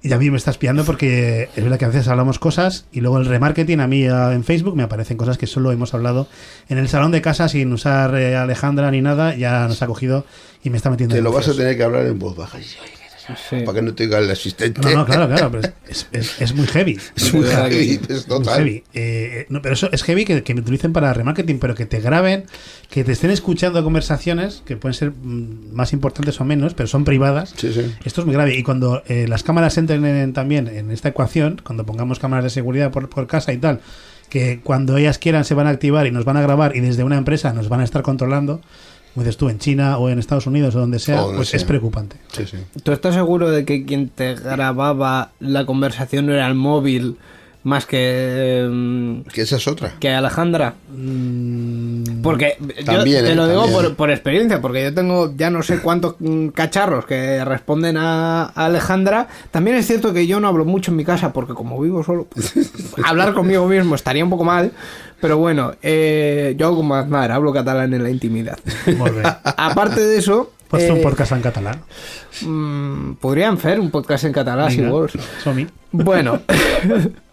y 0.02 0.12
a 0.12 0.18
mí 0.18 0.30
me 0.30 0.36
está 0.36 0.52
espiando 0.52 0.84
porque 0.84 1.48
es 1.56 1.62
verdad 1.64 1.78
que 1.78 1.84
a 1.84 1.88
veces 1.88 2.06
hablamos 2.06 2.38
cosas 2.38 2.84
y 2.92 3.00
luego 3.00 3.18
el 3.18 3.26
remarketing 3.26 3.80
a 3.80 3.88
mí 3.88 4.04
en 4.04 4.44
Facebook 4.44 4.76
me 4.76 4.84
aparecen 4.84 5.16
cosas 5.16 5.36
que 5.36 5.48
solo 5.48 5.72
hemos 5.72 5.94
hablado 5.94 6.28
en 6.68 6.78
el 6.78 6.88
salón 6.88 7.10
de 7.10 7.22
casa 7.22 7.48
sin 7.48 7.72
usar 7.72 8.14
eh, 8.14 8.36
Alejandra 8.36 8.90
ni 8.92 9.00
nada. 9.00 9.34
Ya 9.34 9.66
nos 9.66 9.82
ha 9.82 9.86
cogido 9.88 10.24
y 10.62 10.70
me 10.70 10.76
está 10.76 10.90
metiendo 10.90 11.14
Te 11.14 11.18
en 11.18 11.24
lo 11.24 11.32
vas 11.32 11.48
a 11.48 11.54
tener 11.56 11.76
que 11.76 11.82
hablar 11.82 12.06
en 12.06 12.18
voz 12.20 12.36
baja. 12.36 12.58
Sí. 13.50 13.56
Para 13.64 13.76
que 13.76 13.82
no 13.82 13.94
te 13.94 14.04
el 14.04 14.30
asistente. 14.30 14.80
No, 14.80 14.90
no, 14.90 15.04
claro, 15.06 15.26
claro, 15.28 15.50
pero 15.50 15.68
es, 15.88 16.06
es- 16.12 16.40
es 16.40 16.54
muy 16.54 16.66
heavy. 16.66 16.98
Es 17.16 17.34
muy 17.34 17.44
heavy, 17.46 18.00
es 18.08 18.28
Muy 18.28 18.38
total. 18.38 18.56
heavy. 18.58 18.84
Eh, 18.94 19.46
no, 19.48 19.60
pero 19.62 19.74
eso 19.74 19.88
es 19.92 20.02
heavy 20.04 20.24
que, 20.24 20.42
que 20.42 20.54
me 20.54 20.60
utilicen 20.60 20.92
para 20.92 21.12
remarketing, 21.12 21.58
pero 21.58 21.74
que 21.74 21.86
te 21.86 22.00
graben, 22.00 22.44
que 22.90 23.02
te 23.04 23.12
estén 23.12 23.30
escuchando 23.30 23.82
conversaciones 23.82 24.62
que 24.64 24.76
pueden 24.76 24.94
ser 24.94 25.10
mm, 25.10 25.72
más 25.72 25.92
importantes 25.92 26.40
o 26.40 26.44
menos, 26.44 26.74
pero 26.74 26.86
son 26.86 27.04
privadas. 27.04 27.54
Sí, 27.56 27.72
sí. 27.72 27.94
Esto 28.04 28.20
es 28.20 28.26
muy 28.26 28.34
grave. 28.34 28.54
Y 28.56 28.62
cuando 28.62 29.02
eh, 29.06 29.26
las 29.28 29.42
cámaras 29.42 29.76
entren 29.78 30.04
en- 30.04 30.32
también 30.32 30.68
en 30.68 30.90
esta 30.90 31.08
ecuación, 31.08 31.60
cuando 31.64 31.84
pongamos 31.84 32.18
cámaras 32.18 32.44
de 32.44 32.50
seguridad 32.50 32.90
por, 32.92 33.08
por 33.08 33.26
casa 33.26 33.52
y 33.52 33.58
tal, 33.58 33.80
que 34.30 34.60
cuando 34.62 34.96
ellas 34.96 35.18
quieran 35.18 35.44
se 35.44 35.54
van 35.54 35.66
a 35.68 35.70
activar 35.70 36.06
y 36.06 36.10
nos 36.10 36.24
van 36.24 36.36
a 36.36 36.42
grabar 36.42 36.74
y 36.76 36.80
desde 36.80 37.04
una 37.04 37.16
empresa 37.16 37.52
nos 37.52 37.68
van 37.68 37.80
a 37.80 37.84
estar 37.84 38.02
controlando, 38.02 38.60
como 39.16 39.24
dices 39.24 39.38
tú, 39.38 39.48
en 39.48 39.58
China 39.58 39.96
o 39.96 40.10
en 40.10 40.18
Estados 40.18 40.46
Unidos 40.46 40.74
o 40.74 40.80
donde 40.80 40.98
sea, 40.98 41.20
O 41.22 41.22
donde 41.22 41.36
pues 41.38 41.48
sea. 41.48 41.56
es 41.56 41.64
preocupante. 41.64 42.16
Sí, 42.32 42.44
sí. 42.44 42.58
¿Tú 42.82 42.92
estás 42.92 43.14
seguro 43.14 43.50
de 43.50 43.64
que 43.64 43.86
quien 43.86 44.10
te 44.10 44.34
grababa 44.34 45.32
la 45.40 45.64
conversación 45.64 46.26
no 46.26 46.34
era 46.34 46.46
el 46.46 46.54
móvil 46.54 47.16
más 47.66 47.84
que, 47.84 48.64
mm, 48.70 49.22
Que 49.32 49.42
esa 49.42 49.56
es 49.56 49.66
otra. 49.66 49.94
que 49.98 50.08
Alejandra? 50.10 50.74
Porque 52.22 52.56
yo 52.60 52.84
También, 52.84 53.24
te 53.24 53.32
eh, 53.32 53.34
lo 53.34 53.48
digo 53.48 53.62
también. 53.62 53.82
por, 53.86 53.96
por 53.96 54.10
experiencia, 54.12 54.60
porque 54.60 54.84
yo 54.84 54.94
tengo 54.94 55.34
ya 55.36 55.50
no 55.50 55.62
sé 55.64 55.80
cuántos 55.80 56.14
mm, 56.20 56.48
cacharros 56.48 57.06
que 57.06 57.44
responden 57.44 57.96
a, 57.96 58.44
a 58.44 58.66
Alejandra. 58.66 59.26
También 59.50 59.76
es 59.76 59.86
cierto 59.88 60.12
que 60.12 60.28
yo 60.28 60.38
no 60.38 60.46
hablo 60.46 60.64
mucho 60.64 60.92
en 60.92 60.96
mi 60.96 61.04
casa, 61.04 61.32
porque 61.32 61.54
como 61.54 61.80
vivo 61.80 62.04
solo, 62.04 62.26
pues, 62.32 62.54
hablar 63.04 63.34
conmigo 63.34 63.66
mismo 63.66 63.96
estaría 63.96 64.22
un 64.22 64.30
poco 64.30 64.44
mal. 64.44 64.70
Pero 65.20 65.38
bueno, 65.38 65.72
eh, 65.82 66.54
yo 66.56 66.66
hago 66.66 66.76
como 66.76 66.94
Aznar, 66.94 67.32
hablo 67.32 67.52
catalán 67.52 67.92
en 67.94 68.02
la 68.04 68.10
intimidad. 68.10 68.58
Aparte 69.56 70.00
de 70.00 70.18
eso... 70.18 70.52
Pots 70.68 70.82
fer 70.82 70.92
un 70.92 70.98
eh, 70.98 71.02
podcast 71.02 71.30
en 71.32 71.42
català. 71.42 71.76
mm, 72.42 73.12
podríem 73.22 73.54
fer 73.56 73.78
un 73.78 73.90
podcast 73.90 74.24
en 74.26 74.32
català, 74.34 74.66
si 74.68 74.78
Vinga, 74.78 74.90
vols. 74.90 75.12
som-hi. 75.44 75.66
Bueno. 75.92 76.40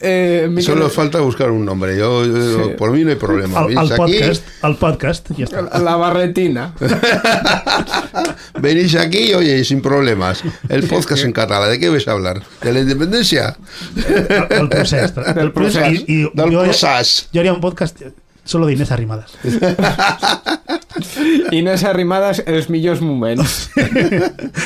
eh, 0.00 0.48
Solo 0.60 0.90
falta 0.90 1.20
buscar 1.20 1.50
un 1.50 1.64
nombre. 1.64 1.96
Yo, 1.96 2.24
yo- 2.26 2.64
Sí. 2.64 2.70
Por 2.76 2.90
mí 2.92 3.04
no 3.04 3.10
hay 3.10 3.16
problema. 3.16 3.60
Aquí, 3.60 3.74
podcast, 3.96 4.42
el 4.64 4.76
podcast, 4.76 5.30
està. 5.30 5.62
La 5.82 5.96
barretina. 5.96 6.74
venís 8.60 8.94
aquí, 8.96 9.32
oye, 9.34 9.64
sin 9.64 9.80
problemas. 9.82 10.42
El 10.68 10.84
podcast 10.88 11.24
en 11.24 11.32
catalán, 11.32 11.70
¿de 11.70 11.78
qué 11.78 11.88
vais 11.88 12.06
a 12.08 12.12
hablar? 12.12 12.42
¿De 12.62 12.72
la 12.72 12.80
independencia? 12.80 13.56
El, 13.96 14.46
el 14.50 14.68
procés. 14.68 15.14
Del 15.34 15.52
procés. 15.52 16.02
Procés. 16.34 17.28
jo 17.32 17.40
haria 17.40 17.52
un 17.52 17.60
podcast 17.60 18.00
solo 18.44 18.66
d'Inés 18.66 18.90
Arrimadas. 18.90 19.32
Inés 21.52 21.84
Arrimadas, 21.84 22.42
els 22.46 22.68
millors 22.70 23.00
moments. 23.00 23.70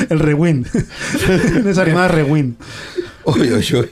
El 0.09 0.19
rewind. 0.19 0.67
Inés 1.61 1.79
Arrimadas 1.79 2.11
rewind. 2.19 2.57
Uy, 3.27 3.53
uy, 3.53 3.67
uy. 3.75 3.91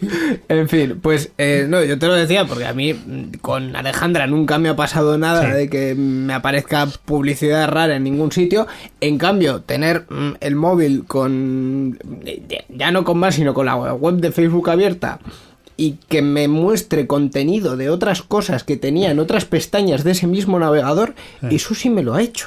En 0.49 0.69
fin, 0.69 1.01
pues 1.03 1.31
eh, 1.39 1.67
no, 1.69 1.83
yo 1.83 1.99
te 1.99 2.07
lo 2.07 2.15
decía 2.15 2.45
porque 2.47 2.67
a 2.67 2.73
mí 2.73 2.95
mm, 2.95 3.39
con 3.41 3.75
Alejandra 3.75 4.27
nunca 4.29 4.59
me 4.59 4.69
ha 4.69 4.77
pasado 4.77 5.19
nada 5.19 5.43
Sí. 5.47 5.53
de 5.53 5.69
que 5.69 5.95
me 5.97 6.33
aparezca 6.33 6.87
publicidad 7.05 7.69
rara 7.69 7.97
en 7.97 8.05
ningún 8.05 8.31
sitio. 8.33 8.67
En 9.01 9.19
cambio, 9.19 9.61
tener 9.63 10.07
mm, 10.09 10.35
el 10.41 10.55
móvil 10.55 11.05
con, 11.07 11.99
ya 12.69 12.91
no 12.93 13.05
con 13.05 13.19
más, 13.19 13.35
sino 13.35 13.55
con 13.55 13.67
la 13.67 13.75
web 13.77 14.17
de 14.17 14.31
Facebook 14.33 14.71
abierta 14.71 15.19
y 15.77 15.99
que 16.09 16.23
me 16.23 16.47
muestre 16.47 17.09
contenido 17.09 17.77
de 17.77 17.91
otras 17.91 18.23
cosas 18.23 18.63
que 18.63 18.77
tenía 18.77 19.11
en 19.11 19.19
otras 19.19 19.45
pestañas 19.45 20.05
de 20.05 20.13
ese 20.13 20.29
mismo 20.29 20.57
navegador, 20.61 21.15
Sí. 21.49 21.57
eso 21.57 21.75
sí 21.75 21.91
me 21.91 22.05
lo 22.05 22.15
ha 22.15 22.23
hecho. 22.23 22.47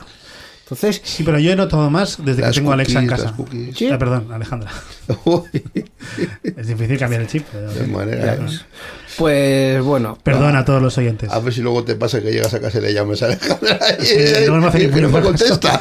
Entonces, 0.69 1.01
Sí, 1.01 1.23
pero 1.23 1.39
yo 1.39 1.51
he 1.51 1.55
notado 1.55 1.89
más 1.89 2.17
desde 2.25 2.43
que 2.43 2.51
tengo 2.51 2.71
a 2.71 2.73
Alexa 2.73 2.99
en 2.99 3.07
casa. 3.07 3.33
Sí. 3.73 3.87
Ah, 3.89 3.97
perdón, 3.97 4.29
Alejandra. 4.33 4.69
Es 6.57 6.67
difícil 6.67 6.97
cambiar 6.99 7.21
el 7.21 7.27
chip. 7.27 7.45
pero- 7.51 7.71
de 7.71 7.87
manera. 7.87 8.33
¿eh? 8.35 8.39
pues 9.17 9.81
bueno, 9.81 10.17
Perdón 10.21 10.55
a 10.57 10.65
todos 10.65 10.81
los 10.81 10.97
oyentes. 10.97 11.31
A 11.31 11.39
ver 11.39 11.53
si 11.53 11.61
luego 11.61 11.83
te 11.83 11.95
pasa 11.95 12.21
que 12.21 12.31
llegas 12.31 12.53
a 12.53 12.59
casa 12.59 12.77
y 12.79 12.81
le 12.81 12.93
llamas 12.93 13.23
a 13.23 13.27
Alejandra 13.27 13.79
y, 13.99 14.05
Sí, 14.05 14.15
no 14.47 14.57
me 14.71 14.83
y 14.83 14.87
no 15.01 15.09
me 15.09 15.21
contesta. 15.21 15.79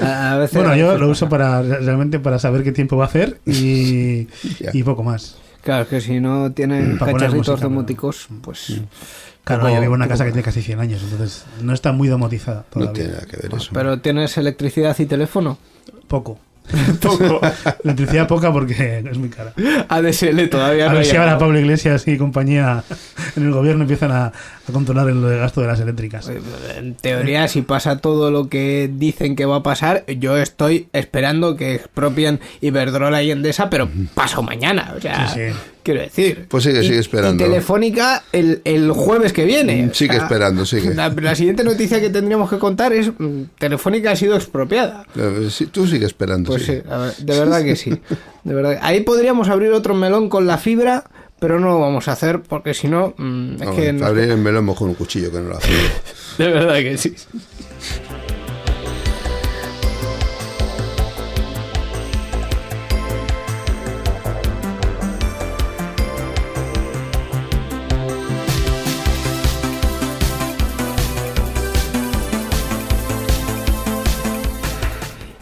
a 0.00 0.36
veces... 0.38 0.54
Bueno, 0.56 0.76
yo 0.76 0.96
lo 0.96 1.08
uso 1.10 1.28
para 1.28 1.62
realmente 1.62 2.18
para 2.18 2.38
saber 2.38 2.62
qué 2.62 2.72
tiempo 2.72 2.96
va 2.96 3.04
a 3.04 3.08
hacer 3.08 3.40
y, 3.44 4.26
Ya. 4.60 4.70
y 4.72 4.82
poco 4.82 5.02
más. 5.02 5.36
Claro, 5.62 5.82
es 5.82 5.88
que 5.88 6.00
si 6.00 6.18
no 6.20 6.52
tienen 6.52 6.96
cacharritos 6.98 7.60
domóticos, 7.60 8.28
pues... 8.42 8.80
Claro, 9.44 9.62
poco- 9.62 9.74
yo 9.74 9.80
vivo 9.80 9.94
en 9.94 10.00
una 10.00 10.08
casa 10.08 10.24
que 10.24 10.30
tiene 10.32 10.44
casi 10.44 10.62
100 10.62 10.80
años, 10.80 11.02
entonces 11.02 11.44
no 11.62 11.72
está 11.74 11.92
muy 11.92 12.08
domotizada 12.08 12.58
No 12.60 12.64
todavía. 12.70 12.92
tiene 12.92 13.10
nada 13.12 13.26
que 13.26 13.36
ver 13.36 13.54
eso. 13.54 13.70
Pero 13.72 13.98
tienes 14.00 14.36
electricidad 14.38 14.96
y 14.98 15.06
teléfono. 15.06 15.58
Poco. 16.08 16.38
Poco. 17.02 17.40
Electricidad 17.84 18.28
poca 18.28 18.52
porque 18.52 18.98
es 19.04 19.18
muy 19.18 19.28
cara. 19.30 19.52
ADSL 19.88 20.48
todavía 20.48 20.84
A 20.86 20.88
no 20.90 20.94
ver 20.94 21.02
ha 21.02 21.10
si 21.10 21.16
ahora. 21.16 21.36
Pablo 21.38 21.58
Iglesias 21.58 22.06
y 22.06 22.16
compañía 22.16 22.84
en 23.34 23.42
el 23.46 23.50
gobierno 23.50 23.82
empiezan 23.82 24.12
a, 24.12 24.32
a 24.68 24.72
controlar 24.72 25.08
el 25.08 25.20
gasto 25.38 25.60
de 25.60 25.66
las 25.66 25.80
eléctricas. 25.80 26.30
En 26.76 26.94
teoría, 26.94 27.48
si 27.48 27.62
pasa 27.62 27.98
todo 27.98 28.30
lo 28.30 28.48
que 28.48 28.90
dicen 28.92 29.34
que 29.36 29.44
va 29.46 29.56
a 29.56 29.62
pasar, 29.62 30.04
yo 30.06 30.36
estoy 30.36 30.88
esperando 30.92 31.56
que 31.56 31.74
expropien 31.74 32.40
Iberdrola 32.60 33.22
y 33.22 33.30
Endesa, 33.30 33.68
pero 33.70 33.88
paso 34.14 34.42
mañana. 34.42 34.94
O 34.96 35.00
sea, 35.00 35.28
Sí, 35.28 35.40
sí. 35.50 35.56
quiero 35.82 36.00
decir. 36.00 36.46
Pues 36.48 36.64
sigue, 36.64 36.80
Y- 36.84 36.86
sigue 36.86 36.98
esperando. 37.00 37.42
Y 37.44 37.48
Telefónica 37.48 38.22
el, 38.32 38.60
el 38.64 38.90
jueves 38.92 39.32
que 39.32 39.44
viene. 39.44 39.88
O 39.90 39.94
Sigue 39.94 40.14
sea, 40.14 40.22
esperando, 40.24 40.64
sigue. 40.64 40.94
La, 40.94 41.08
la 41.08 41.34
siguiente 41.34 41.64
noticia 41.64 42.00
que 42.00 42.10
tendríamos 42.10 42.48
que 42.48 42.58
contar 42.58 42.92
es: 42.92 43.10
mm, 43.18 43.42
Telefónica 43.58 44.12
ha 44.12 44.16
sido 44.16 44.36
expropiada. 44.36 45.04
Eh, 45.16 45.48
sí, 45.50 45.66
tú 45.66 45.86
sigues 45.86 46.06
esperando. 46.08 46.50
Pues 46.50 46.64
sí. 46.66 46.72
sí, 46.76 46.82
a 46.88 46.98
ver, 46.98 47.16
de 47.16 47.38
verdad 47.38 47.64
que 47.64 47.76
sí. 47.76 47.90
De 48.44 48.54
verdad. 48.54 48.78
Ahí 48.82 49.00
podríamos 49.00 49.48
abrir 49.48 49.70
otro 49.72 49.94
melón 49.94 50.28
con 50.28 50.46
la 50.46 50.58
fibra, 50.58 51.04
pero 51.42 51.58
no 51.58 51.70
lo 51.70 51.80
vamos 51.80 52.06
a 52.06 52.12
hacer 52.12 52.40
porque 52.40 52.72
si 52.72 52.86
no, 52.86 53.14
mm, 53.18 53.54
es 53.54 53.60
No, 53.68 53.74
que 53.74 53.92
nos- 53.92 54.02
abrir 54.08 54.30
el 54.30 54.38
melón 54.38 54.72
con 54.76 54.90
un 54.90 54.94
cuchillo 54.94 55.32
que 55.32 55.40
no 55.40 55.48
lo 55.48 55.56
hace. 55.56 55.72
de 56.38 56.46
verdad 56.46 56.76
que 56.76 56.96
sí. 56.96 57.16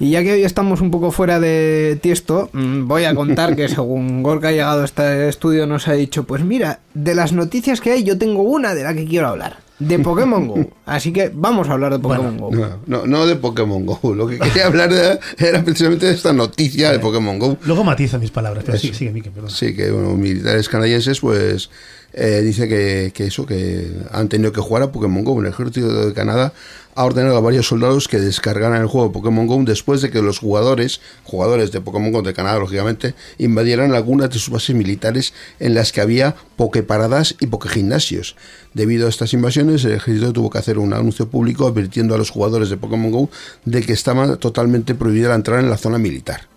Y 0.00 0.10
ya 0.10 0.22
que 0.22 0.32
hoy 0.32 0.44
estamos 0.44 0.80
un 0.80 0.90
poco 0.90 1.10
fuera 1.10 1.38
de 1.38 1.98
tiesto, 2.00 2.48
mm, 2.54 2.88
voy 2.88 3.04
a 3.04 3.14
contar 3.14 3.54
que 3.54 3.68
según 3.68 4.22
Gorka 4.22 4.48
ha 4.48 4.52
llegado 4.52 4.80
a 4.80 4.86
este 4.86 5.28
estudio 5.28 5.66
nos 5.66 5.86
ha 5.88 5.92
dicho, 5.92 6.24
pues 6.24 6.42
mira, 6.42 6.80
de 6.94 7.14
las 7.14 7.34
noticias 7.34 7.82
que 7.82 7.92
hay 7.92 8.02
yo 8.02 8.16
tengo 8.16 8.42
una 8.42 8.74
de 8.74 8.82
la 8.82 8.94
que 8.94 9.04
quiero 9.04 9.28
hablar. 9.28 9.58
De 9.78 9.98
Pokémon 9.98 10.46
Go. 10.46 10.66
Así 10.90 11.12
que 11.12 11.30
vamos 11.32 11.68
a 11.68 11.72
hablar 11.74 11.92
de 11.92 12.00
Pokémon 12.00 12.36
Go. 12.36 12.50
No, 12.50 12.80
no, 12.86 13.06
no 13.06 13.26
de 13.26 13.36
Pokémon 13.36 13.86
Go. 13.86 14.12
Lo 14.14 14.26
que 14.26 14.38
quería 14.40 14.66
hablar 14.66 14.92
de- 14.92 15.20
era 15.38 15.62
precisamente 15.64 16.06
de 16.06 16.12
esta 16.14 16.32
noticia 16.32 16.90
de 16.90 16.98
Pokémon 16.98 17.38
Go. 17.38 17.56
Luego 17.64 17.84
matizo 17.84 18.18
mis 18.18 18.32
palabras, 18.32 18.64
pero 18.66 18.76
sigue, 18.76 18.94
sigue, 18.94 19.12
Mike, 19.12 19.30
perdón. 19.30 19.50
Sí, 19.50 19.74
que 19.74 19.90
bueno, 19.92 20.14
militares 20.16 20.68
canadienses, 20.68 21.20
pues 21.20 21.70
eh, 22.12 22.40
dice 22.42 22.66
que, 22.66 23.12
que 23.14 23.26
eso, 23.26 23.46
que 23.46 23.88
han 24.10 24.28
tenido 24.28 24.50
que 24.52 24.60
jugar 24.60 24.82
a 24.82 24.90
Pokémon 24.90 25.22
Go. 25.22 25.40
El 25.40 25.46
ejército 25.46 26.06
de 26.08 26.12
Canadá 26.12 26.52
ha 26.96 27.04
ordenado 27.04 27.36
a 27.36 27.40
varios 27.40 27.68
soldados 27.68 28.08
que 28.08 28.18
descargaran 28.18 28.80
el 28.82 28.88
juego 28.88 29.12
Pokémon 29.12 29.46
Go 29.46 29.62
después 29.64 30.02
de 30.02 30.10
que 30.10 30.20
los 30.20 30.40
jugadores, 30.40 31.00
jugadores 31.22 31.70
de 31.70 31.80
Pokémon 31.80 32.10
Go 32.10 32.22
de 32.22 32.34
Canadá, 32.34 32.58
lógicamente, 32.58 33.14
invadieran 33.38 33.94
algunas 33.94 34.28
de 34.30 34.40
sus 34.40 34.50
bases 34.50 34.74
militares 34.74 35.32
en 35.60 35.74
las 35.74 35.92
que 35.92 36.00
había 36.00 36.34
pokeparadas 36.56 37.36
y 37.38 37.46
pokegimnasios. 37.46 38.34
Debido 38.74 39.06
a 39.06 39.08
estas 39.10 39.32
invasiones, 39.32 39.84
el 39.84 39.92
ejército 39.92 40.32
tuvo 40.32 40.50
que 40.50 40.58
hacer 40.58 40.78
un 40.80 40.92
anuncio 40.92 41.28
público 41.28 41.66
advirtiendo 41.66 42.14
a 42.14 42.18
los 42.18 42.30
jugadores 42.30 42.70
de 42.70 42.76
Pokémon 42.76 43.10
Go 43.10 43.30
de 43.64 43.82
que 43.82 43.92
estaba 43.92 44.36
totalmente 44.36 44.94
prohibida 44.94 45.28
la 45.28 45.34
entrada 45.36 45.60
en 45.60 45.70
la 45.70 45.76
zona 45.76 45.98
militar. 45.98 46.48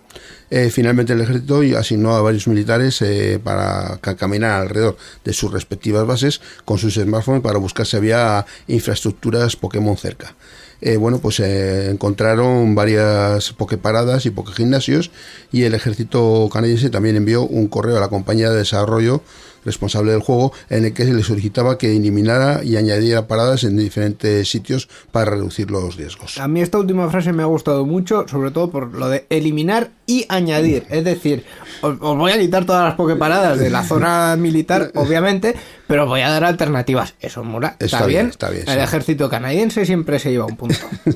Eh, 0.50 0.70
finalmente 0.70 1.14
el 1.14 1.22
ejército 1.22 1.62
asignó 1.78 2.16
a 2.16 2.22
varios 2.22 2.48
militares 2.48 3.02
eh, 3.02 3.40
para 3.44 3.98
ca- 4.02 4.16
caminar 4.16 4.62
alrededor 4.62 4.98
de 5.24 5.34
sus 5.34 5.52
respectivas 5.52 6.06
bases 6.06 6.42
con 6.64 6.78
sus 6.78 6.94
smartphones 6.94 7.42
para 7.42 7.58
buscar 7.58 7.88
si 7.88 7.98
había 7.98 8.46
infraestructuras 8.68 9.56
Pokémon 9.56 9.98
cerca. 9.98 10.36
Eh, 10.82 10.98
bueno, 10.98 11.20
pues 11.20 11.40
encontraron 11.40 12.76
varias 12.76 13.54
pokeparadas 13.54 14.26
y 14.26 14.32
pokegimnasios 14.32 15.12
y 15.52 15.64
el 15.64 15.74
ejército 15.74 16.50
canadiense 16.52 16.90
también 16.90 17.16
envió 17.16 17.44
un 17.44 17.68
correo 17.68 17.98
a 17.98 18.02
la 18.02 18.10
compañía 18.10 18.52
de 18.52 18.58
desarrollo 18.58 19.24
responsable 19.66 20.12
del 20.12 20.22
juego 20.22 20.52
en 20.70 20.86
el 20.86 20.94
que 20.94 21.06
se 21.06 21.14
le 21.14 21.24
solicitaba 21.24 21.78
que 21.78 21.96
eliminara 21.96 22.64
y 22.64 22.78
añadiera 22.78 23.28
paradas 23.28 23.64
en 23.64 23.78
diferentes 23.78 24.50
sitios 24.50 24.90
para 25.12 25.32
reducir 25.32 25.72
los 25.72 25.96
riesgos. 25.96 26.38
A 26.38 26.48
mí 26.48 26.62
esta 26.62 26.78
última 26.78 27.10
frase 27.10 27.34
me 27.34 27.44
ha 27.44 27.48
gustado 27.48 27.86
mucho, 27.86 28.26
sobre 28.28 28.52
todo 28.52 28.70
por 28.70 28.94
lo 28.94 29.10
de 29.10 29.26
eliminar 29.30 29.92
y 30.06 30.26
añadir. 30.30 30.86
Es 30.90 31.04
decir, 31.04 31.46
os, 31.82 31.96
os 32.00 32.18
voy 32.18 32.32
a 32.32 32.40
quitar 32.40 32.66
todas 32.66 32.84
las 32.86 32.96
pokeparadas 32.96 33.60
de 33.60 33.70
la 33.70 33.84
zona 33.88 34.36
militar, 34.38 34.92
obviamente, 34.96 35.56
pero 35.88 36.04
os 36.04 36.10
voy 36.10 36.22
a 36.22 36.30
dar 36.30 36.44
alternativas. 36.44 37.16
Eso 37.20 37.44
mola. 37.44 37.70
Está, 37.80 37.86
Está 37.86 38.06
bien, 38.06 38.20
bien. 38.22 38.30
está 38.30 38.50
bien, 38.50 38.64
El 38.68 38.74
sí. 38.76 38.80
ejército 38.80 39.30
canadiense 39.30 39.86
siempre 39.86 40.20
se 40.20 40.32
lleva 40.32 40.46
un 40.46 40.58
punto. 40.58 40.76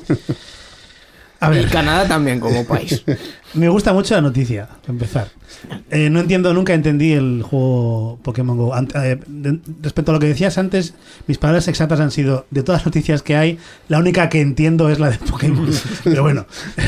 A 1.40 1.52
Y 1.52 1.54
ver, 1.54 1.68
Canadá 1.70 2.08
también 2.08 2.40
como 2.40 2.64
país. 2.66 3.04
Me 3.54 3.68
gusta 3.68 3.92
mucho 3.92 4.14
la 4.14 4.20
noticia, 4.20 4.66
para 4.68 4.92
empezar. 4.92 5.28
Eh, 5.90 6.10
no 6.10 6.20
entiendo, 6.20 6.52
nunca 6.52 6.74
entendí 6.74 7.12
el 7.12 7.42
juego 7.42 8.18
Pokémon 8.22 8.56
Go. 8.56 8.74
Ant- 8.74 8.92
eh, 9.02 9.18
de- 9.26 9.58
respecto 9.82 10.12
a 10.12 10.14
lo 10.14 10.20
que 10.20 10.26
decías 10.26 10.58
antes, 10.58 10.94
mis 11.26 11.38
palabras 11.38 11.66
exactas 11.68 12.00
han 12.00 12.10
sido, 12.10 12.46
de 12.50 12.62
todas 12.62 12.80
las 12.82 12.86
noticias 12.86 13.22
que 13.22 13.36
hay, 13.36 13.58
la 13.88 13.98
única 13.98 14.28
que 14.28 14.40
entiendo 14.40 14.90
es 14.90 14.98
la 14.98 15.10
de 15.10 15.18
Pokémon. 15.18 15.68
Pero 16.04 16.22
bueno, 16.22 16.46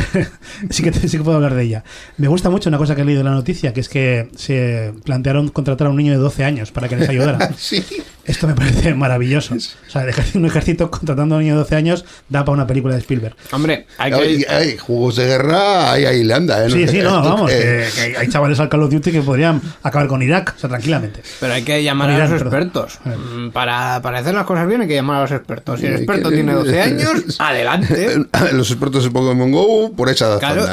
sí, 0.71 0.83
que, 0.83 0.93
sí 0.93 1.17
que 1.17 1.25
puedo 1.25 1.37
hablar 1.37 1.55
de 1.55 1.63
ella. 1.63 1.85
Me 2.19 2.29
gusta 2.29 2.51
mucho 2.51 2.69
una 2.69 2.79
cosa 2.79 2.95
que 2.95 3.03
he 3.03 3.05
leído 3.05 3.21
en 3.21 3.27
la 3.27 3.33
noticia, 3.35 3.73
que 3.73 3.81
es 3.81 3.89
que 3.89 4.29
se 4.37 4.93
plantearon 5.05 5.49
contratar 5.49 5.87
a 5.87 5.91
un 5.91 5.97
niño 5.97 6.13
de 6.13 6.19
12 6.19 6.45
años 6.45 6.71
para 6.73 6.89
que 6.89 6.97
les 6.97 7.09
ayudara. 7.09 7.51
Sí. 7.59 7.85
Esto 8.25 8.47
me 8.47 8.55
parece 8.55 8.95
maravilloso. 8.95 9.55
O 9.55 9.91
sea, 9.91 10.05
un 10.35 10.47
ejército 10.47 10.91
contratando 10.91 11.35
a 11.35 11.39
un 11.39 11.43
niño 11.45 11.55
de 11.55 11.61
12 11.61 11.75
años 11.75 12.05
da 12.29 12.45
para 12.45 12.53
una 12.55 12.67
película 12.67 12.95
de 12.95 13.01
Spielberg. 13.01 13.35
Hombre, 13.51 13.87
hay 13.99 14.13
Hay, 14.13 14.39
que... 14.39 14.49
hay 14.49 14.77
juegos 14.77 15.17
de 15.17 15.27
guerra, 15.27 15.91
hay 15.93 16.05
ahí 16.05 16.23
¿eh? 16.51 16.71
Sí, 16.71 16.89
sí, 16.89 16.99
no, 16.99 17.11
vamos, 17.23 17.51
que- 17.51 17.87
que, 17.95 18.13
que 18.13 18.17
hay- 18.19 18.29
chavales 18.29 18.59
al 18.61 18.69
Call 18.69 18.83
of 18.83 18.91
Duty 18.91 19.13
que 19.13 19.23
podrían 19.23 19.61
acabar 19.83 20.09
con 20.09 20.23
Irak, 20.23 20.55
o 20.57 20.59
sea, 20.61 20.69
tranquilamente. 20.69 21.23
Pero 21.41 21.53
hay 21.55 21.63
que 21.63 21.83
llamar 21.83 22.11
a 22.11 22.19
los 22.29 22.41
expertos. 22.41 22.99
Mm, 23.05 23.51
Para, 23.51 24.01
para 24.03 24.19
hacer 24.19 24.35
las 24.35 24.45
cosas 24.47 24.67
bien 24.69 24.81
hay 24.83 24.89
que 24.89 24.95
llamar 24.95 25.19
a 25.19 25.23
los 25.23 25.33
expertos. 25.33 25.81
Si 25.81 25.87
el 25.87 25.95
experto 25.97 26.29
que- 26.31 26.37
tiene 26.37 26.53
12 26.53 26.81
años, 26.81 27.11
adelante. 27.39 28.17
Los 28.53 28.71
expertos 28.71 29.05
de 29.05 29.11
Pokémon 29.11 29.51
Go, 29.53 29.93
por 29.93 30.09
esa 30.09 30.39
Claro. 30.39 30.65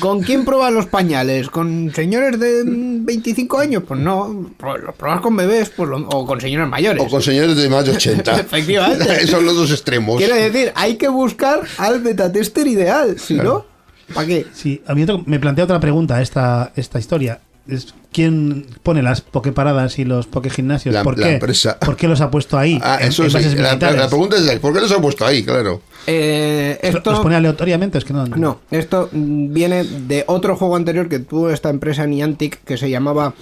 ¿con 0.00 0.22
quién 0.22 0.44
pruebas 0.44 0.72
los 0.72 0.86
pañales? 0.86 1.48
¿Con 1.50 1.92
señores 1.94 2.38
de 2.38 2.64
mm, 2.64 3.04
25 3.04 3.58
años? 3.58 3.82
Pues 3.86 4.00
no, 4.00 4.50
pro- 4.58 4.78
los 4.78 4.94
pruebas 4.94 5.20
con 5.20 5.36
bebés 5.36 5.70
pues 5.70 5.88
lo- 5.88 6.08
o 6.08 6.26
con 6.26 6.40
señores 6.40 6.68
mayores. 6.68 7.02
O 7.02 7.08
con 7.08 7.22
señores 7.22 7.56
de 7.56 7.68
más 7.68 7.84
de 7.84 7.92
80. 7.92 8.40
Efectivamente. 8.40 9.12
Esos 9.14 9.30
son 9.30 9.44
los 9.46 9.54
dos 9.56 9.70
extremos. 9.70 10.16
Quiero 10.18 10.34
decir, 10.34 10.72
hay 10.74 10.96
que 10.96 11.08
buscar 11.08 11.60
al 11.78 12.00
betatester 12.00 12.66
ideal, 12.66 13.18
si 13.18 13.34
no, 13.34 13.64
¿para 14.14 14.26
qué? 14.26 14.46
Sí, 14.52 14.82
a 14.86 14.94
mí 14.94 15.02
otro- 15.02 15.22
me 15.26 15.38
plantea 15.40 15.64
otra 15.64 15.80
pregunta 15.80 16.20
esta, 16.22 16.72
esta 16.76 16.98
historia. 16.98 17.40
Es, 17.68 17.94
¿Quién 18.12 18.66
pone 18.82 19.02
las 19.02 19.20
pokeparadas 19.20 19.98
y 20.00 20.04
los 20.04 20.26
pokegimnasios? 20.26 20.92
La- 20.94 21.04
¿Por 21.04 21.16
la 21.18 21.28
qué? 21.28 21.32
empresa. 21.34 21.78
¿Por 21.78 21.96
qué 21.96 22.08
los 22.08 22.20
ha 22.20 22.30
puesto 22.30 22.58
ahí? 22.58 22.78
Ah, 22.82 22.98
en- 23.00 23.08
eso 23.08 23.22
en 23.24 23.30
sí. 23.30 23.36
La, 23.56 23.68
militares? 23.70 24.00
la 24.00 24.08
pregunta 24.08 24.36
es, 24.36 24.58
¿por 24.58 24.74
qué 24.74 24.80
los 24.80 24.90
ha 24.92 25.00
puesto 25.00 25.24
ahí? 25.24 25.44
Claro. 25.44 25.80
Eh, 26.08 26.78
¿Los 26.82 26.94
esto, 26.96 27.22
pone 27.22 27.36
aleatoriamente? 27.36 27.98
Es 27.98 28.04
que 28.04 28.12
no. 28.12 28.26
no, 28.26 28.60
esto 28.72 29.08
mm, 29.12 29.52
viene 29.52 29.84
de 29.84 30.24
otro 30.26 30.56
juego 30.56 30.74
anterior 30.74 31.08
que 31.08 31.20
tuvo 31.20 31.50
esta 31.50 31.70
empresa 31.70 32.04
Niantic 32.04 32.64
que 32.64 32.76
se 32.76 32.90
llamaba 32.90 33.34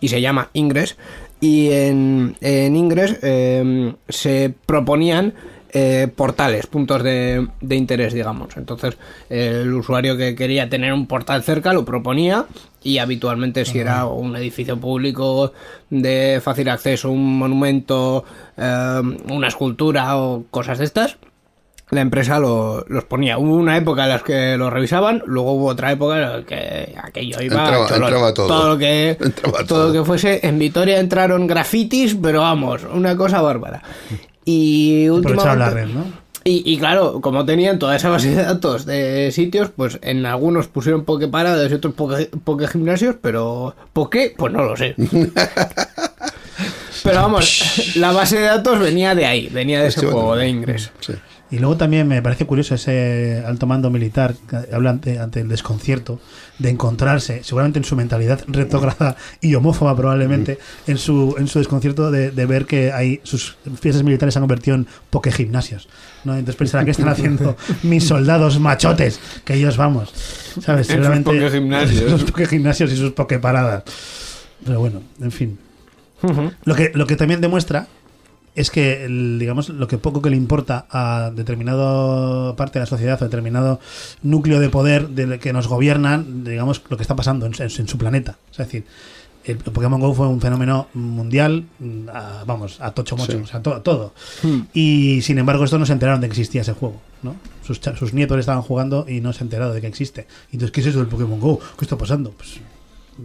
y 0.00 0.08
se 0.08 0.20
llama 0.22 0.48
Ingress. 0.54 0.96
Y 1.38 1.68
en, 1.70 2.34
en 2.40 2.74
Ingress 2.76 3.18
eh, 3.22 3.94
se 4.08 4.54
proponían 4.64 5.34
eh, 5.78 6.08
portales, 6.08 6.66
puntos 6.66 7.02
de, 7.02 7.46
de 7.60 7.76
interés, 7.76 8.14
digamos. 8.14 8.56
Entonces, 8.56 8.96
el 9.28 9.70
usuario 9.74 10.16
que 10.16 10.34
quería 10.34 10.70
tener 10.70 10.92
un 10.94 11.06
portal 11.06 11.42
cerca 11.42 11.74
lo 11.74 11.84
proponía 11.84 12.46
y 12.82 12.96
habitualmente 12.96 13.64
si 13.66 13.78
era 13.80 14.06
un 14.06 14.34
edificio 14.36 14.78
público 14.78 15.52
de 15.90 16.40
fácil 16.42 16.70
acceso, 16.70 17.10
un 17.10 17.38
monumento, 17.38 18.24
eh, 18.56 19.02
una 19.30 19.48
escultura 19.48 20.16
o 20.16 20.44
cosas 20.50 20.78
de 20.78 20.84
estas, 20.86 21.18
la 21.90 22.00
empresa 22.00 22.38
lo- 22.38 22.84
los 22.88 23.04
ponía. 23.04 23.36
Hubo 23.36 23.54
una 23.56 23.76
época 23.76 24.04
en 24.04 24.08
la 24.08 24.18
que 24.20 24.56
lo 24.56 24.70
revisaban, 24.70 25.22
luego 25.26 25.52
hubo 25.52 25.66
otra 25.66 25.92
época 25.92 26.16
en 26.16 26.22
la 26.22 26.42
que 26.44 26.94
aquello 27.02 27.42
iba 27.42 27.56
Entraba- 27.64 27.86
cholón. 27.88 28.02
entraba 28.04 28.34
todo. 28.34 28.68
lo 28.70 28.78
que 28.78 29.10
Entraba 29.10 29.58
todo 29.58 29.66
todo. 29.66 29.86
lo 29.88 29.92
que 30.00 30.04
fuese 30.06 30.40
en 30.46 30.58
Vitoria 30.58 30.98
entraron 31.00 31.46
grafitis, 31.46 32.16
pero 32.20 32.40
vamos, 32.40 32.82
una 32.92 33.14
cosa 33.14 33.42
bárbara. 33.42 33.82
Y 34.46 35.06
Aprovechaban 35.08 35.58
la 35.58 35.66
últimamente 35.66 35.74
red, 35.74 35.88
¿no? 35.94 36.26
y, 36.44 36.62
y 36.64 36.78
claro, 36.78 37.20
como 37.20 37.44
tenían 37.44 37.78
toda 37.80 37.96
esa 37.96 38.08
base 38.08 38.30
de 38.30 38.42
datos 38.44 38.86
de 38.86 39.30
sitios, 39.32 39.70
pues 39.74 39.98
en 40.02 40.24
algunos 40.24 40.68
pusieron 40.68 41.04
pokeparadas 41.04 41.68
y 41.70 41.74
otros 41.74 41.92
poke, 41.94 42.68
gimnasios, 42.68 43.16
pero 43.20 43.74
¿poke? 43.92 44.34
Pues 44.38 44.52
no 44.52 44.62
lo 44.62 44.76
sé. 44.76 44.94
Pero 47.02 47.20
vamos, 47.22 47.92
la 47.96 48.10
base 48.12 48.36
de 48.38 48.46
datos 48.46 48.78
venía 48.80 49.14
de 49.14 49.26
ahí, 49.26 49.48
venía 49.52 49.80
de 49.80 49.88
ese 49.88 50.00
Sí, 50.00 50.06
bueno. 50.06 50.20
juego 50.20 50.36
de 50.36 50.48
ingreso. 50.48 50.90
Sí. 51.00 51.12
Y 51.50 51.58
luego 51.58 51.76
también 51.76 52.08
me 52.08 52.20
parece 52.22 52.44
curioso 52.44 52.74
ese 52.74 53.42
alto 53.46 53.66
mando 53.66 53.88
militar 53.88 54.34
que 54.48 54.74
habla 54.74 54.90
ante, 54.90 55.20
ante 55.20 55.40
el 55.40 55.48
desconcierto 55.48 56.18
de 56.58 56.70
encontrarse, 56.70 57.44
seguramente 57.44 57.78
en 57.78 57.84
su 57.84 57.94
mentalidad 57.94 58.40
retrógrada 58.48 59.16
y 59.40 59.54
homófoba 59.54 59.94
probablemente, 59.94 60.58
en 60.88 60.98
su 60.98 61.36
en 61.38 61.46
su 61.46 61.60
desconcierto 61.60 62.10
de, 62.10 62.32
de 62.32 62.46
ver 62.46 62.66
que 62.66 62.90
hay 62.92 63.20
sus 63.22 63.56
fiestas 63.80 64.02
militares 64.02 64.34
se 64.34 64.38
han 64.38 64.42
convertido 64.42 64.76
en 64.76 64.86
pokegimnasios. 65.10 65.88
¿no? 66.24 66.32
Entonces 66.32 66.56
pensará 66.56 66.84
que 66.84 66.90
están 66.90 67.08
haciendo 67.08 67.56
mis 67.84 68.04
soldados 68.04 68.58
machotes, 68.58 69.20
que 69.44 69.54
ellos 69.54 69.76
vamos, 69.76 70.12
¿sabes? 70.60 70.66
En 70.66 70.84
sus 70.84 70.86
Seguramente 70.94 71.30
pokegimnasios. 71.30 72.10
sus 72.10 72.24
pokegimnasios 72.24 72.92
y 72.92 72.96
sus 72.96 73.12
pokeparadas. 73.12 73.84
Pero 74.64 74.80
bueno, 74.80 75.02
en 75.20 75.30
fin. 75.30 75.58
Lo 76.64 76.74
que, 76.74 76.90
lo 76.94 77.06
que 77.06 77.14
también 77.14 77.40
demuestra 77.40 77.86
es 78.56 78.70
que, 78.70 79.04
el- 79.04 79.38
digamos, 79.38 79.68
lo 79.68 79.86
que 79.86 79.98
poco 79.98 80.20
que 80.22 80.30
le 80.30 80.36
importa 80.36 80.86
a 80.90 81.30
determinada 81.34 82.56
parte 82.56 82.78
de 82.78 82.82
la 82.82 82.86
sociedad 82.86 83.20
o 83.20 83.24
determinado 83.24 83.78
núcleo 84.22 84.58
de 84.60 84.68
poder 84.70 85.08
del 85.10 85.38
que 85.38 85.52
nos 85.52 85.68
gobiernan, 85.68 86.42
digamos, 86.44 86.82
lo 86.88 86.96
que 86.96 87.02
está 87.02 87.14
pasando 87.16 87.46
en, 87.46 87.52
en- 87.54 87.62
en 87.70 87.88
su 87.88 87.98
planeta. 87.98 88.36
Es 88.50 88.56
decir, 88.58 88.84
el 89.44 89.58
Pokémon 89.58 90.00
Go 90.00 90.12
fue 90.12 90.26
un 90.26 90.40
fenómeno 90.40 90.88
mundial, 90.94 91.66
mm, 91.78 92.08
a- 92.12 92.42
vamos, 92.46 92.80
a 92.80 92.90
tocho 92.92 93.16
mocho, 93.16 93.32
Sí. 93.32 93.38
o 93.44 93.46
sea, 93.46 93.62
to- 93.62 93.80
todo. 93.82 94.12
Y 94.74 95.20
sin 95.22 95.38
embargo, 95.38 95.64
estos 95.64 95.78
no 95.78 95.86
se 95.86 95.92
enteraron 95.92 96.20
de 96.20 96.26
que 96.28 96.32
existía 96.32 96.62
ese 96.62 96.72
juego, 96.72 97.00
¿no? 97.22 97.36
Sus, 97.62 98.12
nietos 98.12 98.38
estaban 98.40 98.62
jugando 98.62 99.06
y 99.08 99.20
no 99.20 99.32
se 99.32 99.40
han 99.40 99.46
enterado 99.46 99.72
de 99.72 99.80
que 99.80 99.86
existe. 99.86 100.26
Y 100.50 100.56
Entonces, 100.56 100.72
¿qué 100.72 100.80
es 100.80 100.86
eso 100.86 100.98
del 100.98 101.08
Pokémon 101.08 101.38
Go? 101.38 101.60
¿Qué 101.78 101.84
está 101.84 101.96
pasando? 101.96 102.30
Pues 102.32 102.54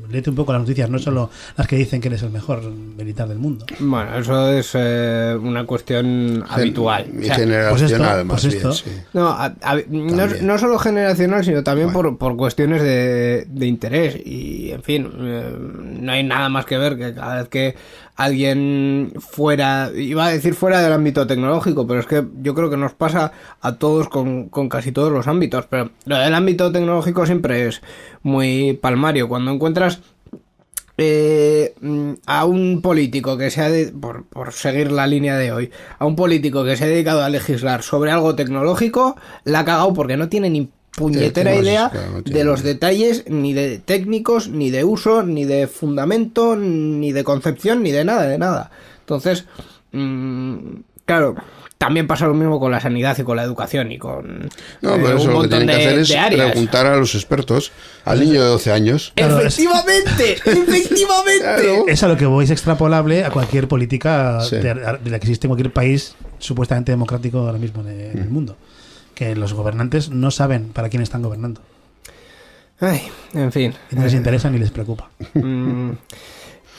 léete 0.10 0.30
un 0.30 0.36
poco 0.36 0.54
las 0.54 0.62
noticias, 0.62 0.90
no 0.90 1.00
solo 1.00 1.30
las 1.58 1.68
que 1.68 1.76
dicen 1.76 2.02
que 2.02 2.08
eres 2.08 2.24
el 2.24 2.30
mejor 2.32 2.64
militar 2.64 3.28
del 3.28 3.40
mundo. 3.40 3.66
Bueno, 3.80 4.18
eso 4.18 4.50
es 4.52 4.72
eh, 4.74 5.38
una 5.42 5.66
cuestión 5.66 6.44
habitual. 6.50 7.08
Y 7.14 7.24
O 7.24 7.24
sea, 7.26 7.36
generacional, 7.36 8.26
pues 8.28 8.44
más 8.44 8.48
bien, 8.54 8.62
pues 8.64 8.78
sí. 8.78 8.92
no, 9.14 9.28
a- 9.30 9.54
a- 9.62 9.78
no, 9.90 10.58
solo 10.58 10.80
generacional, 10.80 11.44
sino 11.44 11.64
también 11.64 11.92
Bueno. 11.94 12.18
por, 12.18 12.30
por 12.32 12.38
cuestiones 12.38 12.82
de, 12.82 13.46
de 13.50 13.66
interés. 13.66 14.16
Y, 14.26 14.72
en 14.72 14.84
fin, 14.84 15.10
eh, 15.20 15.56
no 16.00 16.12
hay 16.12 16.24
nada 16.24 16.50
más 16.50 16.66
que 16.66 16.78
ver 16.78 16.98
que 16.98 17.14
cada 17.14 17.36
vez 17.38 17.50
que 17.50 17.76
alguien 18.24 19.14
fuera, 19.20 19.92
iba 19.96 20.26
a 20.26 20.32
decir 20.32 20.54
fuera 20.54 20.82
del 20.82 20.94
ámbito 20.94 21.26
tecnológico, 21.28 21.86
pero 21.88 22.00
es 22.00 22.06
que 22.06 22.26
yo 22.42 22.54
creo 22.56 22.70
que 22.70 22.78
nos 22.78 22.94
pasa 22.94 23.32
a 23.62 23.76
todos 23.78 24.10
con, 24.10 24.50
con 24.50 24.70
casi 24.70 24.92
todos 24.92 25.12
los 25.12 25.28
ámbitos. 25.28 25.66
Pero 25.68 25.90
lo 26.06 26.18
del 26.18 26.34
ámbito 26.34 26.72
tecnológico 26.72 27.26
siempre 27.26 27.68
es 27.68 27.82
muy 28.24 28.74
palmario. 28.82 29.28
Cuando 29.28 29.52
encuentras 29.52 30.02
eh, 30.98 31.74
a 32.26 32.46
un 32.46 32.82
político 32.82 33.38
que 33.38 33.50
se 33.50 33.62
ha 33.62 33.70
de- 33.70 33.92
por, 33.92 34.26
por 34.26 34.52
seguir 34.54 34.92
la 34.92 35.08
línea 35.08 35.38
de 35.38 35.52
hoy, 35.52 35.72
a 35.98 36.06
un 36.06 36.16
político 36.16 36.64
que 36.64 36.76
se 36.76 36.84
ha 36.84 36.88
dedicado 36.88 37.24
a 37.24 37.30
legislar 37.30 37.82
sobre 37.82 38.12
algo 38.12 38.36
tecnológico, 38.36 39.16
la 39.44 39.60
ha 39.62 39.66
cagado 39.66 39.94
porque 39.94 40.18
no 40.18 40.30
tiene 40.30 40.50
ni 40.50 40.70
puñetera 40.96 41.56
idea 41.56 41.90
claro, 41.90 42.22
de 42.22 42.44
los 42.44 42.62
idea. 42.62 42.74
detalles 42.74 43.24
ni 43.28 43.54
de 43.54 43.80
técnicos, 43.80 44.50
ni 44.50 44.70
de 44.72 44.84
uso, 44.84 45.24
ni 45.24 45.46
de 45.46 45.68
fundamento, 45.68 46.56
ni 46.56 47.12
de 47.12 47.24
concepción, 47.24 47.82
ni 47.84 47.92
de 47.92 48.04
nada, 48.06 48.24
de 48.28 48.38
nada. 48.38 48.72
Entonces, 49.00 49.46
mm, 49.94 50.58
claro, 51.06 51.36
también 51.78 52.06
pasa 52.08 52.28
lo 52.28 52.34
mismo 52.36 52.60
con 52.60 52.72
la 52.72 52.80
sanidad 52.80 53.18
y 53.18 53.24
con 53.24 53.36
la 53.38 53.44
educación 53.44 53.92
y 53.92 53.98
con 53.98 54.50
No, 54.82 54.96
eh, 54.96 55.00
pero 55.02 55.18
eso 55.18 55.22
un 55.26 55.28
lo 55.28 55.28
que 55.28 55.34
montón 55.34 55.50
tienen 55.60 55.68
que 55.78 55.82
de- 55.96 56.02
hacer 56.02 56.34
es 56.34 56.40
preguntar 56.40 56.86
a 56.86 56.96
los 56.98 57.16
expertos, 57.16 57.72
al 58.06 58.20
niño 58.20 58.42
de 58.44 58.48
12 58.50 58.72
años. 58.72 59.12
Claro, 59.16 59.40
Efectivamente, 59.40 60.34
efectivamente. 60.46 61.40
Claro. 61.40 61.86
Es 61.88 62.04
a 62.04 62.08
lo 62.08 62.18
que 62.18 62.26
voy, 62.28 62.46
es 62.46 62.52
extrapolable 62.52 63.24
a 63.26 63.32
cualquier 63.32 63.68
política 63.68 64.42
Sí. 64.42 64.58
de, 64.58 64.74
de 64.76 65.10
la 65.10 65.20
que 65.20 65.26
existe 65.26 65.48
en 65.48 65.50
cualquier 65.50 65.74
país 65.74 66.16
supuestamente 66.38 66.92
democrático 66.92 67.40
ahora 67.40 67.58
mismo 67.58 67.82
en 67.82 67.88
el, 67.88 68.02
en 68.12 68.18
el 68.20 68.30
mundo. 68.30 68.58
Que 69.22 69.36
los 69.36 69.54
gobernantes 69.54 70.10
no 70.10 70.32
saben 70.32 70.70
para 70.70 70.90
quién 70.90 71.04
están 71.04 71.22
gobernando. 71.22 71.62
Ay, 72.80 73.02
en 73.36 73.52
fin. 73.52 73.72
Y 73.92 73.96
no 73.96 74.02
les 74.02 74.16
interesa 74.16 74.50
ni 74.50 74.58
les 74.58 74.72
preocupa. 74.72 75.12
Mm, 75.36 75.92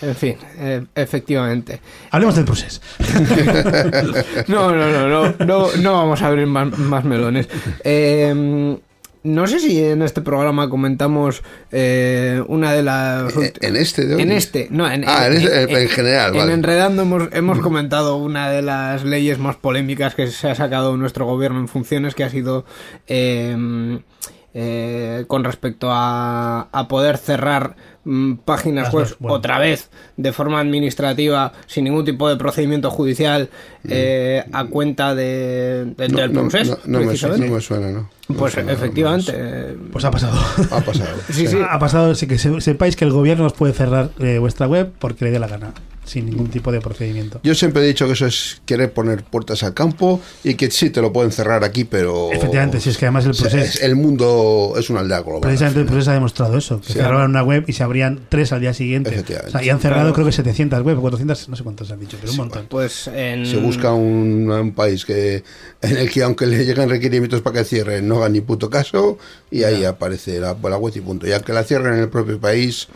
en 0.03 0.17
fin, 0.17 0.37
eh, 0.59 0.85
efectivamente. 0.93 1.81
Hablemos 2.11 2.35
del 2.35 2.45
proceso. 2.45 2.81
No, 4.49 4.73
no, 4.73 4.91
no, 4.91 5.09
no, 5.09 5.35
no, 5.39 5.69
no 5.77 5.93
vamos 5.93 6.21
a 6.21 6.27
abrir 6.27 6.49
más, 6.49 6.77
más 6.77 7.05
melones. 7.05 7.49
Eh, 7.85 8.77
no 9.25 9.47
sé 9.47 9.61
si 9.61 9.83
en 9.83 10.03
este 10.03 10.21
programa 10.21 10.69
comentamos 10.69 11.43
eh, 11.71 12.43
una 12.49 12.73
de 12.73 12.83
las... 12.83 13.37
Eh, 13.37 13.53
¿En 13.61 13.77
este 13.77 14.05
de 14.07 14.17
hoy? 14.17 14.23
En 14.23 14.33
este, 14.33 14.69
no, 14.71 14.91
en, 14.91 15.05
Ah, 15.07 15.27
en 15.29 15.35
este- 15.35 15.83
en 15.83 15.89
general, 15.89 16.33
En 16.33 16.39
vale. 16.39 16.53
Enredando 16.55 17.03
hemos, 17.03 17.29
hemos 17.33 17.61
comentado 17.61 18.17
una 18.17 18.51
de 18.51 18.63
las 18.63 19.05
leyes 19.05 19.39
más 19.39 19.57
polémicas 19.57 20.15
que 20.15 20.27
se 20.29 20.51
ha 20.51 20.55
sacado 20.55 20.97
nuestro 20.97 21.25
gobierno 21.27 21.61
en 21.61 21.69
funciones, 21.69 22.15
que 22.15 22.25
ha 22.25 22.31
sido 22.31 22.65
eh, 23.07 23.99
eh, 24.55 25.25
con 25.29 25.45
respecto 25.45 25.89
a, 25.91 26.69
a 26.73 26.89
poder 26.89 27.17
cerrar 27.17 27.75
mm, 28.05 28.35
páginas 28.45 28.85
Las 28.87 28.95
web 28.95 29.05
dos, 29.09 29.17
bueno. 29.19 29.37
otra 29.37 29.59
vez 29.59 29.89
de 30.19 30.33
forma 30.33 30.61
administrativa, 30.61 31.53
sin 31.67 31.85
ningún 31.85 32.05
tipo 32.05 32.29
de 32.29 32.37
procedimiento 32.37 32.91
judicial, 32.91 33.49
eh, 33.89 34.45
a 34.53 34.65
cuenta 34.67 35.15
de, 35.15 35.95
de- 35.97 36.09
No, 36.11 36.19
del 36.19 36.33
no, 36.35 36.41
proceso. 36.43 36.79
no, 36.85 37.01
no 37.01 37.07
me 37.07 37.61
suena, 37.63 37.91
¿no? 37.93 38.11
Pues 38.39 38.55
me 38.57 38.63
suena, 38.63 38.73
efectivamente. 38.73 39.33
eh, 39.35 39.77
Pues 39.93 40.05
ha 40.05 40.11
pasado. 40.11 40.39
Ha 40.71 40.81
pasado. 40.81 41.11
Sí, 41.31 41.47
sí. 41.47 41.59
Ha 41.69 41.79
pasado, 41.79 42.15
sí 42.15 42.27
que 42.27 42.39
se- 42.39 42.61
sepáis 42.61 42.97
que 42.97 43.05
el 43.05 43.13
gobierno 43.13 43.47
os 43.47 43.53
puede 43.53 43.73
cerrar 43.73 44.11
eh, 44.21 44.39
vuestra 44.39 44.67
web 44.67 44.93
porque 44.99 45.25
le 45.25 45.31
dé 45.31 45.39
la 45.39 45.49
gana, 45.49 45.73
sin 46.05 46.27
ningún 46.27 46.49
tipo 46.49 46.73
de 46.73 46.81
procedimiento. 46.81 47.41
Yo 47.45 47.55
siempre 47.55 47.83
he 47.83 47.87
dicho 47.87 48.07
que 48.07 48.13
eso 48.15 48.27
es 48.27 48.61
querer 48.67 48.93
poner 48.93 49.23
puertas 49.23 49.63
al 49.63 49.73
campo 49.73 50.21
y 50.43 50.55
que 50.55 50.71
sí 50.71 50.91
te 50.91 51.01
lo 51.01 51.13
pueden 51.13 51.31
cerrar 51.31 51.63
aquí, 51.65 51.85
pero. 51.85 52.31
Efectivamente, 52.33 52.81
si 52.81 52.91
es 52.91 52.99
que 52.99 53.07
además 53.07 53.25
el 53.25 53.31
O 53.31 53.35
sea, 53.35 53.49
proceso, 53.49 53.79
es- 53.79 53.83
el 53.83 53.95
mundo 53.97 54.75
es 54.77 54.91
una 54.91 55.01
aldea 55.01 55.21
global. 55.21 55.41
precisamente 55.43 55.81
el 55.81 55.87
proceso 55.87 56.11
ha 56.11 56.15
demostrado 56.15 56.59
eso, 56.59 56.81
que 56.81 56.89
Sí. 56.89 56.93
cerraron 56.95 57.31
una 57.31 57.43
web 57.45 57.65
y 57.69 57.73
se 57.73 57.83
abrían 57.85 58.21
tres 58.29 58.53
al 58.53 58.61
día 58.61 58.75
siguiente. 58.75 59.11
Efectivamente. 59.11 59.49
O 59.49 59.53
sea, 59.59 59.65
y 59.65 59.71
han 59.71 59.79
cerrado 59.81 60.03
Claro. 60.03 60.15
creo 60.15 60.27
que 60.27 60.33
700 60.33 60.83
web, 60.83 60.99
400, 60.99 61.49
no 61.49 61.57
sé 61.57 61.63
cuántos 61.63 61.91
han 61.93 62.01
dicho, 62.01 62.17
pero 62.21 62.33
un 62.33 62.39
montón. 62.39 62.67
Pues 62.69 63.07
en... 63.09 63.47
Se 63.47 63.57
busca 63.59 63.93
un, 63.93 64.51
un 64.51 64.73
país 64.75 65.05
que 65.05 65.45
en 65.83 65.97
el 65.97 66.11
que 66.11 66.23
aunque 66.25 66.47
le 66.47 66.65
llegan 66.67 66.89
requerimientos 66.91 67.41
para 67.43 67.61
que 67.61 67.65
cierren, 67.65 68.09
no 68.09 68.17
hagan 68.19 68.33
ni 68.33 68.41
puto 68.41 68.69
caso 68.69 69.19
y 69.51 69.63
ahí 69.63 69.85
aparece 69.85 70.41
la, 70.41 70.57
la 70.61 70.77
web 70.79 70.93
y 70.97 71.01
punto. 71.01 71.27
Y 71.29 71.33
aunque 71.33 71.53
la 71.53 71.63
cierren 71.65 71.95
en 71.95 72.01
el 72.01 72.09
propio 72.09 72.41
país, 72.41 72.89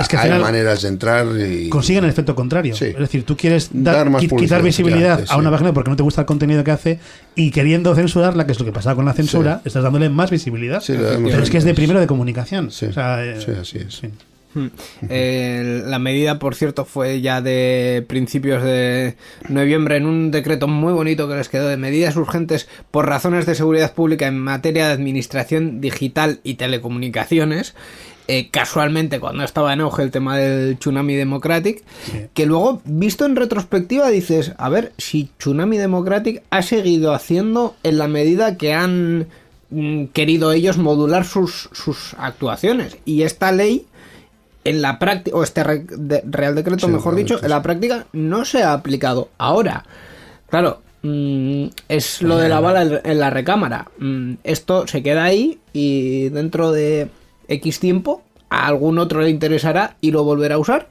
Es 0.00 0.08
que 0.08 0.16
al 0.16 0.22
hay 0.22 0.28
final 0.28 0.40
maneras 0.40 0.82
de 0.82 0.88
entrar 0.88 1.26
y... 1.38 1.68
consiguen 1.68 2.04
el 2.04 2.10
efecto 2.10 2.34
contrario. 2.34 2.74
Sí. 2.74 2.86
Es 2.86 2.98
decir, 2.98 3.24
tú 3.24 3.36
quieres 3.36 3.70
dar, 3.72 3.96
Dar 3.96 4.10
más 4.10 4.22
quitar 4.22 4.62
visibilidad 4.62 5.24
a 5.28 5.36
una 5.36 5.48
sí. 5.48 5.52
página 5.52 5.72
porque 5.72 5.90
no 5.90 5.96
te 5.96 6.02
gusta 6.02 6.22
el 6.22 6.26
contenido 6.26 6.64
que 6.64 6.70
hace 6.70 7.00
y 7.34 7.50
queriendo 7.50 7.94
censurarla, 7.94 8.46
que 8.46 8.52
es 8.52 8.58
lo 8.58 8.64
que 8.64 8.72
pasaba 8.72 8.96
con 8.96 9.04
la 9.04 9.12
censura, 9.12 9.62
estás 9.64 9.82
dándole 9.82 10.08
más 10.08 10.30
visibilidad. 10.30 10.82
Pero 10.86 11.42
es 11.42 11.50
que 11.50 11.58
es 11.58 11.64
de 11.64 11.74
primero 11.74 12.00
de 12.00 12.06
comunicación. 12.06 12.70
Sí, 12.70 12.86
O 12.86 12.92
sea, 12.92 13.24
eh, 13.24 13.40
sí, 13.40 13.52
así 13.58 13.78
es. 13.78 13.94
sí. 13.94 14.08
Hmm. 14.54 14.66
Eh, 15.08 15.82
la 15.86 15.98
medida, 15.98 16.38
por 16.38 16.54
cierto, 16.54 16.84
fue 16.84 17.20
ya 17.22 17.40
de 17.40 18.04
principios 18.06 18.62
de 18.62 19.16
noviembre 19.48 19.96
en 19.96 20.06
un 20.06 20.30
decreto 20.30 20.68
muy 20.68 20.92
bonito 20.92 21.26
que 21.28 21.36
les 21.36 21.48
quedó 21.48 21.68
de 21.68 21.78
medidas 21.78 22.16
urgentes 22.16 22.68
por 22.90 23.06
razones 23.06 23.46
de 23.46 23.54
seguridad 23.54 23.94
pública 23.94 24.26
en 24.26 24.38
materia 24.38 24.86
de 24.88 24.92
administración 24.92 25.80
digital 25.80 26.40
y 26.44 26.54
telecomunicaciones. 26.54 27.74
Eh, 28.28 28.48
casualmente, 28.50 29.18
cuando 29.18 29.42
estaba 29.42 29.72
en 29.72 29.80
auge 29.80 30.02
el 30.04 30.10
tema 30.12 30.36
del 30.38 30.78
Tsunami 30.78 31.14
Democratic, 31.14 31.82
Sí. 32.04 32.26
que 32.34 32.46
luego, 32.46 32.80
visto 32.84 33.26
en 33.26 33.34
retrospectiva, 33.36 34.08
dices, 34.10 34.52
a 34.58 34.68
ver, 34.68 34.92
si 34.96 35.28
Tsunami 35.38 35.76
Democratic 35.76 36.42
ha 36.50 36.62
seguido 36.62 37.12
haciendo 37.14 37.74
en 37.82 37.98
la 37.98 38.06
medida 38.08 38.56
que 38.56 38.72
han 38.74 39.26
mm, 39.70 40.06
querido 40.12 40.52
ellos 40.52 40.78
modular 40.78 41.24
sus, 41.24 41.68
sus 41.72 42.14
actuaciones. 42.18 42.96
Y 43.04 43.22
esta 43.22 43.50
ley 43.52 43.86
en 44.64 44.82
la 44.82 44.98
práctica, 45.00 45.36
o 45.36 45.42
este 45.42 45.64
re- 45.64 45.84
de- 45.88 46.22
Real 46.24 46.54
Decreto, 46.54 46.86
Sí, 46.86 46.92
mejor 46.92 47.16
dicho, 47.16 47.42
en 47.42 47.48
la 47.50 47.62
práctica 47.62 48.06
no 48.12 48.44
se 48.44 48.62
ha 48.62 48.72
aplicado. 48.74 49.30
Ahora, 49.38 49.84
claro, 50.48 50.80
mm, 51.02 51.64
es 51.88 52.22
lo 52.22 52.36
de 52.36 52.48
la 52.48 52.60
bala 52.60 52.82
en- 52.82 53.00
en 53.02 53.18
la 53.18 53.30
recámara. 53.30 53.88
Mm, 53.98 54.34
esto 54.44 54.86
se 54.86 55.02
queda 55.02 55.24
ahí 55.24 55.58
y 55.72 56.28
dentro 56.28 56.70
de 56.70 57.08
X 57.48 57.80
tiempo 57.80 58.22
a 58.48 58.66
algún 58.66 58.98
otro 58.98 59.20
le 59.20 59.30
interesará 59.30 59.96
y 60.00 60.10
lo 60.10 60.24
volverá 60.24 60.56
a 60.56 60.58
usar. 60.58 60.88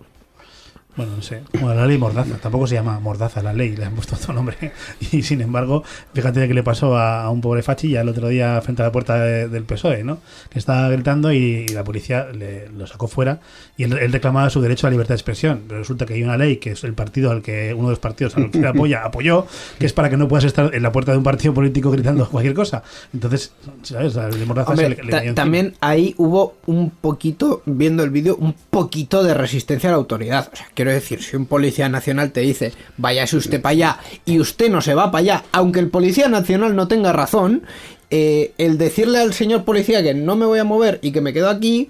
Bueno, 0.97 1.15
no 1.15 1.21
sé. 1.21 1.41
Bueno, 1.53 1.73
la 1.75 1.85
ley 1.87 1.97
Mordaza. 1.97 2.35
Tampoco 2.37 2.67
se 2.67 2.75
llama 2.75 2.99
Mordaza 2.99 3.41
la 3.41 3.53
ley, 3.53 3.75
le 3.77 3.85
han 3.85 3.93
puesto 3.95 4.15
otro 4.15 4.33
nombre. 4.33 4.57
Y 5.11 5.23
sin 5.23 5.41
embargo, 5.41 5.83
fíjate 6.13 6.47
que 6.47 6.53
le 6.53 6.63
pasó 6.63 6.95
a, 6.97 7.23
a 7.23 7.29
un 7.29 7.41
pobre 7.41 7.63
fachi 7.63 7.89
ya 7.91 8.01
el 8.01 8.09
otro 8.09 8.27
día 8.27 8.59
frente 8.61 8.81
a 8.81 8.85
la 8.85 8.91
puerta 8.91 9.19
de- 9.19 9.47
del 9.47 9.63
PSOE, 9.63 10.03
¿no? 10.03 10.19
Que 10.49 10.59
estaba 10.59 10.89
gritando 10.89 11.31
y, 11.31 11.67
la 11.69 11.83
policía 11.83 12.27
le, 12.33 12.69
lo 12.69 12.85
sacó 12.87 13.07
fuera 13.07 13.39
y 13.77 13.83
él, 13.83 13.97
él 13.97 14.11
reclamaba 14.11 14.49
su 14.49 14.61
derecho 14.61 14.85
a 14.85 14.89
la 14.89 14.91
libertad 14.91 15.13
de 15.13 15.17
expresión. 15.17 15.61
Pero 15.67 15.79
resulta 15.79 16.05
que 16.05 16.13
hay 16.15 16.23
una 16.23 16.37
ley 16.37 16.57
que 16.57 16.71
es 16.71 16.83
el 16.83 16.93
partido 16.93 17.31
al 17.31 17.41
que 17.41 17.73
uno 17.73 17.87
de 17.87 17.91
los 17.93 17.99
partidos 17.99 18.35
al 18.37 18.51
que 18.51 18.59
le 18.59 18.67
apoya 18.67 19.03
apoyó, 19.05 19.47
que 19.79 19.85
es 19.85 19.93
para 19.93 20.09
que 20.09 20.17
no 20.17 20.27
puedas 20.27 20.43
estar 20.45 20.73
en 20.75 20.83
la 20.83 20.91
puerta 20.91 21.11
de 21.13 21.17
un 21.17 21.23
partido 21.23 21.53
político 21.53 21.89
gritando 21.91 22.27
cualquier 22.29 22.53
cosa. 22.53 22.83
Entonces, 23.13 23.53
¿sabes? 23.83 24.13
La 24.15 24.29
ley 24.29 24.45
Mordaza 24.45 24.71
Hombre, 24.71 24.95
se 24.95 25.03
le- 25.03 25.23
le 25.23 25.33
también 25.33 25.73
ahí 25.81 26.13
hubo 26.17 26.55
un 26.65 26.89
poquito, 26.89 27.61
viendo 27.65 28.03
el 28.03 28.09
vídeo, 28.09 28.35
un 28.35 28.53
poquito 28.69 29.23
de 29.23 29.33
resistencia 29.33 29.89
a 29.89 29.91
la 29.93 29.97
autoridad. 29.97 30.49
O 30.51 30.55
sea, 30.55 30.67
quiero 30.81 30.93
decir, 30.93 31.21
si 31.21 31.35
un 31.35 31.45
policía 31.45 31.89
nacional 31.89 32.31
te 32.31 32.41
dice, 32.41 32.73
váyase 32.97 33.37
usted 33.37 33.61
para 33.61 33.71
allá, 33.73 33.99
y 34.25 34.39
usted 34.39 34.71
no 34.71 34.81
se 34.81 34.95
va 34.95 35.11
para 35.11 35.19
allá, 35.19 35.43
aunque 35.51 35.79
el 35.79 35.89
policía 35.89 36.27
nacional 36.27 36.75
no 36.75 36.87
tenga 36.87 37.13
razón, 37.13 37.61
eh, 38.09 38.53
el 38.57 38.79
decirle 38.79 39.19
al 39.19 39.31
señor 39.31 39.63
policía 39.63 40.01
que 40.01 40.15
no 40.15 40.35
me 40.35 40.47
voy 40.47 40.57
a 40.57 40.63
mover 40.63 40.97
y 41.03 41.11
que 41.11 41.21
me 41.21 41.33
quedo 41.33 41.51
aquí, 41.51 41.87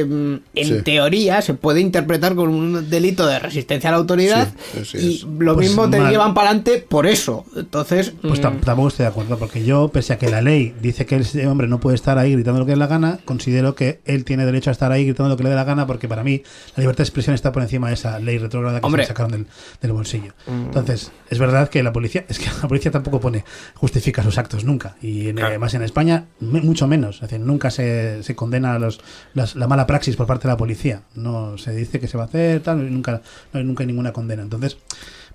em, 0.00 0.40
en 0.54 0.66
Sí. 0.66 0.82
teoría 0.82 1.42
se 1.42 1.54
puede 1.54 1.80
interpretar 1.80 2.34
como 2.34 2.56
un 2.56 2.88
delito 2.90 3.26
de 3.26 3.38
resistencia 3.38 3.90
a 3.90 3.92
la 3.92 3.98
autoridad 3.98 4.48
Sí, 4.84 4.98
y 4.98 5.14
es. 5.16 5.22
lo 5.24 5.54
Pues 5.54 5.68
mismo 5.68 5.88
te 5.90 5.98
mal. 6.00 6.10
llevan 6.10 6.34
para 6.34 6.48
adelante 6.50 6.84
por 6.88 7.06
eso. 7.06 7.44
Entonces, 7.56 8.12
Pues 8.22 8.40
mm, 8.40 8.42
tam- 8.42 8.60
tampoco 8.60 8.88
estoy 8.88 9.04
de 9.04 9.08
acuerdo, 9.10 9.38
porque 9.38 9.64
yo, 9.64 9.88
pese 9.88 10.12
a 10.12 10.18
que 10.18 10.28
la 10.30 10.40
ley 10.42 10.74
dice 10.82 11.06
que 11.06 11.16
ese 11.16 11.46
hombre 11.46 11.68
no 11.68 11.80
puede 11.80 11.94
estar 11.96 12.18
ahí 12.18 12.32
gritando 12.32 12.60
lo 12.60 12.66
que 12.66 12.70
le 12.72 12.76
dé 12.76 12.80
la 12.80 12.86
gana, 12.86 13.18
considero 13.24 13.74
que 13.74 14.00
él 14.04 14.24
tiene 14.24 14.44
derecho 14.46 14.70
a 14.70 14.72
estar 14.72 14.92
ahí 14.92 15.04
gritando 15.04 15.28
lo 15.30 15.36
que 15.36 15.42
le 15.44 15.50
dé 15.50 15.54
la 15.56 15.64
gana, 15.64 15.86
porque 15.86 16.08
para 16.08 16.22
mí 16.24 16.42
la 16.76 16.80
libertad 16.82 16.98
de 16.98 17.04
expresión 17.04 17.34
está 17.34 17.52
por 17.52 17.62
encima 17.62 17.88
de 17.88 17.94
esa 17.94 18.18
ley 18.18 18.38
retrógrada 18.38 18.80
que 18.80 18.86
Hombre. 18.86 19.04
se 19.04 19.08
sacaron 19.08 19.32
del, 19.32 19.46
del 19.80 19.92
bolsillo. 19.92 20.32
Entonces, 20.46 21.12
es 21.30 21.38
verdad 21.38 21.68
que 21.68 21.82
la 21.82 21.92
policía, 21.92 22.24
es 22.28 22.38
que 22.38 22.46
la 22.62 22.68
policía 22.68 22.90
tampoco 22.90 23.20
pone, 23.20 23.44
justifica 23.74 24.22
sus 24.22 24.38
actos 24.38 24.64
nunca, 24.64 24.96
y 25.02 25.28
en- 25.28 25.40
además 25.42 25.74
en 25.74 25.82
España 25.82 26.24
me- 26.40 26.60
mucho 26.60 26.86
menos, 26.86 27.16
es 27.16 27.20
decir, 27.22 27.40
nunca 27.40 27.70
se, 27.70 28.22
se 28.22 28.34
condena 28.34 28.74
a 28.74 28.78
los, 28.78 29.00
las- 29.34 29.54
la 29.56 29.66
mala 29.68 29.83
praxis 29.86 30.16
por 30.16 30.26
parte 30.26 30.48
de 30.48 30.52
la 30.52 30.56
policía, 30.56 31.02
no 31.14 31.56
se 31.58 31.74
dice 31.74 32.00
que 32.00 32.08
se 32.08 32.16
va 32.16 32.24
a 32.24 32.26
hacer, 32.26 32.60
tal, 32.60 32.86
y 32.86 32.90
nunca, 32.90 33.20
no 33.52 33.60
hay, 33.60 33.64
nunca 33.64 33.82
hay 33.82 33.86
ninguna 33.86 34.12
condena. 34.12 34.42
Entonces, 34.42 34.76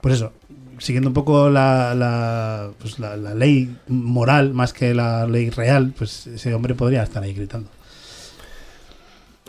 pues 0.01 0.15
eso, 0.15 0.33
siguiendo 0.77 1.09
un 1.09 1.13
poco 1.13 1.49
la, 1.49 1.93
la, 1.95 2.69
pues 2.79 2.99
la, 2.99 3.17
la 3.17 3.33
ley 3.35 3.75
moral 3.87 4.53
más 4.53 4.73
que 4.73 4.93
la 4.93 5.25
ley 5.27 5.49
real, 5.49 5.93
pues 5.97 6.27
ese 6.27 6.53
hombre 6.53 6.75
podría 6.75 7.03
estar 7.03 7.21
ahí 7.23 7.33
gritando. 7.33 7.69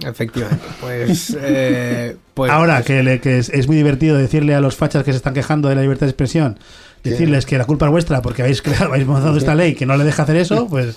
efectivamente, 0.05 0.64
pues... 0.80 1.36
eh, 1.40 2.16
pues 2.34 2.51
Ahora, 2.51 2.82
que, 2.82 3.03
le- 3.03 3.20
que 3.20 3.38
es, 3.38 3.48
es 3.51 3.66
muy 3.66 3.76
divertido 3.76 4.16
decirle 4.16 4.55
a 4.55 4.61
los 4.61 4.76
fachas 4.76 5.05
que 5.05 5.12
se 5.12 5.16
están 5.18 5.34
quejando 5.34 5.68
de 5.68 5.74
la 5.74 5.82
libertad 5.82 6.07
de 6.07 6.11
expresión, 6.11 6.59
decirles 7.05 7.46
que 7.46 7.59
la 7.59 7.64
culpa 7.64 7.86
es 7.86 7.92
vuestra 7.92 8.22
porque 8.22 8.42
habéis 8.42 8.62
creado, 8.62 8.86
habéis 8.86 9.07
montado 9.07 9.36
esta 9.36 9.55
ley 9.55 9.74
que 9.74 9.86
no 9.86 9.96
le 9.96 10.05
deja 10.05 10.22
hacer 10.22 10.36
eso, 10.36 10.66
pues 10.68 10.88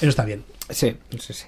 eso 0.00 0.08
está 0.08 0.24
bien. 0.24 0.44
Sí, 0.70 0.96
sí, 1.18 1.32
sí. 1.34 1.44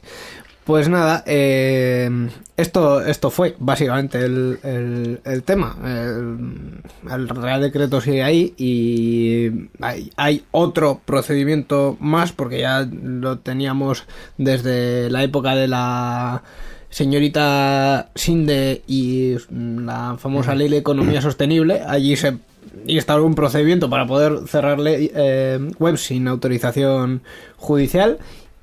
Pues 0.64 0.88
nada, 0.88 1.22
eh, 1.26 2.08
esto, 2.56 3.02
esto 3.04 3.28
fue 3.30 3.54
básicamente 3.58 4.24
el, 4.24 4.58
el- 4.62 5.20
el 5.24 5.42
tema. 5.42 5.76
El, 5.84 6.80
el 7.12 7.28
Real 7.28 7.60
Decreto 7.60 8.00
sigue 8.00 8.22
ahí 8.22 8.54
y 8.56 9.68
hay, 9.82 10.10
hay 10.16 10.42
otro 10.52 11.02
procedimiento 11.04 11.98
más 12.00 12.32
porque 12.32 12.60
ya 12.60 12.88
lo 12.90 13.38
teníamos 13.40 14.04
desde 14.38 15.10
la 15.10 15.22
época 15.22 15.54
de 15.54 15.68
la 15.68 16.42
señorita 16.88 18.08
Sinde 18.14 18.82
y 18.86 19.36
la 19.50 20.16
famosa 20.18 20.54
ley 20.54 20.70
de 20.70 20.78
economía 20.78 21.20
sostenible, 21.20 21.82
allí 21.86 22.16
se 22.16 22.38
instaló 22.86 23.26
un 23.26 23.34
procedimiento 23.34 23.90
para 23.90 24.06
poder 24.06 24.46
cerrarle 24.48 25.10
eh, 25.14 25.58
webs 25.78 26.06
sin 26.06 26.26
autorización 26.28 27.20
judicial 27.56 28.18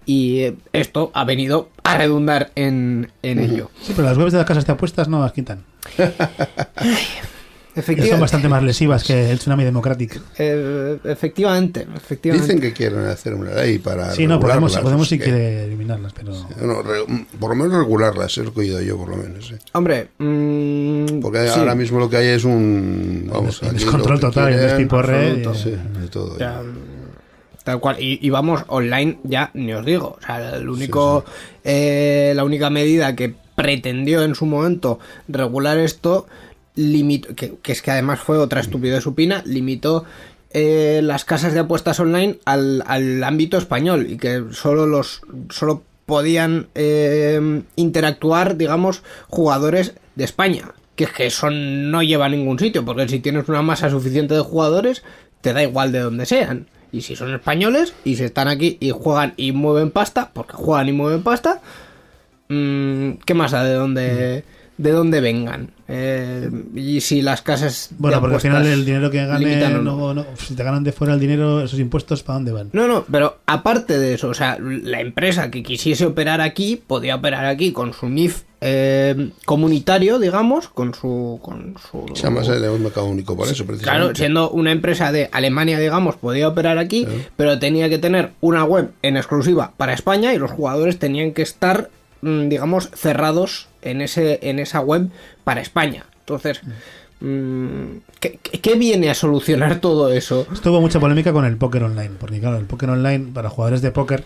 y 0.06 0.54
esto 0.74 1.12
ha 1.14 1.24
venido 1.26 1.70
a 1.84 1.98
redundar 1.98 2.52
en, 2.56 3.12
en 3.24 3.40
ello. 3.40 3.70
Sí, 3.82 3.94
pero 3.96 4.08
las 4.08 4.18
webs 4.18 4.32
de 4.32 4.38
las 4.40 4.48
casas 4.48 4.66
de 4.66 4.74
apuestas 4.74 5.08
no 5.08 5.22
las 5.22 5.32
quitan. 5.34 5.64
Que 7.74 8.06
son 8.06 8.20
bastante 8.20 8.50
más 8.50 8.62
lesivas 8.64 9.02
que 9.06 9.32
el 9.32 9.40
tsunami 9.40 9.64
democrático. 9.64 10.16
eh, 10.38 10.98
efectivamente, 11.06 11.88
efectivamente. 11.96 12.46
Dicen 12.46 12.62
que 12.62 12.74
quieren 12.74 13.06
hacer 13.06 13.34
una 13.34 13.54
ley 13.54 13.80
para. 13.80 14.12
Sí, 14.12 14.28
no, 14.28 14.42
podemos, 14.42 14.76
podemos 14.78 15.10
no 15.10 15.18
qué. 15.18 15.24
quiere 15.24 15.64
eliminarlas, 15.64 16.12
pero... 16.12 16.34
Bueno, 16.60 16.82
re- 16.84 17.26
por 17.40 17.52
lo 17.52 17.56
menos 17.56 17.80
regularlas, 17.80 18.38
es 18.38 18.44
lo 18.44 18.54
que 18.54 18.60
he 18.60 18.64
oído 18.64 18.82
yo, 18.82 18.98
por 18.98 19.08
lo 19.12 19.16
menos. 19.16 19.52
¿eh? 19.54 19.58
Hombre, 19.72 20.10
mm, 20.18 21.22
Porque 21.22 21.48
sí, 21.48 21.60
ahora 21.60 21.74
mismo 21.76 21.98
lo 22.00 22.10
que 22.10 22.18
hay 22.18 22.28
es 22.28 22.44
un. 22.44 23.30
Vamos, 23.32 23.62
descontrol 23.62 24.20
que 24.20 24.26
total, 24.26 24.52
despiporre, 24.58 25.28
absoluto, 25.46 25.54
eh. 25.54 25.58
sí, 25.64 26.00
de 26.02 26.08
todo. 26.10 26.38
ya, 26.40 26.62
tal 27.64 27.80
cual. 27.80 27.98
Y, 28.00 28.20
y 28.26 28.30
vamos, 28.30 28.64
online 28.68 29.18
ya 29.24 29.52
ni 29.54 29.74
os 29.74 29.86
digo. 29.86 30.18
O 30.22 30.26
sea, 30.26 30.56
el 30.56 30.70
único, 30.70 31.26
eh, 31.64 32.34
la 32.36 32.44
única 32.44 32.70
medida 32.70 33.16
que 33.16 33.34
pretendió 33.56 34.24
en 34.24 34.36
su 34.36 34.46
momento 34.46 35.00
regular 35.28 35.78
esto, 35.78 36.28
limitó, 36.76 37.36
que, 37.36 37.56
que 37.62 37.72
es 37.72 37.82
que 37.82 37.92
además 37.92 38.20
fue 38.20 38.38
otra 38.38 38.62
estupidez 38.62 39.04
supina, 39.04 39.44
limitó 39.46 40.06
eh, 40.54 41.02
las 41.04 41.24
casas 41.24 41.54
de 41.54 41.60
apuestas 41.60 42.00
online 42.00 42.38
al, 42.46 42.84
al 42.86 43.24
ámbito 43.24 43.58
español 43.58 44.08
y 44.10 44.18
que 44.18 44.46
solo 44.52 44.86
los 44.86 45.22
solo 45.50 45.84
podían 46.06 46.68
eh, 46.76 47.64
interactuar, 47.78 48.58
digamos, 48.58 49.02
jugadores 49.30 49.94
de 50.16 50.26
España. 50.26 50.74
Que 50.96 51.06
es 51.06 51.12
que 51.12 51.26
eso 51.28 51.50
no 51.50 52.04
lleva 52.04 52.26
a 52.26 52.30
ningún 52.30 52.60
sitio, 52.60 52.84
porque 52.84 53.08
si 53.08 53.20
tienes 53.20 53.48
una 53.48 53.62
masa 53.62 53.90
suficiente 53.90 54.34
de 54.34 54.42
jugadores, 54.42 55.04
te 55.40 55.54
da 55.54 55.64
igual 55.64 55.94
de 55.94 56.00
donde 56.00 56.26
sean. 56.26 56.68
Y 56.92 57.02
si 57.02 57.16
son 57.16 57.34
españoles 57.34 57.94
y 58.04 58.16
si 58.16 58.24
están 58.24 58.48
aquí 58.48 58.78
y 58.80 58.92
juegan 58.92 59.34
y 59.38 59.52
mueven 59.52 59.92
pasta, 59.92 60.32
porque 60.34 60.54
juegan 60.54 60.90
y 60.90 60.94
mueven 60.94 61.24
pasta, 61.24 61.62
mm, 62.50 63.12
¿qué 63.26 63.34
más 63.34 63.52
da 63.52 63.64
de 63.64 63.74
dónde, 63.74 64.44
de 64.78 64.92
dónde 64.92 65.22
vengan? 65.22 65.72
Eh, 65.88 66.50
y 66.76 67.02
si 67.02 67.22
las 67.22 67.42
casas. 67.42 67.90
Bueno, 67.98 68.20
porque 68.20 68.36
al 68.36 68.42
final 68.42 68.66
el 68.66 68.86
dinero 68.86 69.10
que 69.10 69.22
limitan 69.22 69.60
gane, 69.60 69.76
o 69.76 69.82
no. 69.82 69.98
no, 69.98 70.14
no, 70.14 70.26
si 70.38 70.56
te 70.56 70.64
ganan 70.64 70.84
de 70.84 70.92
fuera 70.92 71.14
el 71.14 71.20
dinero, 71.20 71.62
esos 71.62 71.80
impuestos, 71.80 72.24
¿para 72.24 72.36
dónde 72.36 72.52
van? 72.52 72.70
No, 72.74 72.88
no, 72.88 73.06
pero 73.10 73.40
aparte 73.46 73.98
de 73.98 74.14
eso, 74.14 74.30
o 74.30 74.34
sea, 74.34 74.58
la 74.60 75.00
empresa 75.00 75.50
que 75.50 75.64
quisiese 75.64 76.06
operar 76.06 76.42
aquí 76.42 76.76
podía 76.76 77.16
operar 77.16 77.46
aquí 77.46 77.72
con 77.72 77.94
su 77.94 78.10
NIF 78.10 78.44
eh, 78.62 79.32
comunitario, 79.46 80.20
digamos, 80.20 80.68
con 80.68 80.94
su. 80.94 81.40
Con 81.42 81.76
su 81.92 82.06
Se 82.16 82.24
llama 82.24 82.42
el 82.42 82.64
un 82.70 82.84
mercado 82.84 83.08
único 83.08 83.36
por 83.36 83.48
eso, 83.48 83.66
precisamente. 83.66 83.84
Claro, 83.84 84.16
siendo 84.16 84.50
una 84.52 84.72
empresa 84.72 85.12
de 85.12 85.30
Alemania, 85.32 85.80
digamos, 85.80 86.16
podía 86.16 86.48
operar 86.48 86.78
aquí, 86.78 87.08
pero 87.36 87.58
tenía 87.60 87.90
que 87.90 87.98
tener 87.98 88.32
una 88.40 88.64
web 88.64 88.92
en 89.02 89.18
exclusiva 89.18 89.74
para 89.78 89.94
España 89.94 90.34
y 90.34 90.38
los 90.38 90.52
jugadores 90.52 91.00
tenían 91.00 91.32
que 91.34 91.42
estar, 91.42 91.90
mm, 92.22 92.50
digamos, 92.50 92.90
cerrados 92.96 93.68
en, 93.82 94.02
ese, 94.02 94.40
en 94.44 94.60
esa 94.60 94.80
web 94.82 95.10
para 95.44 95.62
España. 95.62 96.06
Entonces, 96.20 96.62
mm, 97.20 97.98
¿qué, 98.20 98.40
qué- 98.42 98.60
qué 98.62 98.76
viene 98.76 99.10
a 99.10 99.16
solucionar 99.16 99.80
todo 99.80 100.12
eso? 100.12 100.46
Esto 100.54 100.72
hubo 100.72 100.82
mucha 100.82 101.00
polémica 101.00 101.34
con 101.34 101.46
el 101.46 101.58
póker 101.58 101.84
online, 101.84 102.12
porque 102.20 102.40
claro, 102.40 102.58
el 102.58 102.66
póker 102.66 102.90
online 102.92 103.32
para 103.34 103.50
jugadores 103.50 103.82
de 103.82 103.92
póker, 103.92 104.24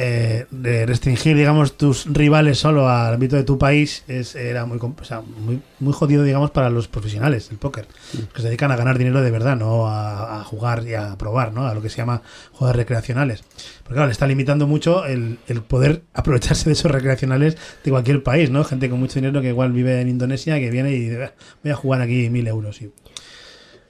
eh, 0.00 0.46
de 0.52 0.86
restringir, 0.86 1.36
digamos, 1.36 1.76
tus 1.76 2.06
rivales 2.06 2.58
solo 2.58 2.88
al 2.88 3.14
ámbito 3.14 3.34
de 3.34 3.42
tu 3.42 3.58
país 3.58 4.04
es, 4.06 4.36
era 4.36 4.64
muy, 4.64 4.78
o 4.78 5.04
sea, 5.04 5.20
muy, 5.22 5.60
muy 5.80 5.92
jodido, 5.92 6.22
digamos, 6.22 6.52
para 6.52 6.70
los 6.70 6.86
profesionales 6.86 7.48
del 7.48 7.58
póker, 7.58 7.88
que 8.32 8.40
se 8.40 8.46
dedican 8.46 8.70
a 8.70 8.76
ganar 8.76 8.96
dinero 8.96 9.20
de 9.22 9.30
verdad, 9.32 9.56
no 9.56 9.88
a, 9.88 10.40
a 10.40 10.44
jugar 10.44 10.86
y 10.86 10.94
a 10.94 11.18
probar, 11.18 11.52
¿no? 11.52 11.66
A 11.66 11.74
lo 11.74 11.82
que 11.82 11.90
se 11.90 11.96
llama 11.96 12.22
juegos 12.52 12.76
recreacionales. 12.76 13.42
Porque 13.82 13.94
claro, 13.94 14.06
le 14.06 14.12
está 14.12 14.28
limitando 14.28 14.68
mucho 14.68 15.04
el, 15.04 15.40
el 15.48 15.62
poder 15.62 16.04
aprovecharse 16.14 16.66
de 16.70 16.74
esos 16.74 16.90
recreacionales 16.92 17.56
de 17.82 17.90
cualquier 17.90 18.22
país, 18.22 18.50
¿no? 18.50 18.62
Gente 18.62 18.88
con 18.88 19.00
mucho 19.00 19.16
dinero 19.16 19.42
que 19.42 19.48
igual 19.48 19.72
vive 19.72 20.00
en 20.00 20.08
Indonesia, 20.08 20.60
que 20.60 20.70
viene 20.70 20.92
y 20.92 21.08
dice, 21.08 21.24
"Ah, 21.24 21.32
voy 21.64 21.72
a 21.72 21.76
jugar 21.76 22.02
aquí 22.02 22.30
mil 22.30 22.46
euros. 22.46 22.80
Y, 22.82 22.92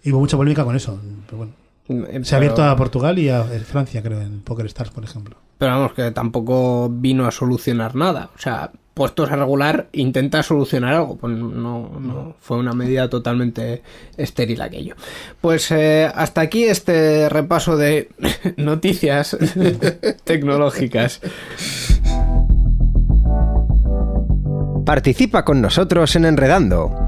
y 0.04 0.10
hubo 0.12 0.20
mucha 0.20 0.38
polémica 0.38 0.64
con 0.64 0.74
eso, 0.74 0.98
pero 1.26 1.36
bueno. 1.36 1.52
Se 2.24 2.34
ha 2.34 2.38
abierto 2.38 2.62
a 2.64 2.74
Portugal 2.76 3.18
y 3.18 3.28
a 3.28 3.40
eh, 3.52 3.60
Francia, 3.60 4.02
creo, 4.02 4.22
en 4.22 4.40
Poker 4.40 4.64
Stars, 4.66 4.90
por 4.90 5.04
ejemplo. 5.04 5.36
Pero 5.58 5.72
vamos, 5.72 5.92
que 5.92 6.10
tampoco 6.12 6.88
vino 6.88 7.26
a 7.26 7.30
solucionar 7.30 7.96
nada. 7.96 8.30
O 8.34 8.38
sea, 8.38 8.70
puestos 8.94 9.30
a 9.30 9.36
regular, 9.36 9.88
intenta 9.92 10.42
solucionar 10.42 10.94
algo. 10.94 11.16
Pues 11.16 11.36
no, 11.36 11.90
no 12.00 12.36
fue 12.40 12.58
una 12.58 12.72
medida 12.72 13.08
totalmente 13.08 13.82
estéril 14.16 14.60
aquello. 14.60 14.94
Pues 15.40 15.70
eh, 15.70 16.10
hasta 16.14 16.40
aquí 16.40 16.64
este 16.64 17.28
repaso 17.28 17.76
de 17.76 18.08
noticias 18.56 19.36
tecnológicas. 20.24 21.20
Participa 24.84 25.44
con 25.44 25.60
nosotros 25.60 26.16
en 26.16 26.24
Enredando. 26.24 27.07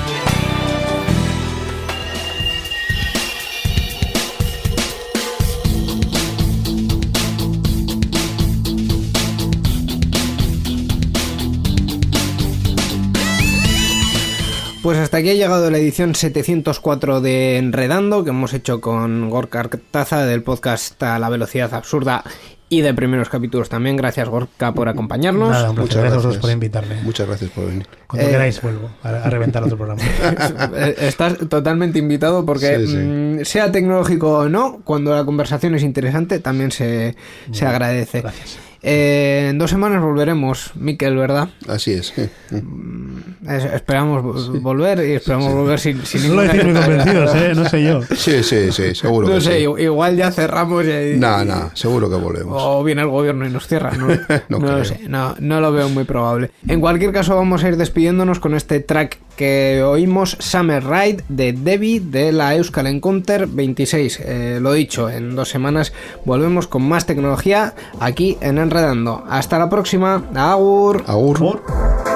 Pues 14.81 14.97
hasta 14.97 15.17
aquí 15.17 15.29
ha 15.29 15.33
llegado 15.35 15.69
la 15.69 15.77
edición 15.77 16.15
704 16.15 17.21
de 17.21 17.57
Enredando, 17.57 18.23
que 18.23 18.31
hemos 18.31 18.53
hecho 18.53 18.81
con 18.81 19.29
Gorka 19.29 19.59
Artaza 19.59 20.25
del 20.25 20.41
podcast 20.41 21.01
A 21.03 21.19
la 21.19 21.29
velocidad 21.29 21.71
absurda 21.75 22.23
y 22.67 22.81
de 22.81 22.91
primeros 22.95 23.29
capítulos 23.29 23.69
también. 23.69 23.95
Gracias 23.95 24.27
Gorka 24.27 24.73
por 24.73 24.89
acompañarnos. 24.89 25.49
Nada, 25.51 25.69
un. 25.69 25.77
Muchas 25.77 26.03
Gracias 26.03 26.37
por 26.37 26.49
invitarme. 26.49 26.99
Muchas 27.03 27.27
gracias 27.27 27.51
por 27.51 27.67
venir. 27.67 27.85
Cuando 28.07 28.27
Eh, 28.27 28.31
queráis 28.31 28.59
vuelvo 28.59 28.89
a, 29.03 29.09
a 29.09 29.29
reventar 29.29 29.63
otro 29.63 29.77
programa. 29.77 30.01
Eh, 30.75 30.95
Estás 31.01 31.37
totalmente 31.47 31.99
invitado 31.99 32.43
porque 32.43 32.79
Sí, 32.79 32.87
sí. 32.87 32.97
mm, 32.97 33.45
sea 33.45 33.71
tecnológico 33.71 34.39
o 34.39 34.49
no, 34.49 34.81
cuando 34.83 35.13
la 35.15 35.23
conversación 35.25 35.75
es 35.75 35.83
interesante 35.83 36.39
también 36.39 36.71
se, 36.71 37.15
se 37.51 37.65
agradece. 37.67 38.21
Gracias. 38.21 38.57
Eh, 38.83 39.47
en 39.51 39.57
dos 39.59 39.69
semanas 39.69 40.01
volveremos, 40.01 40.71
Miquel, 40.75 41.15
¿verdad? 41.15 41.49
Así 41.67 41.91
es. 41.93 42.13
Es- 42.17 43.65
esperamos 43.73 44.23
vo- 44.23 44.61
volver 44.61 45.07
y 45.07 45.11
esperamos 45.13 45.53
volver 45.53 45.79
sin, 45.79 46.03
sin 46.05 46.27
No 46.35 46.41
lo 46.41 46.53
ninguna- 46.53 46.63
muy 46.81 46.81
convencidos, 46.81 47.35
¿eh? 47.35 47.51
No 47.55 47.69
sé 47.69 47.83
yo. 47.83 48.01
Sí, 48.15 48.43
sí, 48.43 48.71
sí, 48.71 48.95
seguro 48.95 49.27
No 49.27 49.35
que 49.35 49.41
sé, 49.41 49.57
sí. 49.59 49.83
igual 49.83 50.15
ya 50.17 50.31
cerramos 50.31 50.83
y, 50.85 51.17
No, 51.17 51.45
no, 51.45 51.71
seguro 51.75 52.09
que 52.09 52.15
volvemos. 52.15 52.55
o 52.59 52.83
viene 52.83 53.01
el 53.01 53.07
gobierno 53.09 53.45
y 53.47 53.51
nos 53.51 53.67
cierra. 53.67 53.91
No, 53.91 54.07
No 54.49 54.59
no 54.59 54.77
lo 54.77 54.85
sé, 54.85 55.01
no, 55.07 55.35
no 55.39 55.61
lo 55.61 55.71
veo 55.71 55.87
muy 55.89 56.03
probable. 56.03 56.49
En 56.67 56.81
cualquier 56.81 57.11
caso, 57.11 57.35
vamos 57.35 57.63
a 57.63 57.69
ir 57.69 57.77
despidiéndonos 57.77 58.39
con 58.39 58.55
este 58.55 58.79
track 58.79 59.19
que 59.35 59.81
oímos, 59.83 60.37
Summer 60.39 60.83
Ride 60.83 61.23
de 61.29 61.53
Debbie 61.53 61.99
de 61.99 62.31
la 62.31 62.55
Euskal 62.55 62.87
Encounter 62.87 63.47
26. 63.47 64.19
Eh, 64.23 64.59
lo 64.61 64.73
dicho, 64.73 65.09
en 65.09 65.35
dos 65.35 65.49
semanas 65.49 65.93
volvemos 66.25 66.67
con 66.67 66.83
más 66.87 67.05
tecnología 67.05 67.73
aquí 67.99 68.37
en 68.41 68.57
Enredando. 68.75 69.21
Hasta 69.29 69.59
la 69.59 69.69
próxima. 69.69 70.23
Agur. 70.33 71.03
Agur. 71.05 71.39
Por- 71.39 72.10